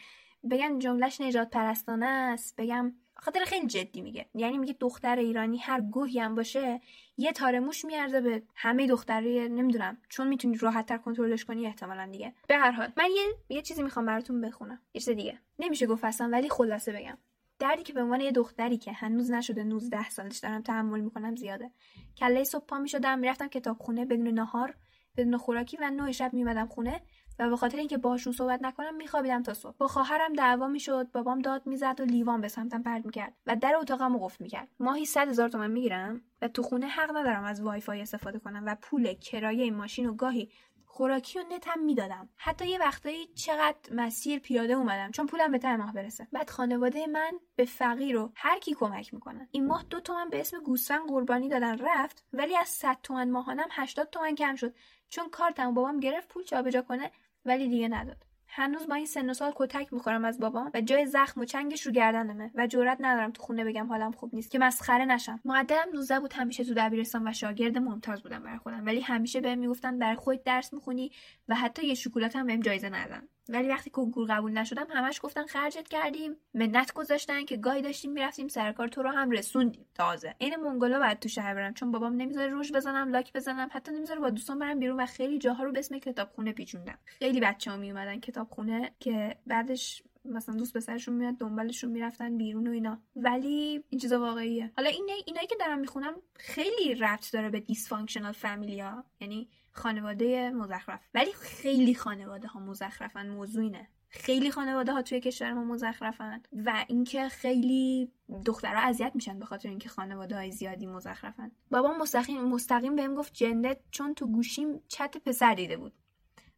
بگم 0.51 0.79
جملهش 0.79 1.21
نجات 1.21 1.49
پرستانه 1.49 2.05
است 2.05 2.55
بگم 2.57 2.93
خاطر 3.23 3.39
خیلی 3.45 3.67
جدی 3.67 4.01
میگه. 4.01 4.25
یعنی 4.35 4.57
میگه 4.57 4.75
دختر 4.79 5.15
ایرانی 5.15 5.57
هر 5.57 5.81
گوهی 5.81 6.19
هم 6.19 6.35
باشه 6.35 6.81
یه 7.17 7.31
تار 7.31 7.59
موش 7.59 7.85
میارزه 7.85 8.21
به 8.21 8.43
همه 8.55 8.87
دختره 8.87 9.47
نمی‌دونم 9.47 9.97
چون 10.09 10.27
می‌تونی 10.27 10.57
راحت 10.57 10.85
تر 10.85 10.97
کنترلش 10.97 11.45
کنی 11.45 11.65
احتمالا 11.65 12.09
دیگه. 12.11 12.33
به 12.47 12.57
هر 12.57 12.71
حال 12.71 12.91
من 12.97 13.09
یه 13.15 13.55
یه 13.55 13.61
چیزی 13.61 13.83
می‌خوام 13.83 14.05
براتون 14.05 14.41
بخونم. 14.41 14.81
یه 14.93 15.01
چیز 15.01 15.15
دیگه. 15.15 15.39
نمیشه 15.59 15.87
گفت 15.87 16.03
اصلا 16.03 16.29
ولی 16.29 16.49
خلاصه 16.49 16.91
بگم. 16.91 17.17
دردی 17.59 17.83
که 17.83 17.93
به 17.93 18.01
عنوان 18.01 18.21
یه 18.21 18.31
دختری 18.31 18.77
که 18.77 18.91
هنوز 18.91 19.31
نشده 19.31 19.63
19 19.63 20.09
سالش 20.09 20.37
دارم 20.37 20.61
تحمل 20.61 20.99
می‌کنم 20.99 21.35
زیاده. 21.35 21.71
کله 22.17 22.43
صبح 22.43 22.65
پا 22.65 22.79
می‌شدم 22.79 23.19
می‌رفتم 23.19 23.47
کتابخونه 23.47 24.05
بدون 24.05 24.27
نهار 24.27 24.75
بدون 25.17 25.37
خوراکی 25.37 25.77
و 25.81 25.89
نه 25.89 26.11
شب 26.11 26.33
میمدم 26.33 26.67
خونه. 26.67 27.01
و 27.39 27.49
به 27.49 27.57
خاطر 27.57 27.77
اینکه 27.77 27.97
باشون 27.97 28.33
صحبت 28.33 28.59
نکنم 28.61 28.95
میخوابیدم 28.95 29.43
تا 29.43 29.53
صبح. 29.53 29.77
با 29.77 29.87
خواهرم 29.87 30.33
دعوا 30.33 30.67
می‌شد 30.67 31.11
بابام 31.11 31.39
داد 31.39 31.67
می‌زد 31.67 31.95
و 31.99 32.03
لیوان 32.03 32.41
به 32.41 32.47
سمتم 32.47 32.83
پرت 32.83 33.05
می‌کرد 33.05 33.33
و 33.45 33.55
در 33.55 33.75
اتاقم 33.75 34.17
قفل 34.17 34.43
می‌کرد. 34.43 34.67
ماهی 34.79 35.05
صد 35.05 35.27
هزار 35.27 35.49
تومن 35.49 35.71
می‌گیرم 35.71 36.21
و 36.41 36.47
تو 36.47 36.63
خونه 36.63 36.87
حق 36.87 37.17
ندارم 37.17 37.43
از 37.43 37.61
وای 37.61 37.81
فای 37.81 38.01
استفاده 38.01 38.39
کنم 38.39 38.63
و 38.65 38.75
پول 38.81 39.13
کرایه 39.13 39.71
ماشین 39.71 40.09
و 40.09 40.13
گاهی 40.13 40.51
خوراکی 40.85 41.39
و 41.39 41.43
نتم 41.51 41.79
می‌دادم. 41.79 42.29
حتی 42.35 42.67
یه 42.67 42.79
وقتایی 42.79 43.27
چقدر 43.27 43.77
مسیر 43.91 44.39
پیاده 44.39 44.73
اومدم 44.73 45.11
چون 45.11 45.25
پولم 45.27 45.51
به 45.51 45.57
ته 45.57 45.75
ماه 45.75 45.93
برسه. 45.93 46.27
بعد 46.31 46.49
خانواده 46.49 47.07
من 47.07 47.31
به 47.55 47.65
فقیر 47.65 48.17
و 48.17 48.31
هر 48.35 48.59
کی 48.59 48.73
کمک 48.73 49.13
می‌کنن. 49.13 49.47
این 49.51 49.67
ماه 49.67 49.83
دو 49.89 49.99
تومن 49.99 50.29
به 50.29 50.39
اسم 50.39 50.59
گوسفند 50.59 51.09
قربانی 51.09 51.49
دادن 51.49 51.77
رفت 51.77 52.23
ولی 52.33 52.57
از 52.57 52.67
100 52.69 52.97
تومن 53.03 53.31
ماهانم 53.31 53.67
80 53.71 54.09
تومن 54.09 54.35
کم 54.35 54.55
شد. 54.55 54.75
چون 55.09 55.29
کارتم 55.29 55.73
بابام 55.73 55.99
گرفت 55.99 56.27
پول 56.27 56.43
جابجا 56.43 56.81
کنه 56.81 57.11
ولی 57.45 57.67
دیگه 57.67 57.87
نداد. 57.87 58.17
هنوز 58.47 58.87
با 58.87 58.95
این 58.95 59.05
سن 59.05 59.29
و 59.29 59.33
سال 59.33 59.53
کتک 59.55 59.93
می‌خورم 59.93 60.25
از 60.25 60.39
بابام 60.39 60.71
و 60.73 60.81
جای 60.81 61.05
زخم 61.05 61.41
و 61.41 61.45
چنگش 61.45 61.81
رو 61.81 61.91
گردنمه 61.91 62.51
و 62.55 62.67
جرئت 62.67 62.97
ندارم 63.01 63.31
تو 63.31 63.43
خونه 63.43 63.63
بگم 63.63 63.87
حالم 63.87 64.11
خوب 64.11 64.35
نیست 64.35 64.51
که 64.51 64.59
مسخره 64.59 65.05
نشم. 65.05 65.39
معدلم 65.45 65.87
19 65.93 66.19
بود 66.19 66.33
همیشه 66.33 66.63
تو 66.63 66.73
دبیرستان 66.73 67.27
و 67.27 67.33
شاگرد 67.33 67.77
ممتاز 67.77 68.23
بودم 68.23 68.43
برای 68.43 68.57
خودم. 68.57 68.85
ولی 68.85 69.01
همیشه 69.01 69.41
بهم 69.41 69.59
می‌گفتن 69.59 69.99
برای 69.99 70.15
خودت 70.15 70.43
درس 70.43 70.73
می‌خونی 70.73 71.11
و 71.47 71.55
حتی 71.55 71.87
یه 71.87 71.93
شکلات 71.93 72.35
هم 72.35 72.45
بهم 72.45 72.59
جایزه 72.59 72.89
ندادن. 72.89 73.27
ولی 73.49 73.67
وقتی 73.67 73.89
کنکور 73.89 74.27
قبول 74.29 74.51
نشدم 74.51 74.87
همش 74.89 75.19
گفتن 75.23 75.45
خرجت 75.45 75.87
کردیم 75.87 76.35
منت 76.53 76.93
گذاشتن 76.93 77.45
که 77.45 77.57
گاهی 77.57 77.81
داشتیم 77.81 78.11
می‌رفتیم 78.11 78.47
سرکار 78.47 78.87
تو 78.87 79.03
رو 79.03 79.09
هم 79.09 79.31
رسوندیم. 79.31 79.85
تازه 79.95 80.35
این 80.37 80.55
مونگولا 80.55 80.99
بعد 80.99 81.19
تو 81.19 81.29
شهر 81.29 81.53
برم 81.55 81.73
چون 81.73 81.91
بابام 81.91 82.15
نمی‌ذاره 82.15 82.47
روش 82.47 82.71
بزنم 82.71 83.11
لاک 83.11 83.33
بزنم 83.33 83.69
حتی 83.71 83.91
نمی‌ذاره 83.91 84.19
با 84.19 84.29
دوستان 84.29 84.59
برم 84.59 84.79
بیرون 84.79 84.99
و 84.99 85.05
خیلی 85.05 85.37
جاها 85.37 85.63
رو 85.63 85.71
به 85.71 85.79
اسم 85.79 85.99
کتابخونه 85.99 86.51
پیچوندم. 86.51 86.97
خیلی 87.05 87.39
بچه‌ها 87.39 87.77
میومدن 87.77 88.19
کتابخونه 88.19 88.91
که 88.99 89.37
بعدش 89.47 90.03
مثلا 90.25 90.55
دوست 90.55 90.77
پسرشون 90.77 91.13
میاد 91.13 91.37
دنبالشون 91.37 91.91
می‌رفتن 91.91 92.37
بیرون 92.37 92.67
و 92.67 92.71
اینا. 92.71 93.01
ولی 93.15 93.83
این 93.89 94.01
چیزا 94.01 94.19
واقعیه. 94.19 94.71
حالا 94.77 94.89
این 94.89 95.09
اینایی 95.25 95.47
که 95.47 95.55
دارم 95.59 95.79
می‌خونم 95.79 96.15
خیلی 96.35 96.95
ربط 96.95 97.33
داره 97.33 97.49
به 97.49 97.59
دیسفانکشنال 97.59 98.31
فامیلیا 98.31 99.03
یعنی 99.19 99.49
خانواده 99.73 100.49
مزخرف. 100.49 100.99
ولی 101.13 101.31
خیلی 101.33 101.95
خانواده 101.95 102.47
ها 102.47 102.59
مزخرفن 102.59 103.27
موضوع 103.27 103.63
اینه 103.63 103.87
خیلی 104.09 104.51
خانواده 104.51 104.93
ها 104.93 105.01
توی 105.01 105.19
کشور 105.19 105.53
ما 105.53 105.63
مزخرفن 105.63 106.41
و 106.65 106.85
اینکه 106.87 107.29
خیلی 107.29 108.11
دخترها 108.45 108.81
اذیت 108.81 109.11
میشن 109.15 109.39
به 109.39 109.45
خاطر 109.45 109.69
اینکه 109.69 109.89
خانواده 109.89 110.35
های 110.35 110.51
زیادی 110.51 110.85
مزخرفن. 110.85 111.51
بابا 111.71 111.93
مستقیم 111.93 112.41
مستقیم 112.41 112.95
بهم 112.95 113.15
گفت 113.15 113.33
جنده 113.33 113.79
چون 113.91 114.13
تو 114.13 114.27
گوشیم 114.27 114.81
چت 114.87 115.17
پسر 115.17 115.53
دیده 115.53 115.77
بود 115.77 115.93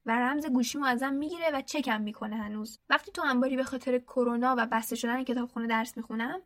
و 0.06 0.20
رمز 0.20 0.46
گوشیمو 0.46 0.86
ازم 0.86 1.14
می‌گیره 1.14 1.52
و 1.54 1.62
چکم 1.62 2.02
می‌کنه 2.02 2.36
هنوز. 2.36 2.80
وقتی 2.90 3.12
تو 3.12 3.22
انباری 3.26 3.56
به 3.56 3.64
خاطر 3.64 4.00
کرونا 4.00 4.56
و 4.58 4.68
بسته 4.72 4.96
شدن 4.96 5.24
کتابخونه 5.24 5.68
درس 5.68 5.98
می‌خونم 5.98 6.42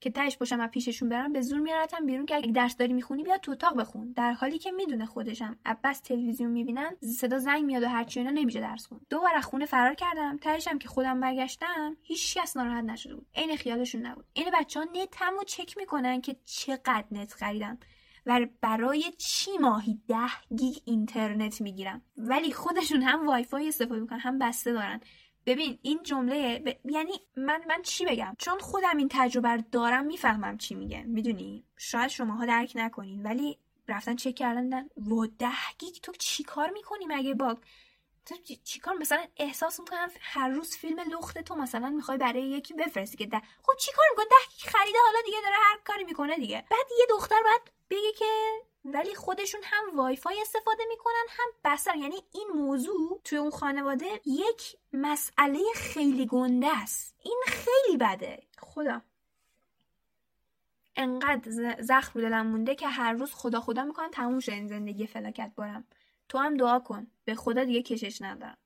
که 0.00 0.10
تهش 0.10 0.36
باشم 0.36 0.60
و 0.60 0.66
پیششون 0.66 1.08
برم 1.08 1.32
به 1.32 1.40
زور 1.40 1.58
میارتم 1.58 2.06
بیرون 2.06 2.26
که 2.26 2.36
اگه 2.36 2.52
درس 2.52 2.76
داری 2.76 2.92
می‌خونی 2.92 3.22
بیا 3.22 3.38
تو 3.38 3.52
اتاق 3.52 3.80
بخون. 3.80 4.12
در 4.12 4.32
حالی 4.32 4.58
که 4.58 4.72
می‌دونه 4.72 5.06
خودشم. 5.06 5.58
بس 5.84 6.00
تلویزیون 6.00 6.50
می‌بینن 6.50 6.96
صدا 7.00 7.38
زنگ 7.38 7.64
میاد 7.64 7.82
و 7.82 7.88
هرچی 7.88 8.20
اینا 8.20 8.32
نمیشه 8.32 8.60
درس 8.60 8.86
خون 8.86 9.00
دو 9.10 9.20
بار 9.20 9.40
خونه 9.40 9.66
فرار 9.66 9.94
کردم. 9.94 10.36
تهشم 10.36 10.78
که 10.78 10.88
خودم 10.88 11.20
برگشتم 11.20 11.96
هیچ 12.02 12.38
کس 12.38 12.56
ناراحت 12.56 12.84
نشده 12.84 13.14
بود. 13.14 13.26
عین 13.34 13.56
خیالشون 13.56 14.06
نبود. 14.06 14.24
این 14.32 14.46
بچه 14.60 14.80
ها 14.80 14.86
نتمو 14.94 15.44
چک 15.46 15.76
می‌کنن 15.76 16.20
که 16.20 16.36
چقدر 16.44 17.04
نت 17.10 17.32
خریدم. 17.32 17.78
و 18.26 18.46
برای 18.60 19.02
چی 19.18 19.50
ماهی 19.60 20.00
ده 20.08 20.56
گیگ 20.56 20.76
اینترنت 20.84 21.60
می‌گیرم. 21.60 22.02
ولی 22.16 22.52
خودشون 22.52 23.02
هم 23.02 23.26
وای 23.26 23.44
فای 23.44 23.68
استفاده 23.68 24.00
می‌کنن 24.00 24.18
هم 24.18 24.38
بسته 24.38 24.72
دارن. 24.72 25.00
ببین 25.46 25.78
این 25.82 26.02
جمله 26.02 26.58
ب... 26.58 26.86
یعنی 26.90 27.12
من 27.36 27.62
من 27.68 27.82
چی 27.82 28.04
بگم؟ 28.04 28.36
چون 28.38 28.58
خودم 28.58 28.96
این 28.96 29.08
تجربه 29.10 29.48
رو 29.48 29.62
دارم 29.72 30.06
می‌فهمم 30.06 30.58
چی 30.58 30.74
میگه. 30.74 31.02
می‌دونی؟ 31.02 31.64
شاید 31.76 32.08
شماها 32.08 32.46
درک 32.46 32.72
نکنین 32.74 33.22
ولی 33.22 33.58
رفتن 33.88 34.16
چک 34.16 34.34
کردن 34.34 34.88
و 35.10 35.26
ده 35.38 35.48
گیگ. 35.78 35.94
تو 36.02 36.12
چیکار 36.12 36.70
می‌کنی 36.70 37.06
مگه 37.06 37.34
با 37.34 37.56
تو 38.26 38.34
چیکار 38.64 38.94
مثلا 38.94 39.24
احساس 39.36 39.80
می‌کنم 39.80 40.08
هر 40.20 40.48
روز 40.48 40.76
فیلم 40.76 41.00
لخت 41.00 41.38
تو 41.38 41.54
مثلا 41.54 41.88
می‌خوای 41.90 42.18
برای 42.18 42.42
یکی 42.42 42.74
بفرستی 42.74 43.16
که 43.16 43.26
ده. 43.26 43.42
خب 43.62 43.72
چیکار 43.78 44.04
می‌کنه 44.10 44.24
ده 44.24 44.54
گیگ 44.56 44.70
خریده 44.72 44.98
حالا 45.06 45.18
دیگه 45.24 45.38
داره 45.42 45.56
هر 45.58 45.78
کاری 45.84 46.04
می‌کنه 46.04 46.36
دیگه. 46.36 46.64
بعد 46.70 46.86
یه 46.98 47.06
دختر 47.10 47.42
باید 47.44 47.73
بگه 47.90 48.12
که 48.18 48.24
ولی 48.84 49.14
خودشون 49.14 49.60
هم 49.64 49.96
وای 49.96 50.16
فای 50.16 50.40
استفاده 50.40 50.82
می‌کنن 50.88 51.26
هم 51.28 51.46
بستر. 51.64 51.96
یعنی 51.96 52.16
این 52.32 52.48
موضوع 52.54 53.20
توی 53.24 53.38
اون 53.38 53.50
خانواده 53.50 54.20
یک 54.26 54.76
مسئله 54.92 55.60
خیلی 55.74 56.26
گنده 56.26 56.82
است. 56.82 57.14
این 57.22 57.42
خیلی 57.46 57.96
بده. 57.96 58.42
خدا. 58.58 59.02
انقدر 60.96 61.76
زخم 61.80 62.12
رو 62.14 62.20
دلم 62.20 62.46
مونده 62.46 62.74
که 62.74 62.88
هر 62.88 63.12
روز 63.12 63.32
خدا 63.34 63.60
خدا 63.60 63.84
می‌کنم 63.84 64.10
تموم 64.10 64.40
شه 64.40 64.52
این 64.52 64.68
زندگی 64.68 65.06
فلاکت 65.06 65.52
بارم. 65.56 65.84
تو 66.28 66.38
هم 66.38 66.56
دعا 66.56 66.78
کن. 66.78 67.06
به 67.24 67.34
خدا 67.34 67.64
دیگه 67.64 67.82
کشش 67.82 68.22
ندارم. 68.22 68.56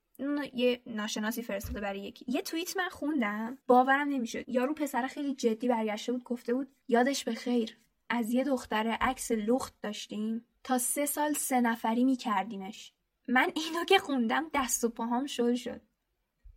یه 0.53 0.81
ناشناسی 0.85 1.43
فرستاده 1.43 1.81
برای 1.81 1.99
یکی. 1.99 2.25
یه 2.27 2.41
توییت 2.41 2.77
من 2.77 2.89
خوندم. 2.89 3.57
باورم 3.67 4.07
نمی‌شد. 4.09 4.49
یارو 4.49 4.73
پسر 4.73 5.07
خیلی 5.07 5.35
جدی 5.35 5.67
برگشته 5.67 6.11
بود 6.11 6.23
گفته 6.23 6.53
بود 6.53 6.67
یادش 6.87 7.23
به 7.23 7.35
خیر. 7.35 7.77
از 8.09 8.31
یه 8.31 8.43
دختر 8.43 8.87
عکس 8.87 9.31
لخت 9.31 9.73
داشتیم 9.81 10.45
تا 10.63 10.77
سه 10.77 11.05
سال 11.05 11.33
سه 11.33 11.61
نفری 11.61 12.03
می 12.03 12.15
کردیمش 12.15 12.93
من 13.27 13.51
اینو 13.55 13.85
که 13.85 13.97
خوندم 13.97 14.45
دست 14.53 14.83
و 14.83 14.89
پاهام 14.89 15.25
شل 15.25 15.55
شد. 15.55 15.81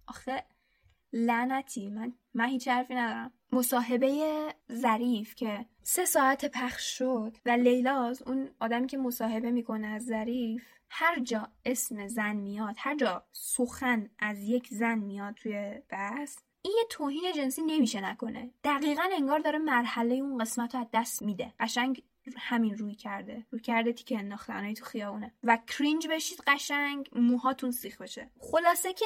آخه 0.07 0.45
لعنتی 1.13 1.91
من 1.91 2.13
من 2.35 2.47
هیچ 2.47 2.69
حرفی 2.69 2.95
ندارم. 2.95 3.33
مصاحبه 3.53 4.55
ظریف 4.73 5.35
که 5.35 5.67
سه 5.83 6.05
ساعت 6.05 6.45
پخش 6.45 6.99
شد 6.99 7.37
و 7.47 7.51
لیلاز 7.51 8.23
اون 8.23 8.51
آدمی 8.61 8.87
که 8.87 8.99
مصاحبه 8.99 9.51
می‌کنه 9.51 9.87
از 9.87 10.05
ظریف 10.05 10.65
هر 10.91 11.19
جا 11.21 11.49
اسم 11.65 12.09
زن 12.09 12.37
میاد 12.37 12.75
هر 12.79 12.97
جا 12.97 13.25
سخن 13.33 14.11
از 14.19 14.43
یک 14.43 14.69
زن 14.69 14.99
میاد 14.99 15.35
توی 15.35 15.83
بحث 15.89 16.39
این 16.63 16.75
یه 16.77 16.85
توهین 16.91 17.33
جنسی 17.37 17.63
نمیشه 17.63 18.01
نکنه. 18.01 18.51
دقیقا 18.65 19.03
انگار 19.13 19.39
داره 19.39 19.59
مرحله 19.59 20.15
اون 20.15 20.39
قسمت 20.39 20.75
رو 20.75 20.81
از 20.81 20.87
دست 20.93 21.23
میده. 21.23 21.53
قشنگ 21.61 22.03
همین 22.39 22.79
روی 22.79 22.95
کرده. 22.95 23.47
روی 23.51 23.61
کرده 23.61 23.93
تیکه 23.93 24.19
انداختنهایی 24.19 24.75
تو 24.75 24.85
خیابونه. 24.85 25.33
و 25.45 25.59
کرینج 25.67 26.09
بشید 26.11 26.43
قشنگ 26.47 27.11
موهاتون 27.13 27.71
سیخ 27.71 28.03
بشه. 28.03 28.31
خلاصه 28.41 28.93
که 28.93 29.05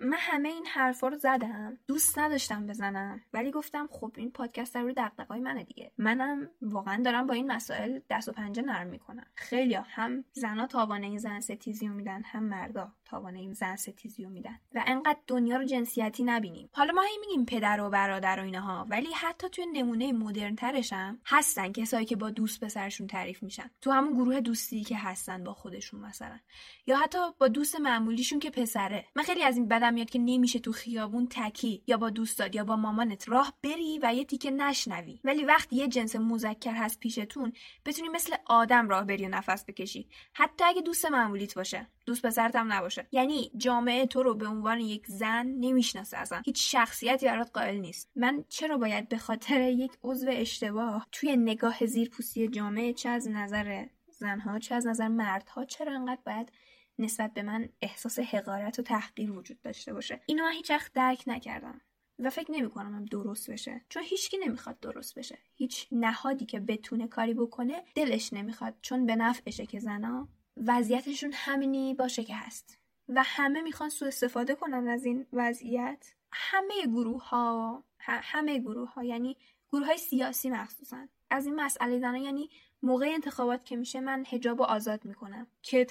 من 0.00 0.16
همه 0.20 0.48
این 0.48 0.66
حرفا 0.66 1.08
رو 1.08 1.16
زدم. 1.16 1.78
دوست 1.86 2.18
نداشتم 2.18 2.66
بزنم. 2.66 3.20
ولی 3.32 3.50
گفتم 3.50 3.88
خب 3.90 4.12
این 4.16 4.30
پادکست 4.30 4.76
رو 4.76 4.92
دغدغه‌های 4.96 5.40
منه 5.40 5.64
دیگه. 5.64 5.92
منم 5.98 6.50
واقعا 6.62 7.02
دارم 7.02 7.26
با 7.26 7.34
این 7.34 7.52
مسائل 7.52 8.00
دست 8.10 8.28
و 8.28 8.32
پنجه 8.32 8.62
نرم 8.62 8.86
می‌کنم. 8.86 9.26
خیلی 9.34 9.74
هم 9.74 10.24
زنا 10.32 10.66
تاوانه 10.66 11.06
این 11.06 11.18
زن 11.18 11.40
ستیزی 11.40 11.88
میدن 11.88 12.22
هم 12.22 12.42
مردا. 12.42 12.92
تاوانه 13.10 13.38
این 13.38 13.52
زن 13.52 13.76
ستیزی 13.76 14.24
رو 14.24 14.30
میدن 14.30 14.58
و 14.74 14.84
انقدر 14.86 15.18
دنیا 15.26 15.56
رو 15.56 15.64
جنسیتی 15.64 16.24
نبینیم. 16.24 16.68
حالا 16.72 16.92
ما 16.92 17.02
هی 17.02 17.18
میگیم 17.20 17.44
پدر 17.44 17.80
و 17.80 17.90
برادر 17.90 18.40
و 18.40 18.44
اینها 18.44 18.86
ولی 18.88 19.12
حتی 19.12 19.48
توی 19.48 19.66
نمونه 19.66 20.12
مدرن 20.12 20.56
ترش 20.56 20.92
هم 20.92 21.20
هستن 21.26 21.72
کسایی 21.72 22.06
که 22.06 22.16
با 22.16 22.30
دوست 22.30 22.64
پسرشون 22.64 23.06
تعریف 23.06 23.42
میشن. 23.42 23.70
تو 23.80 23.90
همون 23.90 24.14
گروه 24.14 24.40
دوستی 24.40 24.84
که 24.84 24.96
هستن 24.96 25.44
با 25.44 25.54
خودشون 25.54 26.00
مثلا. 26.00 26.38
یا 26.86 26.96
حتی 26.96 27.18
با 27.38 27.48
دوست 27.48 27.80
معمولیشون 27.80 28.38
که 28.38 28.50
پسره. 28.50 29.06
من 29.16 29.22
خیلی 29.22 29.42
از 29.42 29.56
این 29.56 29.68
بدم 29.68 29.94
میاد 29.94 30.10
که 30.10 30.18
نمیشه 30.18 30.58
تو 30.58 30.72
خیابون 30.72 31.28
تکی 31.30 31.82
یا 31.86 31.96
با 31.96 32.10
دوستات 32.10 32.54
یا 32.54 32.64
با 32.64 32.76
مامانت 32.76 33.28
راه 33.28 33.54
بری 33.62 33.98
و 34.02 34.14
یه 34.14 34.24
تیکه 34.24 34.50
نشنوی. 34.50 35.20
ولی 35.24 35.44
وقتی 35.44 35.76
یه 35.76 35.88
جنس 35.88 36.16
مذکر 36.16 36.72
هست 36.72 37.00
پیشتون 37.00 37.52
بتونی 37.86 38.08
مثل 38.08 38.36
آدم 38.46 38.88
راه 38.88 39.04
بری 39.04 39.26
و 39.26 39.28
نفس 39.28 39.64
بکشی. 39.64 40.08
حتی 40.32 40.64
اگه 40.64 40.82
دوست 40.82 41.06
معمولیت 41.06 41.54
باشه. 41.54 41.86
دوست 42.08 42.26
پسرت 42.26 42.56
نباشه. 42.56 43.06
یعنی 43.12 43.50
جامعه 43.56 44.06
تو 44.06 44.22
رو 44.22 44.34
به 44.34 44.46
عنوان 44.46 44.80
یک 44.80 45.06
زن 45.06 45.46
نمی‌شناسه 45.46 46.16
اصلا. 46.18 46.42
هیچ 46.44 46.72
شخصیتی 46.72 47.26
برات 47.26 47.50
قائل 47.54 47.76
نیست. 47.76 48.10
من 48.16 48.44
چرا 48.48 48.78
باید 48.78 49.08
به 49.08 49.18
خاطر 49.18 49.60
یک 49.60 49.92
عضو 50.02 50.26
اشتباه 50.30 51.06
توی 51.12 51.36
نگاه 51.36 51.86
زیرپوستی 51.86 52.48
جامعه 52.48 52.92
چه 52.92 53.08
از 53.08 53.28
نظر 53.28 53.86
زنها 54.10 54.58
چه 54.58 54.74
از 54.74 54.86
نظر 54.86 55.08
مردها 55.08 55.64
چرا 55.64 55.94
انقدر 55.94 56.20
باید 56.26 56.52
نسبت 56.98 57.34
به 57.34 57.42
من 57.42 57.68
احساس 57.82 58.18
حقارت 58.18 58.78
و 58.78 58.82
تحقیر 58.82 59.32
وجود 59.32 59.60
داشته 59.60 59.92
باشه؟ 59.92 60.20
اینو 60.26 60.44
من 60.44 60.52
هیچ 60.52 60.70
وقت 60.70 60.92
درک 60.92 61.24
نکردم 61.26 61.80
و 62.18 62.30
فکر 62.30 62.52
نمی 62.52 62.70
کنم 62.70 62.94
هم 62.94 63.04
درست 63.04 63.50
بشه. 63.50 63.80
چون 63.88 64.02
هیچکی 64.06 64.38
نمی‌خواد 64.38 64.80
درست 64.80 65.18
بشه. 65.18 65.38
هیچ 65.54 65.88
نهادی 65.92 66.46
که 66.46 66.60
بتونه 66.60 67.08
کاری 67.08 67.34
بکنه 67.34 67.84
دلش 67.94 68.32
نمی‌خواد. 68.32 68.74
چون 68.82 69.06
به 69.06 69.16
نفعشه 69.16 69.66
که 69.66 69.78
زنا 69.78 70.28
وضعیتشون 70.66 71.30
همینی 71.34 71.94
باشه 71.94 72.24
که 72.24 72.34
هست. 72.34 72.78
و 73.08 73.22
همه 73.26 73.62
می‌خوان 73.62 73.88
سوء 73.88 74.08
استفاده 74.08 74.54
کنن 74.54 74.88
از 74.88 75.04
این 75.04 75.26
وضعیت. 75.32 76.14
همه 76.32 76.86
گروه 76.86 77.28
ها 77.28 77.84
همه 78.00 78.58
گروه 78.58 78.92
ها 78.92 79.04
یعنی 79.04 79.36
گروه 79.72 79.86
های 79.86 79.98
سیاسی 79.98 80.50
مخصوصا. 80.50 81.06
از 81.30 81.46
این 81.46 81.54
مسئله 81.54 81.98
زنان 81.98 82.16
یعنی 82.22 82.50
موقع 82.82 83.06
انتخابات 83.08 83.64
که 83.64 83.76
میشه 83.76 84.00
من 84.00 84.24
هجاب 84.28 84.62
آزاد 84.62 85.04
می‌کنم. 85.04 85.46
که 85.68 85.86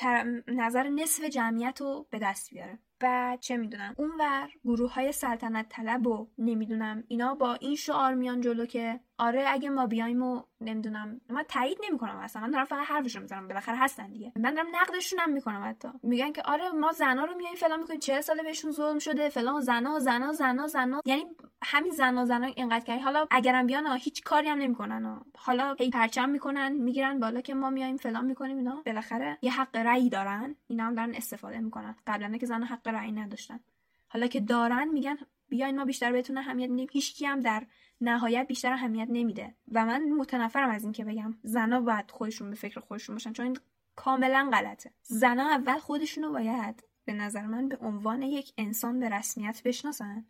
نظر 0.47 0.89
نصف 0.89 1.23
جمعیت 1.23 1.81
رو 1.81 2.07
به 2.09 2.19
دست 2.19 2.49
بیاره. 2.51 2.79
بعد 2.99 3.39
چه 3.39 3.57
می‌دونم؟ 3.57 3.95
اونور 3.97 4.49
گروه 4.65 4.93
های 4.93 5.11
سلطنت 5.11 5.65
طلب 5.69 6.07
و 6.07 6.27
نمی‌دونم 6.37 7.03
اینا 7.07 7.35
با 7.35 7.53
این 7.53 7.75
شعار 7.75 8.13
میان 8.13 8.41
جلو 8.41 8.65
که 8.65 8.99
آره 9.17 9.45
اگه 9.47 9.69
ما 9.69 9.87
بیایم 9.87 10.23
و 10.23 10.41
نمی‌دونم 10.61 11.21
من 11.29 11.43
تایید 11.43 11.77
نمی‌کنم 11.89 12.17
اصلا 12.17 12.41
من 12.41 12.51
دارم 12.51 12.65
فقط 12.65 12.87
حرفشو 12.87 13.19
می‌زنم 13.19 13.47
بالاخره 13.47 13.77
هستن 13.77 14.09
دیگه. 14.11 14.31
من 14.35 14.53
دارم 14.53 14.67
نقدشون 14.73 15.19
هم 15.19 15.31
می‌کنم 15.31 15.63
حتی. 15.65 15.87
میگن 16.03 16.31
که 16.31 16.41
آره 16.45 16.71
ما 16.71 16.91
زنا 16.91 17.25
رو 17.25 17.35
میایم 17.35 17.55
فلان 17.55 17.79
می‌کنیم 17.79 17.99
چه 17.99 18.21
ساله 18.21 18.43
بهشون 18.43 18.71
ظلم 18.71 18.99
شده 18.99 19.29
فلان 19.29 19.61
زنا 19.61 19.99
زنا 19.99 20.31
زنا 20.33 20.67
زنا. 20.67 21.01
یعنی 21.05 21.25
همین 21.63 21.91
زنا 21.91 22.25
زنا 22.25 22.47
اینقدر 22.47 22.85
که 22.85 23.03
حالا 23.03 23.27
اگرم 23.31 23.67
بیان 23.67 23.97
هیچ 23.97 24.23
کاری 24.23 24.47
هم 24.47 24.57
نمی‌کنن 24.57 25.21
حالا 25.37 25.75
هی 25.79 25.89
پرچم 25.89 26.29
می‌کنن 26.29 26.73
می‌گیرن 26.73 27.19
بالا 27.19 27.41
که 27.41 27.53
ما 27.53 27.69
میایم 27.69 27.97
فلان 27.97 28.25
می‌کنیم 28.25 28.57
اینا. 28.57 28.83
بالاخره 28.85 29.37
یه 29.41 29.51
رأی 29.73 30.09
دارن 30.09 30.55
اینا 30.67 30.85
هم 30.85 30.95
دارن 30.95 31.15
استفاده 31.15 31.59
می‌کنن. 31.59 31.95
قبلا 32.07 32.37
که 32.37 32.45
زنا 32.45 32.65
حق 32.65 32.87
رأی 32.87 33.11
نداشتن. 33.11 33.59
حالا 34.07 34.27
که 34.27 34.39
دارن 34.39 34.87
میگن 34.87 35.17
بیاین 35.49 35.75
ما 35.75 35.85
بیشتر 35.85 36.11
بهتون 36.11 36.37
اهمیت 36.37 36.69
میدیم. 36.69 36.87
هیچ 36.91 37.23
هم 37.23 37.39
در 37.39 37.67
نهایت 38.01 38.47
بیشتر 38.47 38.73
اهمیت 38.73 39.07
نمیده. 39.11 39.55
و 39.71 39.85
من 39.85 40.09
متنفرم 40.09 40.69
از 40.69 40.83
این 40.83 40.91
که 40.91 41.05
بگم 41.05 41.37
زنا 41.43 41.81
باید 41.81 42.11
خودشون 42.11 42.49
به 42.49 42.55
فکر 42.55 42.79
خودشون 42.79 43.15
باشن 43.15 43.33
چون 43.33 43.45
این 43.45 43.57
کاملا 43.95 44.49
غلطه. 44.53 44.91
زنا 45.01 45.49
اول 45.49 45.77
خودشونو 45.77 46.31
باید 46.31 46.83
به 47.05 47.13
نظر 47.13 47.45
من 47.45 47.67
به 47.67 47.77
عنوان 47.77 48.21
یک 48.21 48.53
انسان 48.57 48.99
به 48.99 49.09
رسمیت 49.09 49.61
بشناسن. 49.65 50.25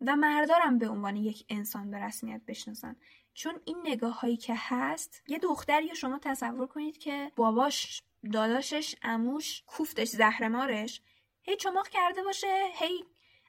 و 0.00 0.16
مردارم 0.16 0.78
به 0.78 0.88
عنوان 0.88 1.16
یک 1.16 1.44
انسان 1.48 1.90
به 1.90 1.98
رسمیت 1.98 2.40
بشناسن. 2.46 2.96
چون 3.34 3.54
این 3.64 3.76
نگاه 3.84 4.20
هایی 4.20 4.36
که 4.36 4.54
هست 4.56 5.22
یه 5.28 5.38
دختر 5.38 5.82
یا 5.82 5.94
شما 5.94 6.18
تصور 6.18 6.66
کنید 6.66 6.98
که 6.98 7.32
باباش 7.36 8.02
داداشش 8.32 8.94
اموش 9.02 9.62
کوفتش 9.66 10.08
زهرمارش. 10.08 11.00
هی 11.42 11.56
چماق 11.56 11.88
کرده 11.88 12.22
باشه 12.22 12.70
هی 12.72 13.04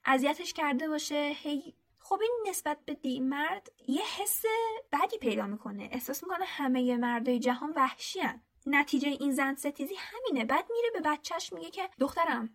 اذیتش 0.06 0.54
کرده 0.54 0.88
باشه 0.88 1.32
هی 1.36 1.74
خب 2.00 2.20
این 2.22 2.46
نسبت 2.50 2.78
به 2.86 2.94
دی 2.94 3.20
مرد 3.20 3.72
یه 3.88 4.02
حس 4.18 4.46
بدی 4.92 5.18
پیدا 5.18 5.48
می‌کنه. 5.48 5.90
احساس 5.92 6.24
می‌کنه 6.24 6.46
همه 6.46 6.98
مردای 6.98 7.40
جهان 7.40 7.74
وحشی 7.76 8.20
هن. 8.20 8.42
نتیجه 8.66 9.08
این 9.08 9.32
زن 9.32 9.56
ستیزی 9.56 9.96
همینه. 9.98 10.46
بعد 10.46 10.66
میره 10.72 10.90
به 10.94 11.10
بچهش 11.10 11.54
میگه 11.54 11.70
که 11.70 11.90
دخترم 12.00 12.50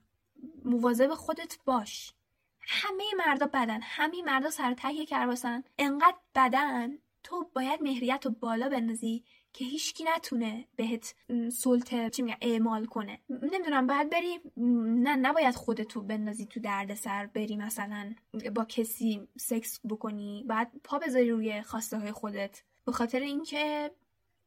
مواظب 0.65 1.15
خودت 1.15 1.59
باش. 1.65 2.15
همه 2.61 3.05
مردا 3.19 3.47
بدن. 3.47 3.81
همه 3.83 4.23
مردا 4.23 4.51
سر 4.51 4.75
تک 4.75 5.05
کرباسن. 5.05 5.65
انقدر 5.79 6.17
بدن 6.35 6.99
تو 7.23 7.51
باید 7.55 7.83
مهریت 7.83 8.27
رو 8.27 8.31
بالا 8.31 8.69
بندازی. 8.69 9.25
که 9.53 9.65
هیچکی 9.65 10.05
نتونه 10.05 10.65
بهت 10.77 11.15
سلطه 11.53 12.11
چی 12.11 12.23
میگن 12.23 12.37
اعمال 12.41 12.85
کنه. 12.85 13.19
نمی‌دونم 13.29 13.87
باید 13.87 14.11
بری 14.11 14.41
نه 14.57 15.17
نباید 15.17 15.55
خودتو 15.55 16.03
بندازی 16.03 16.47
تو 16.47 16.61
درد 16.61 16.95
سر 16.95 17.27
بری 17.27 17.57
مثلا 17.57 18.15
با 18.55 18.65
کسی 18.65 19.29
سکس 19.39 19.81
بکنی 19.89 20.45
باید 20.49 20.69
پا 20.85 20.99
بذاری 20.99 21.31
روی 21.31 21.63
خواسته 21.63 21.99
های 21.99 22.13
خودت. 22.13 22.63
به 22.85 22.93
خاطر 22.93 23.21
اینکه 23.21 23.91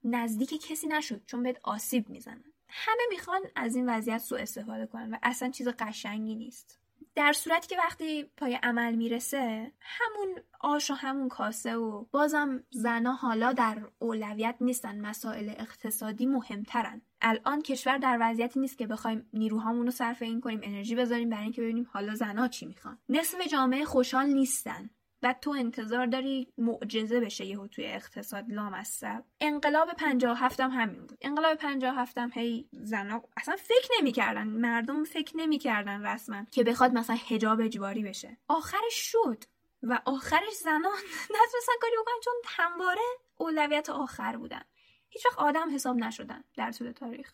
نزدیک 0.03 0.67
کسی 0.67 0.87
نشد 0.87 1.25
چون 1.25 1.43
بهت 1.43 1.59
آسیب 1.63 2.09
می‌زنن. 2.09 2.43
همه 2.67 3.01
می‌خوان 3.09 3.41
از 3.55 3.75
این 3.75 3.89
وضعیت 3.89 4.17
سوء 4.17 4.39
استفاده 4.39 4.85
کنن 4.85 5.13
و 5.13 5.17
اصلا 5.23 5.49
چیز 5.49 5.67
قشنگی 5.67 6.35
نیست. 6.35 6.79
در 7.15 7.33
صورتی 7.33 7.67
که 7.67 7.77
وقتی 7.77 8.23
پای 8.23 8.59
عمل 8.63 8.95
می‌رسه 8.95 9.71
همون 9.79 10.35
آش 10.59 10.91
و 10.91 10.93
همون 10.93 11.29
کاسه 11.29 11.75
و 11.75 12.05
بازم 12.11 12.63
زنا 12.69 13.13
حالا 13.13 13.53
در 13.53 13.77
اولویت 13.99 14.55
نیستن 14.61 15.01
مسائل 15.01 15.49
اقتصادی 15.49 16.25
مهمترن. 16.25 17.01
الان 17.21 17.61
کشور 17.61 17.97
در 17.97 18.17
وضعیتی 18.21 18.59
نیست 18.59 18.77
که 18.77 18.87
بخوایم 18.87 19.29
نیروهامون 19.33 19.85
رو 19.85 19.91
صرف 19.91 20.21
این 20.21 20.41
کنیم 20.41 20.59
انرژی 20.63 20.95
بذاریم 20.95 21.29
برای 21.29 21.43
اینکه 21.43 21.61
ببینیم 21.61 21.89
حالا 21.93 22.15
زنا 22.15 22.47
چی 22.47 22.65
می‌خوان. 22.65 22.99
نصف 23.09 23.47
جامعه 23.47 23.85
خوشحال 23.85 24.25
نیستن. 24.25 24.89
و 25.23 25.33
تو 25.41 25.51
انتظار 25.51 26.05
داری 26.05 26.47
معجزه 26.57 27.19
بشه 27.19 27.45
یهو 27.45 27.67
توی 27.67 27.85
اقتصاد 27.85 28.45
لامصب. 28.49 29.23
انقلاب 29.41 29.93
57 29.93 30.59
هم 30.59 30.71
همین 30.71 31.05
بود. 31.05 31.17
انقلاب 31.21 31.57
57 31.57 32.17
هم 32.17 32.31
هی 32.33 32.69
زنا 32.71 33.23
اصلا 33.37 33.55
فکر 33.55 33.89
نمی‌کردن. 33.99 34.47
مردم 34.47 35.03
فکر 35.03 35.37
نمی‌کردن 35.37 36.05
رسما 36.05 36.45
که 36.51 36.63
بخواد 36.63 36.93
مثلا 36.93 37.17
حجاب 37.29 37.61
اجباری 37.61 38.03
بشه. 38.03 38.37
آخرش 38.47 38.93
شد 38.93 39.43
و 39.83 39.99
آخرش 40.05 40.53
زنان 40.53 40.99
نتونستن 41.35 41.73
کاری 41.81 41.93
بکنن 42.01 42.19
چون 42.23 42.33
همواره 42.45 43.01
اولویت 43.37 43.89
آخر 43.89 44.37
بودن. 44.37 44.63
هیچ 45.09 45.25
وقت 45.25 45.37
آدم 45.37 45.75
حساب 45.75 45.95
نشدن 45.95 46.43
در 46.55 46.71
طول 46.71 46.91
تاریخ. 46.91 47.33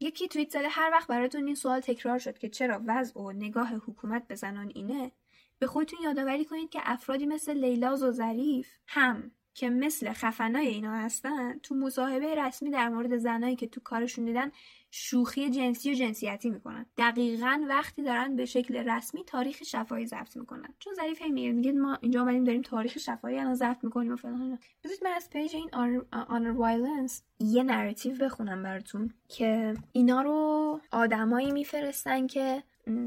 یکی 0.00 0.28
توییت 0.28 0.50
زده 0.50 0.68
هر 0.68 0.90
وقت 0.92 1.08
براتون 1.08 1.46
این 1.46 1.54
سوال 1.54 1.80
تکرار 1.80 2.18
شد 2.18 2.38
که 2.38 2.48
چرا 2.48 2.82
وضع 2.86 3.20
و 3.20 3.32
نگاه 3.32 3.74
حکومت 3.74 4.26
به 4.26 4.34
زنان 4.34 4.72
اینه 4.74 5.12
به 5.58 5.66
خودتون 5.66 5.98
یادآوری 6.02 6.44
کنید 6.44 6.70
که 6.70 6.80
افرادی 6.82 7.26
مثل 7.26 7.54
لیلاز 7.54 8.02
و 8.02 8.10
ظریف 8.10 8.68
هم 8.86 9.30
که 9.54 9.70
مثل 9.70 10.12
خفنای 10.12 10.66
اینا 10.66 10.92
هستن 10.92 11.58
تو 11.58 11.74
مصاحبه 11.74 12.34
رسمی 12.34 12.70
در 12.70 12.88
مورد 12.88 13.16
زنایی 13.16 13.56
که 13.56 13.66
تو 13.66 13.80
کارشون 13.80 14.24
دیدن 14.24 14.50
شوخی 14.90 15.50
جنسی 15.50 15.90
و 15.90 15.94
جنسیتی 15.94 16.50
می‌کنن. 16.50 16.86
دقیقا 16.96 17.64
وقتی 17.68 18.02
دارن 18.02 18.36
به 18.36 18.44
شکل 18.44 18.90
رسمی 18.90 19.24
تاریخ 19.24 19.62
شفاهی 19.62 20.06
ضبط 20.06 20.36
می‌کنن. 20.36 20.74
چون 20.78 20.94
ظریف 20.94 21.22
هی 21.22 21.30
میگه 21.30 21.52
میگه 21.52 21.72
ما 21.72 21.98
اینجا 22.00 22.20
اومدیم 22.20 22.44
داریم 22.44 22.62
تاریخ 22.62 22.98
شفاهی 22.98 23.38
الان 23.38 23.54
ضبط 23.54 23.84
می‌کنیم 23.84 24.12
و 24.12 24.16
فلان 24.16 24.58
بذارید 24.84 25.04
من 25.04 25.12
از 25.12 25.30
پیج 25.30 25.56
این 25.56 25.70
honor 26.12 26.50
violence 26.50 27.22
یه 27.40 27.62
narrative 27.62 28.16
بخونم 28.16 28.62
براتون 28.62 29.14
که 29.28 29.74
اینا 29.92 30.22
رو 30.22 30.80
آدمایی 30.92 31.52
میفرستن 31.52 32.26
که 32.26 32.62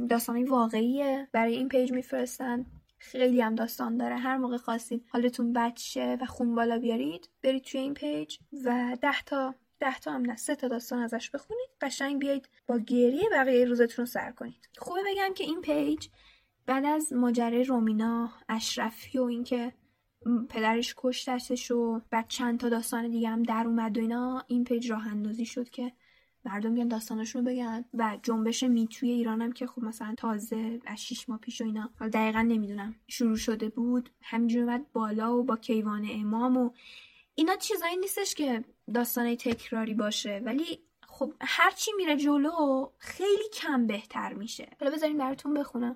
داستانی 0.09 0.43
واقعیه 0.43 1.27
برای 1.31 1.55
این 1.55 1.69
پیج 1.69 1.91
میفرستن. 1.91 2.65
خیلی 2.97 3.41
هم 3.41 3.55
داستان 3.55 3.97
داره. 3.97 4.15
هر 4.15 4.37
موقع 4.37 4.57
خواستید 4.57 5.05
حالتون 5.09 5.53
بد 5.53 5.79
شه 5.79 6.17
و 6.21 6.25
خون 6.25 6.55
بالا 6.55 6.79
بیارید 6.79 7.29
برید 7.43 7.63
توی 7.63 7.79
این 7.79 7.93
پیج 7.93 8.37
و 8.65 8.97
ده 9.01 9.21
تا 9.25 9.55
ده 9.79 9.99
تا 9.99 10.11
هم 10.11 10.21
نه 10.21 10.35
سه 10.35 10.55
تا 10.55 10.67
داستان 10.67 10.99
ازش 10.99 11.29
بخونید. 11.29 11.69
قشنگ 11.81 12.19
بیایید 12.19 12.49
با 12.67 12.77
گریه 12.77 13.29
بقیه 13.31 13.65
روزتون 13.65 14.05
رو 14.05 14.05
سر 14.05 14.31
کنید. 14.31 14.69
خوبه 14.77 14.99
بگم 15.07 15.33
که 15.33 15.43
این 15.43 15.61
پیج 15.61 16.07
بعد 16.65 16.85
از 16.85 17.13
ماجرای 17.13 17.63
رومینا 17.63 18.31
اشرفی 18.49 19.17
و 19.17 19.23
اینکه 19.23 19.73
پدرش 20.49 20.93
کشتش 20.97 21.71
و 21.71 22.01
بعد 22.09 22.27
چند 22.27 22.59
تا 22.59 22.69
داستان 22.69 23.11
دیگه 23.11 23.29
هم 23.29 23.43
در 23.43 23.63
اومد 23.67 23.97
و 23.97 24.01
اینا 24.01 24.43
این 24.47 24.63
پیج 24.63 24.91
راه 24.91 25.07
اندازی 25.07 25.45
شد 25.45 25.69
که 25.69 25.91
مردم 26.45 26.73
بیان 26.73 26.87
داستانشون 26.87 27.45
رو 27.45 27.51
بگن 27.51 27.85
و 27.93 28.17
جنبش 28.23 28.63
میتوی 28.63 29.09
ایرانم 29.09 29.51
که 29.51 29.67
خب 29.67 29.83
مثلا 29.83 30.15
تازه 30.17 30.79
از 30.85 31.01
شیش 31.03 31.29
ماه 31.29 31.39
پیش 31.39 31.61
و 31.61 31.63
اینا. 31.65 31.89
حالا 31.99 32.11
دقیقا 32.11 32.41
نمی‌دونم. 32.41 32.95
شروع 33.07 33.37
شده 33.37 33.69
بود. 33.69 34.09
همینجور 34.21 34.63
اومد 34.63 34.91
بالا 34.93 35.37
و 35.37 35.43
با 35.43 35.57
کیوان 35.57 36.07
امام 36.11 36.57
و 36.57 36.69
اینا 37.35 37.55
چیزایی 37.55 37.97
نیستش 37.97 38.35
که 38.35 38.63
داستانه 38.93 39.35
تکراری 39.35 39.93
باشه. 39.93 40.41
ولی 40.45 40.79
خب 41.07 41.33
هرچی 41.41 41.91
میره 41.97 42.17
جلو 42.17 42.89
خیلی 42.97 43.49
کم 43.53 43.87
بهتر 43.87 44.33
میشه. 44.33 44.69
حالا 44.79 44.91
بذارین 44.91 45.17
براتون 45.17 45.53
بخونم. 45.53 45.95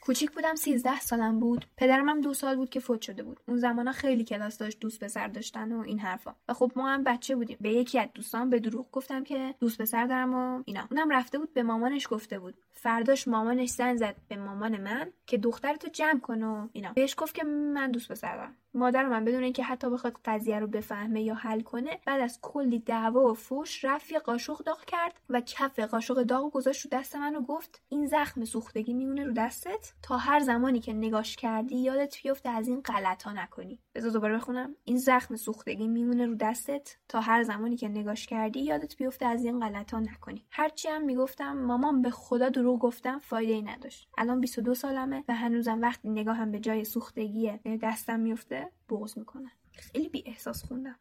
کوچیک 0.00 0.30
بودم 0.30 0.54
13 0.54 1.00
سالم 1.00 1.40
بود. 1.40 1.64
پدرم 1.76 2.08
هم 2.08 2.20
دو 2.20 2.34
سال 2.34 2.56
بود 2.56 2.70
که 2.70 2.80
فوت 2.80 3.02
شده 3.02 3.22
بود. 3.22 3.40
اون 3.48 3.56
زمانا 3.56 3.92
خیلی 3.92 4.24
کلاس 4.24 4.58
داشت 4.58 4.80
دوست 4.80 5.04
پسر 5.04 5.28
داشتن 5.28 5.72
و 5.72 5.80
این 5.80 5.98
حرفا. 5.98 6.34
و 6.48 6.54
خب 6.54 6.72
ما 6.76 6.88
هم 6.88 7.04
بچه 7.04 7.36
بودیم. 7.36 7.56
به 7.60 7.72
یکی 7.72 7.98
از 7.98 8.08
دوستان 8.14 8.50
به 8.50 8.58
دروغ 8.58 8.90
گفتم 8.90 9.24
که 9.24 9.54
دوست 9.60 9.80
پسر 9.80 10.06
دارم 10.06 10.34
و 10.34 10.62
اینا. 10.66 10.88
اونم 10.90 11.10
رفته 11.10 11.38
بود 11.38 11.54
به 11.54 11.62
مامانش 11.62 12.08
گفته 12.10 12.38
بود. 12.38 12.54
فرداش 12.72 13.28
مامانش 13.28 13.68
زنگ 13.68 13.96
زد 13.96 14.16
به 14.28 14.36
مامان 14.36 14.80
من 14.80 15.12
که 15.26 15.38
دخترتو 15.38 15.88
جمع 15.88 16.20
کن 16.20 16.42
و 16.42 16.68
اینا. 16.72 16.92
بهش 16.92 17.14
گفت 17.18 17.34
که 17.34 17.44
من 17.44 17.90
دوست 17.90 18.08
پسر 18.12 18.36
دارم. 18.36 18.56
مادر 18.74 19.08
من 19.08 19.24
بدون 19.24 19.42
اینکه 19.42 19.62
حتی 19.62 19.90
بخواد 19.90 20.16
قضیه 20.24 20.58
رو 20.58 20.66
بفهمه 20.66 21.22
یا 21.22 21.34
حل 21.34 21.60
کنه 21.60 22.00
بعد 22.06 22.20
از 22.20 22.38
کلی 22.42 22.78
دعوا 22.78 23.30
و 23.30 23.34
فوش 23.34 23.84
رفت 23.84 24.12
قاشق 24.12 24.58
داغ 24.58 24.84
کرد 24.84 25.20
و 25.28 25.40
کف 25.40 25.78
قاشق 25.78 26.22
داغ 26.22 26.52
گذاشت 26.52 26.84
رو 26.84 26.98
دست 26.98 27.16
من 27.16 27.36
و 27.36 27.40
گفت 27.40 27.82
این 27.88 28.06
زخم 28.06 28.44
سوختگی 28.44 28.94
میمونه 28.94 29.24
رو 29.24 29.32
دستت 29.32 29.92
تا 30.02 30.16
هر 30.16 30.40
زمانی 30.40 30.80
که 30.80 30.92
نگاش 30.92 31.36
کردی 31.36 31.76
یادت 31.76 32.22
بیفته 32.22 32.48
از 32.48 32.68
این 32.68 32.80
غلط 32.80 33.22
ها 33.22 33.32
نکنی. 33.32 33.78
بذار 33.94 34.10
دوباره 34.10 34.36
بخونم. 34.36 34.76
این 34.84 34.98
زخم 34.98 35.36
سوختگی 35.36 35.88
میمونه 35.88 36.26
رو 36.26 36.34
دستت 36.34 36.96
تا 37.08 37.20
هر 37.20 37.42
زمانی 37.42 37.76
که 37.76 37.88
نگاش 37.88 38.26
کردی 38.26 38.60
یادت 38.60 38.96
بیفته 38.96 39.26
از 39.26 39.44
این 39.44 39.60
غلط 39.60 39.94
ها 39.94 40.00
نکنی. 40.00 40.44
هرچی 40.50 40.88
هم 40.88 41.04
می‌گفتم 41.04 41.52
مامان 41.52 42.02
به 42.02 42.10
خدا 42.10 42.48
دروغ 42.48 42.78
گفتم 42.78 43.18
فایده 43.18 43.52
ای 43.52 43.62
نداشت. 43.62 44.08
الان 44.18 44.40
22 44.40 44.74
سالمه 44.74 45.24
و 45.28 45.34
هنوزم 45.34 45.80
وقتی 45.80 46.08
نگاهم 46.08 46.50
به 46.50 46.58
جای 46.58 46.84
سوختگی 46.84 47.52
دستم 47.82 48.20
میفته 48.20 48.59
بغض 48.88 49.18
می‌کنه 49.18 49.50
خیلی 49.72 50.08
بی 50.08 50.22
احساس 50.26 50.64
خوندم. 50.64 50.98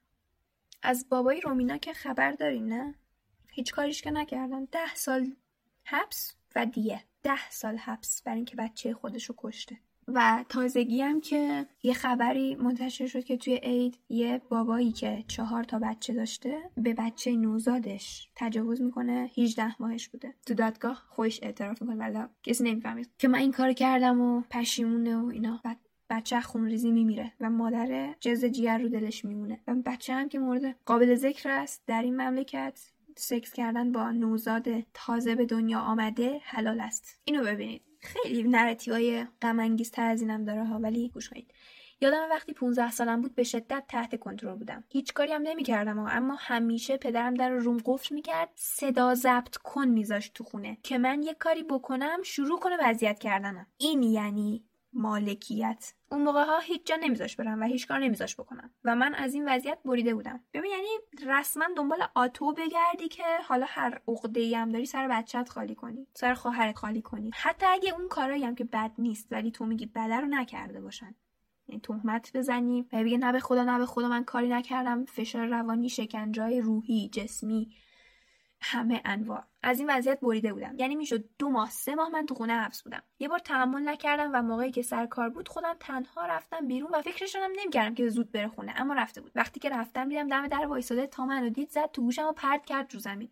از 0.83 1.09
بابای 1.09 1.41
رومینا 1.41 1.77
که 1.77 1.93
خبر 1.93 2.31
داریم 2.31 2.65
نه؟ 2.65 2.95
هیچ 3.51 3.73
کاریش 3.73 4.01
که 4.01 4.11
نکردن. 4.11 4.65
ده 4.65 4.95
سال 4.95 5.35
حبس 5.83 6.35
و 6.55 6.65
دیه. 6.65 7.03
ده 7.23 7.49
سال 7.49 7.77
حبس 7.77 8.21
برای 8.21 8.37
اینکه 8.37 8.55
بچه 8.55 8.93
خودشو 8.93 9.33
کشته. 9.37 9.77
و 10.07 10.45
تازگی 10.49 11.01
هم 11.01 11.21
که 11.21 11.65
یه 11.83 11.93
خبری 11.93 12.55
منتشر 12.55 13.07
شد 13.07 13.23
که 13.23 13.37
توی 13.37 13.55
عید 13.55 13.99
یه 14.09 14.41
بابایی 14.49 14.91
که 14.91 15.23
چهار 15.27 15.63
تا 15.63 15.79
بچه 15.79 16.13
داشته 16.13 16.69
به 16.77 16.93
بچه 16.93 17.31
نوزادش 17.31 18.29
تجاوز 18.35 18.81
می‌کنه. 18.81 19.31
18 19.37 19.81
ماهش 19.81 20.09
بوده. 20.09 20.33
تو 20.45 20.53
دادگاه 20.53 21.05
خودش 21.09 21.39
اعتراف 21.43 21.81
می‌کنه. 21.81 21.97
ولی 21.97 22.25
کسی 22.43 22.63
نمی‌فهمید. 22.63 23.09
که 23.17 23.27
من 23.27 23.39
این 23.39 23.51
کار 23.51 23.73
کردم 23.73 24.21
و 24.21 24.41
پشیمونه 24.41 25.17
و 25.17 25.25
اینا. 25.25 25.61
بعد 25.63 25.88
بچه 26.09 26.41
خونریزی 26.41 26.91
میمیره 26.91 27.33
و 27.39 27.49
مادر 27.49 28.15
جز 28.19 28.45
جیگر 28.45 28.77
رو 28.77 28.89
دلش 28.89 29.25
میمونه. 29.25 29.59
و 29.67 29.75
بچه 29.85 30.13
هم 30.13 30.29
که 30.29 30.39
مورد 30.39 30.75
قابل 30.85 31.15
ذکر 31.15 31.49
است 31.49 31.83
در 31.87 32.01
این 32.01 32.21
مملکت 32.21 32.91
سکس 33.17 33.53
کردن 33.53 33.91
با 33.91 34.11
نوزاد 34.11 34.67
تازه 34.93 35.35
به 35.35 35.45
دنیا 35.45 35.79
آمده 35.79 36.39
حلال 36.43 36.79
است. 36.79 37.19
اینو 37.23 37.43
ببینید. 37.43 37.81
خیلی 37.99 38.43
نراتیوهای 38.43 39.25
غم 39.41 39.75
تر 39.75 40.05
از 40.05 40.21
اینم 40.21 40.45
داره 40.45 40.65
ها 40.65 40.79
ولی 40.79 41.09
گوش 41.09 41.29
کنید. 41.29 41.53
یادم 42.01 42.27
وقتی 42.29 42.53
15 42.53 42.91
سالم 42.91 43.21
بود 43.21 43.35
به 43.35 43.43
شدت 43.43 43.83
تحت 43.87 44.19
کنترل 44.19 44.55
بودم. 44.55 44.83
هیچ 44.89 45.13
کاری 45.13 45.33
هم 45.33 45.41
نمی‌کردم 45.41 45.99
اما 45.99 46.35
همیشه 46.39 46.97
پدرم 46.97 47.33
در 47.33 47.49
روم 47.49 47.77
قفل 47.85 48.15
می‌کرد 48.15 48.49
صدا 48.55 49.15
ضبط 49.15 49.57
کن 49.57 49.87
میذاشت 49.87 50.33
تو 50.33 50.43
خونه 50.43 50.77
که 50.83 50.97
من 50.97 51.23
یه 51.23 51.33
کاری 51.33 51.63
بکنم 51.63 52.17
شروع 52.23 52.59
کنه 52.59 52.77
وضعیت 52.81 53.19
کردنم. 53.19 53.67
این 53.77 54.03
یعنی 54.03 54.63
مالکیت. 54.93 55.93
اون 56.11 56.23
موقع 56.23 56.43
ها 56.43 56.59
هیچ 56.59 56.85
جا 56.85 56.95
نمیذاش 56.95 57.35
برم 57.35 57.61
و 57.61 57.63
هیچ 57.63 57.87
کار 57.87 57.99
نمیذاش 57.99 58.35
بکنم 58.35 58.71
و 58.83 58.95
من 58.95 59.13
از 59.13 59.33
این 59.33 59.49
وضعیت 59.49 59.77
بریده 59.85 60.15
بودم. 60.15 60.39
ببین 60.53 60.71
یعنی 60.71 60.87
رسما 61.25 61.65
دنبال 61.77 62.03
آتو 62.15 62.53
بگردی 62.53 63.07
که 63.07 63.23
حالا 63.47 63.65
هر 63.69 64.01
عقده 64.07 64.57
هم 64.57 64.71
داری 64.71 64.85
سر 64.85 65.07
بچت 65.07 65.49
خالی 65.49 65.75
کنی 65.75 66.07
سر 66.13 66.33
خواهرت 66.33 66.77
خالی 66.77 67.01
کنی. 67.01 67.31
حتی 67.33 67.65
اگه 67.65 67.93
اون 67.93 68.07
کارایی 68.07 68.45
هم 68.45 68.55
که 68.55 68.63
بد 68.63 68.91
نیست 68.97 69.27
ولی 69.31 69.51
تو 69.51 69.65
میگی 69.65 69.85
بده 69.85 70.15
رو 70.15 70.27
نکرده 70.27 70.81
باشن. 70.81 71.15
یعنی 71.67 71.81
تهمت 71.81 72.31
بزنی 72.33 72.81
و 72.93 73.03
بگه 73.03 73.17
نه 73.17 73.31
به 73.31 73.39
خدا 73.39 73.63
نه 73.63 73.77
به 73.77 73.85
خدا 73.85 74.07
من 74.07 74.23
کاری 74.23 74.49
نکردم. 74.49 75.05
فشار 75.05 75.47
روانی 75.47 75.89
شکنجای 75.89 76.61
روحی 76.61 77.09
جسمی 77.09 77.71
همه 78.61 79.01
انواع. 79.05 79.43
از 79.63 79.79
این 79.79 79.89
وضعیت 79.89 80.19
بریده 80.19 80.53
بودم. 80.53 80.75
یعنی 80.77 80.95
می‌شد 80.95 81.23
دو 81.39 81.49
ماه 81.49 81.69
سه 81.69 81.95
ماه 81.95 82.09
من 82.09 82.25
تو 82.25 82.35
خونه 82.35 82.53
حبس 82.53 82.83
بودم. 82.83 83.03
یه 83.19 83.27
بار 83.27 83.39
تحمل 83.39 83.89
نکردم 83.89 84.29
و 84.33 84.41
موقعی 84.41 84.71
که 84.71 84.81
سر 84.81 85.05
کار 85.05 85.29
بود 85.29 85.47
خودم 85.47 85.75
تنها 85.79 86.25
رفتم 86.25 86.67
بیرون 86.67 86.89
و 86.93 87.01
فکرشونم 87.01 87.51
نمی‌کردم 87.59 87.95
که 87.95 88.09
زود 88.09 88.31
بره 88.31 88.47
خونه 88.47 88.73
اما 88.75 88.93
رفته 88.93 89.21
بود. 89.21 89.31
وقتی 89.35 89.59
که 89.59 89.69
رفتم 89.69 90.09
دیدم 90.09 90.27
دم 90.27 90.47
در 90.47 90.65
وایساده 90.65 91.07
تا 91.07 91.25
منو 91.25 91.49
دید 91.49 91.69
زد 91.69 91.91
تو 91.91 92.01
گوشم 92.01 92.25
و 92.25 92.33
پرت 92.33 92.65
کرد 92.65 92.93
رو 92.93 92.99
زمین. 92.99 93.29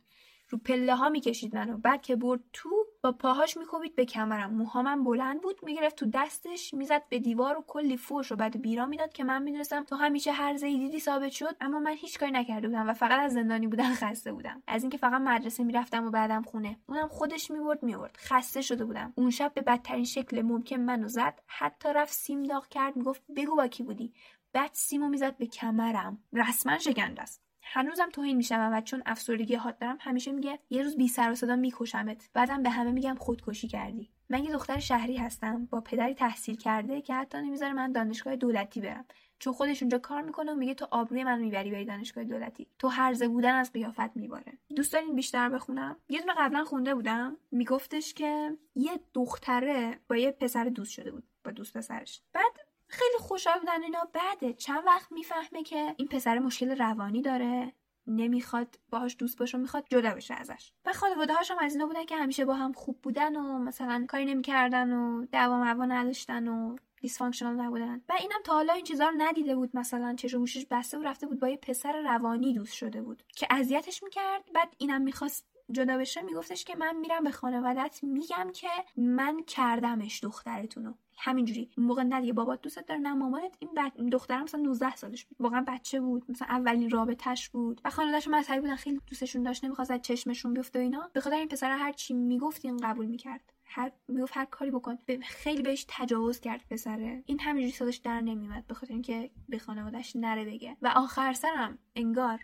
رو 0.50 0.58
پله 0.58 0.96
ها 0.96 1.10
می‌کشید 1.10 1.56
منو. 1.56 1.78
بعد 1.78 2.02
که 2.02 2.16
برد 2.16 2.40
تو 2.54 2.70
پاهاش 3.12 3.58
میکوبید 3.58 3.96
به 3.96 4.06
کمرم. 4.06 4.54
موهامم 4.54 5.04
بلند 5.04 5.42
بود 5.42 5.60
می‌گرفت 5.64 5.96
تو 5.96 6.06
دستش 6.14 6.74
می‌زد 6.74 7.04
به 7.10 7.20
دیوار 7.20 7.58
و 7.58 7.64
کلی 7.68 7.98
فوش 7.98 8.32
و 8.32 8.36
بعد 8.36 8.62
بیرا 8.62 8.86
می‌داد 8.86 9.14
که 9.14 9.24
من 9.24 9.44
می‌دونستم 9.44 9.84
تو 9.84 9.96
همیشه 9.96 10.32
هر 10.32 10.54
دیدی 10.54 11.00
ثابت 11.00 11.32
شد 11.32 11.56
اما 11.62 11.80
من 11.80 11.92
هیچ 11.92 12.20
کاری 12.20 12.32
نکرده 12.32 12.68
بودم 12.68 12.90
و 12.90 12.94
فقط 12.94 13.20
از 13.20 13.34
زندانی 13.34 13.68
بودن 13.68 13.94
خسته 14.02 14.32
بودم. 14.32 14.64
از 14.68 14.84
اینکه 14.84 14.98
فقط 14.98 15.22
مدرسه 15.22 15.64
می‌رفتم 15.64 16.06
و 16.06 16.10
بعدم 16.10 16.42
خونه. 16.42 16.80
اونم 16.90 17.08
خودش 17.08 17.52
می‌برد 17.52 17.84
میورد 17.84 18.18
خسته 18.18 18.62
شده 18.62 18.86
بودم. 18.86 19.14
اون 19.16 19.30
شب 19.30 19.52
به 19.54 19.62
بدترین 19.62 20.06
شکل 20.06 20.42
ممکن 20.42 20.80
منو 20.80 21.08
زد. 21.08 21.42
حتی 21.48 21.90
رفت 21.94 22.14
سیم 22.14 22.44
داغ 22.44 22.68
کرد 22.68 22.96
می‌گفت 22.96 23.22
بگو 23.36 23.56
با 23.56 23.68
کی 23.68 23.84
بودی. 23.84 24.14
بعد 24.54 24.72
سیمو 24.74 25.10
می‌زد 25.10 25.38
به 25.38 25.46
کمرم. 25.46 26.24
رسما 26.34 26.78
شکنده 26.78 27.22
است 27.22 27.47
هنوزم 27.74 28.10
توهین 28.10 28.38
میشم 28.38 28.70
و 28.74 28.82
چون 28.82 29.04
افسردگی 29.06 29.56
هات 29.56 29.80
دارم 29.80 29.98
همیشه 30.00 30.32
میگه 30.32 30.60
یه 30.70 30.84
روز 30.84 30.98
بی 30.98 31.08
سر 31.08 31.32
و 31.32 31.36
صدا 31.36 31.56
میکشمت. 31.56 32.30
بعدم 32.34 32.64
به 32.64 32.70
همه 32.70 32.92
میگم 32.92 33.16
خودکشی 33.20 33.68
کردی. 33.68 34.10
من 34.30 34.44
یه 34.44 34.52
دختر 34.52 34.80
شهری 34.80 35.18
هستم 35.18 35.66
با 35.66 35.82
پدری 35.82 36.14
تحصیل 36.14 36.58
کرده 36.58 37.02
که 37.02 37.14
حتی 37.14 37.38
نمی‌ذاره 37.38 37.74
من 37.74 37.92
دانشگاه 37.92 38.36
دولتی 38.36 38.82
برم. 38.82 39.06
چون 39.40 39.54
خودش 39.54 39.82
اونجا 39.82 39.98
کار 39.98 40.22
می‌کنه 40.22 40.52
و 40.52 40.56
میگه 40.56 40.74
تو 40.74 40.88
آبروی 40.92 41.24
من 41.24 41.40
می‌بری 41.40 41.72
بری 41.72 41.86
دانشگاه 41.86 42.24
دولتی. 42.24 42.68
تو 42.80 42.88
هرزه 42.88 43.28
بودن 43.28 43.56
از 43.56 43.72
قیافت 43.72 44.18
میباره. 44.18 44.54
دوست 44.76 44.94
دارین 44.94 45.16
بیشتر 45.16 45.50
بخونم؟ 45.50 45.96
یه 46.10 46.20
دونه 46.20 46.34
قبلا 46.38 46.64
خونده 46.64 46.96
بودم. 46.96 47.38
میگفتش 47.52 48.14
که 48.14 48.58
یه 48.76 49.00
دختره 49.14 50.00
با 50.10 50.16
یه 50.16 50.32
پسر 50.32 50.64
دوست 50.64 50.92
شده 50.92 51.12
بود 51.12 51.24
با 51.44 51.52
دوست 51.52 51.78
پسرش. 51.78 52.22
بعد 52.34 52.67
خیلی 52.88 53.18
خوشحال 53.20 53.60
بودن 53.60 53.84
اینا. 53.84 54.08
بعده 54.14 54.54
چند 54.54 54.84
وقت 54.86 55.12
می‌فهمه 55.12 55.64
که 55.64 55.96
این 55.98 56.08
پسر 56.08 56.40
مشکل 56.40 56.78
روانی 56.78 57.22
داره. 57.22 57.74
نمی‌خواد 58.08 58.80
باهاش 58.90 59.16
دوست 59.20 59.38
باشه 59.38 59.58
می‌خواد 59.58 59.86
جدا 59.90 60.14
بشه 60.14 60.34
ازش. 60.34 60.72
و 60.86 60.94
خانواده 60.94 61.34
هاشم 61.34 61.58
از 61.60 61.74
اینا 61.74 61.86
بودن 61.86 62.06
که 62.06 62.16
همیشه 62.16 62.46
با 62.46 62.54
هم 62.54 62.74
خوب 62.74 63.02
بودن 63.02 63.36
و 63.36 63.60
مثلا 63.60 64.06
کاری 64.10 64.26
نمی‌کردن 64.26 64.94
و 64.94 65.26
دعوا 65.26 65.58
معوا 65.58 65.86
نداشتن 65.86 66.48
و 66.48 66.76
دیسفانکشنال 67.02 67.56
نبودن. 67.56 68.02
و 68.10 68.14
اینم 68.20 68.42
تا 68.44 68.54
حالا 68.54 68.74
این 68.74 68.84
چیزا 68.84 69.10
رو 69.10 69.16
ندیده 69.18 69.56
بود. 69.56 69.70
مثلا 69.74 70.16
چش 70.16 70.34
و 70.34 70.40
گوشش 70.40 70.66
بسته 70.66 70.98
و 70.98 71.04
رفته 71.04 71.28
بود 71.28 71.40
با 71.40 71.48
یه 71.48 71.58
پسر 71.58 72.02
روانی 72.02 72.54
دوست 72.54 72.74
شده 72.74 73.02
بود 73.02 73.24
که 73.36 73.48
اذیتش 73.50 74.04
می‌کرد. 74.04 74.44
بعد 74.56 74.76
اینم 74.78 75.02
می‌خواست 75.02 75.46
جدا 75.72 75.98
بشه. 75.98 76.22
میگفتش 76.22 76.64
که 76.66 76.76
من 76.76 76.96
میرم 76.96 77.24
به 77.24 77.32
خانوادت 77.32 78.00
میگم 78.04 78.52
که 78.54 78.70
من 78.98 79.44
کردمش 79.44 80.24
دخترتونو. 80.24 80.94
همینجوری. 81.18 81.70
موقع 81.78 82.04
نه 82.04 82.22
دیگه 82.22 82.34
بابات 82.34 82.62
دوست 82.62 82.80
داره 82.80 83.00
نه 83.02 83.14
مامانت. 83.14 83.56
این. 83.60 83.70
این 83.96 84.10
دخترم 84.10 84.44
مثلا 84.44 84.62
19 84.62 84.96
سالش 84.96 85.26
بود. 85.26 85.38
واقعا 85.40 85.66
بچه 85.68 86.00
بود. 86.00 86.26
مثلا 86.30 86.48
اولین 86.48 86.90
رابطش 86.90 87.50
بود. 87.50 87.82
و 87.86 87.90
خانواده‌اش 87.90 88.28
مذهبی 88.28 88.62
بودن. 88.62 88.76
خیلی 88.76 89.02
دوستشون 89.08 89.44
داشت. 89.44 89.66
نمی‌خواست 89.66 89.98
چشمشون 89.98 90.54
بیفته 90.54 90.80
و 90.80 90.82
اینا. 90.82 91.10
به 91.14 91.22
خاطر 91.22 91.36
این 91.36 91.48
پسر 91.48 91.72
هر 91.72 91.92
چی 91.92 92.14
می‌گفت 92.14 92.66
این 92.66 92.78
قبول 92.78 93.06
می‌کرد. 93.06 93.54
هر 93.66 93.92
می‌گفت 94.08 94.38
هر 94.38 94.46
کاری 94.46 94.72
بکن. 94.72 94.98
خیلی 95.22 95.62
بهش 95.62 95.86
تجاوز 95.88 96.40
کرد 96.40 96.66
پسره. 96.70 97.24
این 97.26 97.40
همینجوری 97.40 97.74
صداش 97.74 97.98
در 97.98 98.22
نمیومد 98.22 98.68
به 98.68 98.76
اینکه 98.90 99.32
به 99.50 99.60
خانوادهش 99.60 100.16
نره 100.16 100.46
بگه. 100.46 100.78
و 100.82 100.94
آخر 100.96 101.34
سرم 101.34 101.78
انگار 101.96 102.40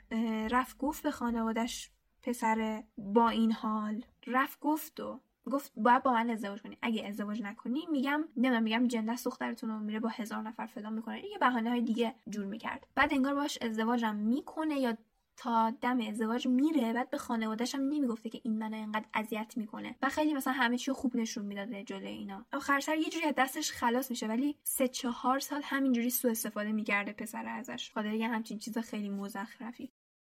رفت 0.52 0.78
گفت 0.78 1.04
به 1.04 1.12
خانوادهش 1.12 1.90
پسر 2.24 2.84
با 2.98 3.30
این 3.30 3.52
حال. 3.52 4.06
رفت 4.28 4.60
گفت 4.60 5.00
و 5.00 5.22
گفت 5.52 5.72
باید 5.76 6.04
با 6.04 6.14
من 6.14 6.30
ازدواج 6.30 6.62
کنی. 6.62 6.78
اگه 6.82 7.08
ازدواج 7.08 7.42
نکنی 7.42 7.86
میگم 7.92 8.24
نمی‌دونم 8.38 8.64
میگم 8.64 8.88
جنده 8.88 9.24
دخترتون 9.24 9.70
رو 9.70 9.80
میره 9.80 10.00
با 10.00 10.10
هزار 10.10 10.42
نفر 10.42 10.66
فدا 10.66 10.90
می‌کنه. 10.90 11.26
یه 11.26 11.38
بهانه 11.38 11.70
های 11.70 11.82
دیگه 11.82 12.16
جور 12.30 12.46
می‌کرد. 12.46 12.88
بعد 12.96 13.14
انگار 13.14 13.36
باش 13.36 13.58
ازدواجم 13.62 14.16
می‌کنه 14.16 14.80
یا 14.80 14.98
تا 15.38 15.74
دم 15.82 16.00
ازدواج 16.02 16.48
میره 16.48 16.94
بعد 16.94 17.10
به 17.10 17.18
خانوادهش 17.18 17.76
هم 17.76 17.82
نمی‌گفته 17.82 18.30
که 18.30 18.42
این 18.44 18.58
منو 18.58 18.78
انقدر 18.78 19.06
اذیت 19.14 19.54
می‌کنه. 19.58 19.96
و 20.02 20.10
خیلی 20.10 20.34
مثلا 20.34 20.54
همه 20.54 20.78
چی 20.78 20.92
خوب 20.92 21.16
نشون 21.16 21.46
می‌داده 21.46 21.84
جلوی 21.84 22.08
اینا. 22.08 22.46
آخر 22.54 22.80
سر 22.80 22.98
یه 22.98 23.10
جوری 23.10 23.32
دستش 23.32 23.72
خلاص 23.72 24.10
میشه 24.10 24.28
ولی 24.28 24.56
سه 24.64 24.88
چهار 24.88 25.40
سال 25.40 25.62
همینجوری 25.64 26.10
سوء 26.10 26.32
استفاده 26.32 26.72
می‌کرده 26.72 27.14
پسره 27.14 27.46
ازش. 27.46 27.92
خاطر 27.94 28.14
یه 28.14 28.28
همچین 28.28 28.58
چیز 28.58 28.78
خیلی 28.78 29.10
مزخرفی. 29.10 29.92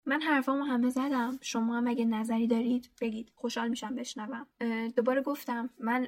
من 0.06 0.22
حرفامو 0.22 0.62
همه 0.62 0.90
زدم. 0.90 1.38
شما 1.40 1.76
هم 1.76 1.86
اگه 1.86 2.04
نظری 2.04 2.46
دارید 2.46 2.90
بگید. 3.00 3.32
خوشحال 3.34 3.68
میشم 3.68 3.94
بشنوم. 3.94 4.46
دوباره 4.96 5.22
گفتم 5.22 5.70
من 5.80 6.06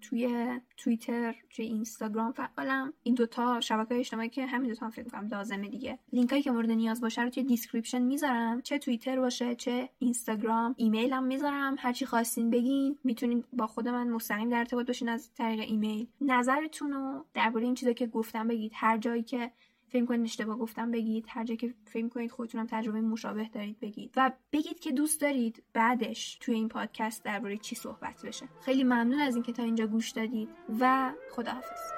توی 0.00 0.48
توییتر 0.76 1.34
توی 1.50 1.64
اینستاگرام 1.64 2.32
فعالم. 2.32 2.92
این 3.02 3.14
دوتا 3.14 3.60
شبکه 3.60 3.98
اجتماعی 3.98 4.28
که 4.28 4.46
همین 4.46 4.68
دوتا 4.68 4.86
هم 4.86 4.92
فکر 4.92 5.08
کنم 5.08 5.28
لازمه 5.28 5.68
دیگه. 5.68 5.98
لینکایی 6.12 6.42
که 6.42 6.50
مورد 6.50 6.70
نیاز 6.70 7.00
باشه 7.00 7.22
رو 7.22 7.30
توی 7.30 7.42
description 7.42 8.02
می‌ذارم. 8.02 8.60
چه 8.60 8.78
توییتر 8.78 9.20
باشه 9.20 9.54
چه 9.54 9.88
اینستاگرام. 9.98 10.74
ایمیلم 10.78 11.24
می‌ذارم. 11.24 11.76
هرچی 11.78 12.06
خواستین 12.06 12.50
بگین 12.50 12.98
می‌تونید 13.04 13.44
با 13.52 13.66
خود 13.66 13.88
من 13.88 14.08
مستقیم 14.08 14.48
در 14.48 14.58
ارتباط 14.58 14.86
باشین 14.86 15.08
از 15.08 15.30
طریق 15.34 15.60
ایمیل. 15.60 16.06
نظرتون 16.20 16.92
رو 16.92 17.24
درباره 17.34 17.64
این 17.64 17.74
چیزا 17.74 17.92
که 17.92 18.06
گفتم 18.06 18.48
بگید. 18.48 18.72
هر 18.74 18.98
جایی 18.98 19.22
که 19.22 19.50
فکر 19.88 20.04
کنید 20.04 20.22
اشتباه 20.22 20.58
گفتم 20.58 20.90
بگید. 20.90 21.24
هر 21.28 21.44
جا 21.44 21.54
که 21.54 21.74
فکر 21.84 22.08
کنید 22.08 22.30
خودتونم 22.30 22.66
تجربه 22.70 23.00
مشابه 23.00 23.48
دارید 23.52 23.80
بگید. 23.80 24.10
و 24.16 24.32
بگید 24.52 24.80
که 24.80 24.92
دوست 24.92 25.20
دارید 25.20 25.62
بعدش 25.72 26.38
توی 26.40 26.54
این 26.54 26.68
پادکست 26.68 27.24
درباره 27.24 27.56
چی 27.56 27.76
صحبت 27.76 28.22
بشه. 28.26 28.48
خیلی 28.60 28.84
ممنون 28.84 29.20
از 29.20 29.34
اینکه 29.34 29.52
تا 29.52 29.62
اینجا 29.62 29.86
گوش 29.86 30.10
دادید 30.10 30.48
و 30.80 31.12
خداحافظ. 31.30 31.92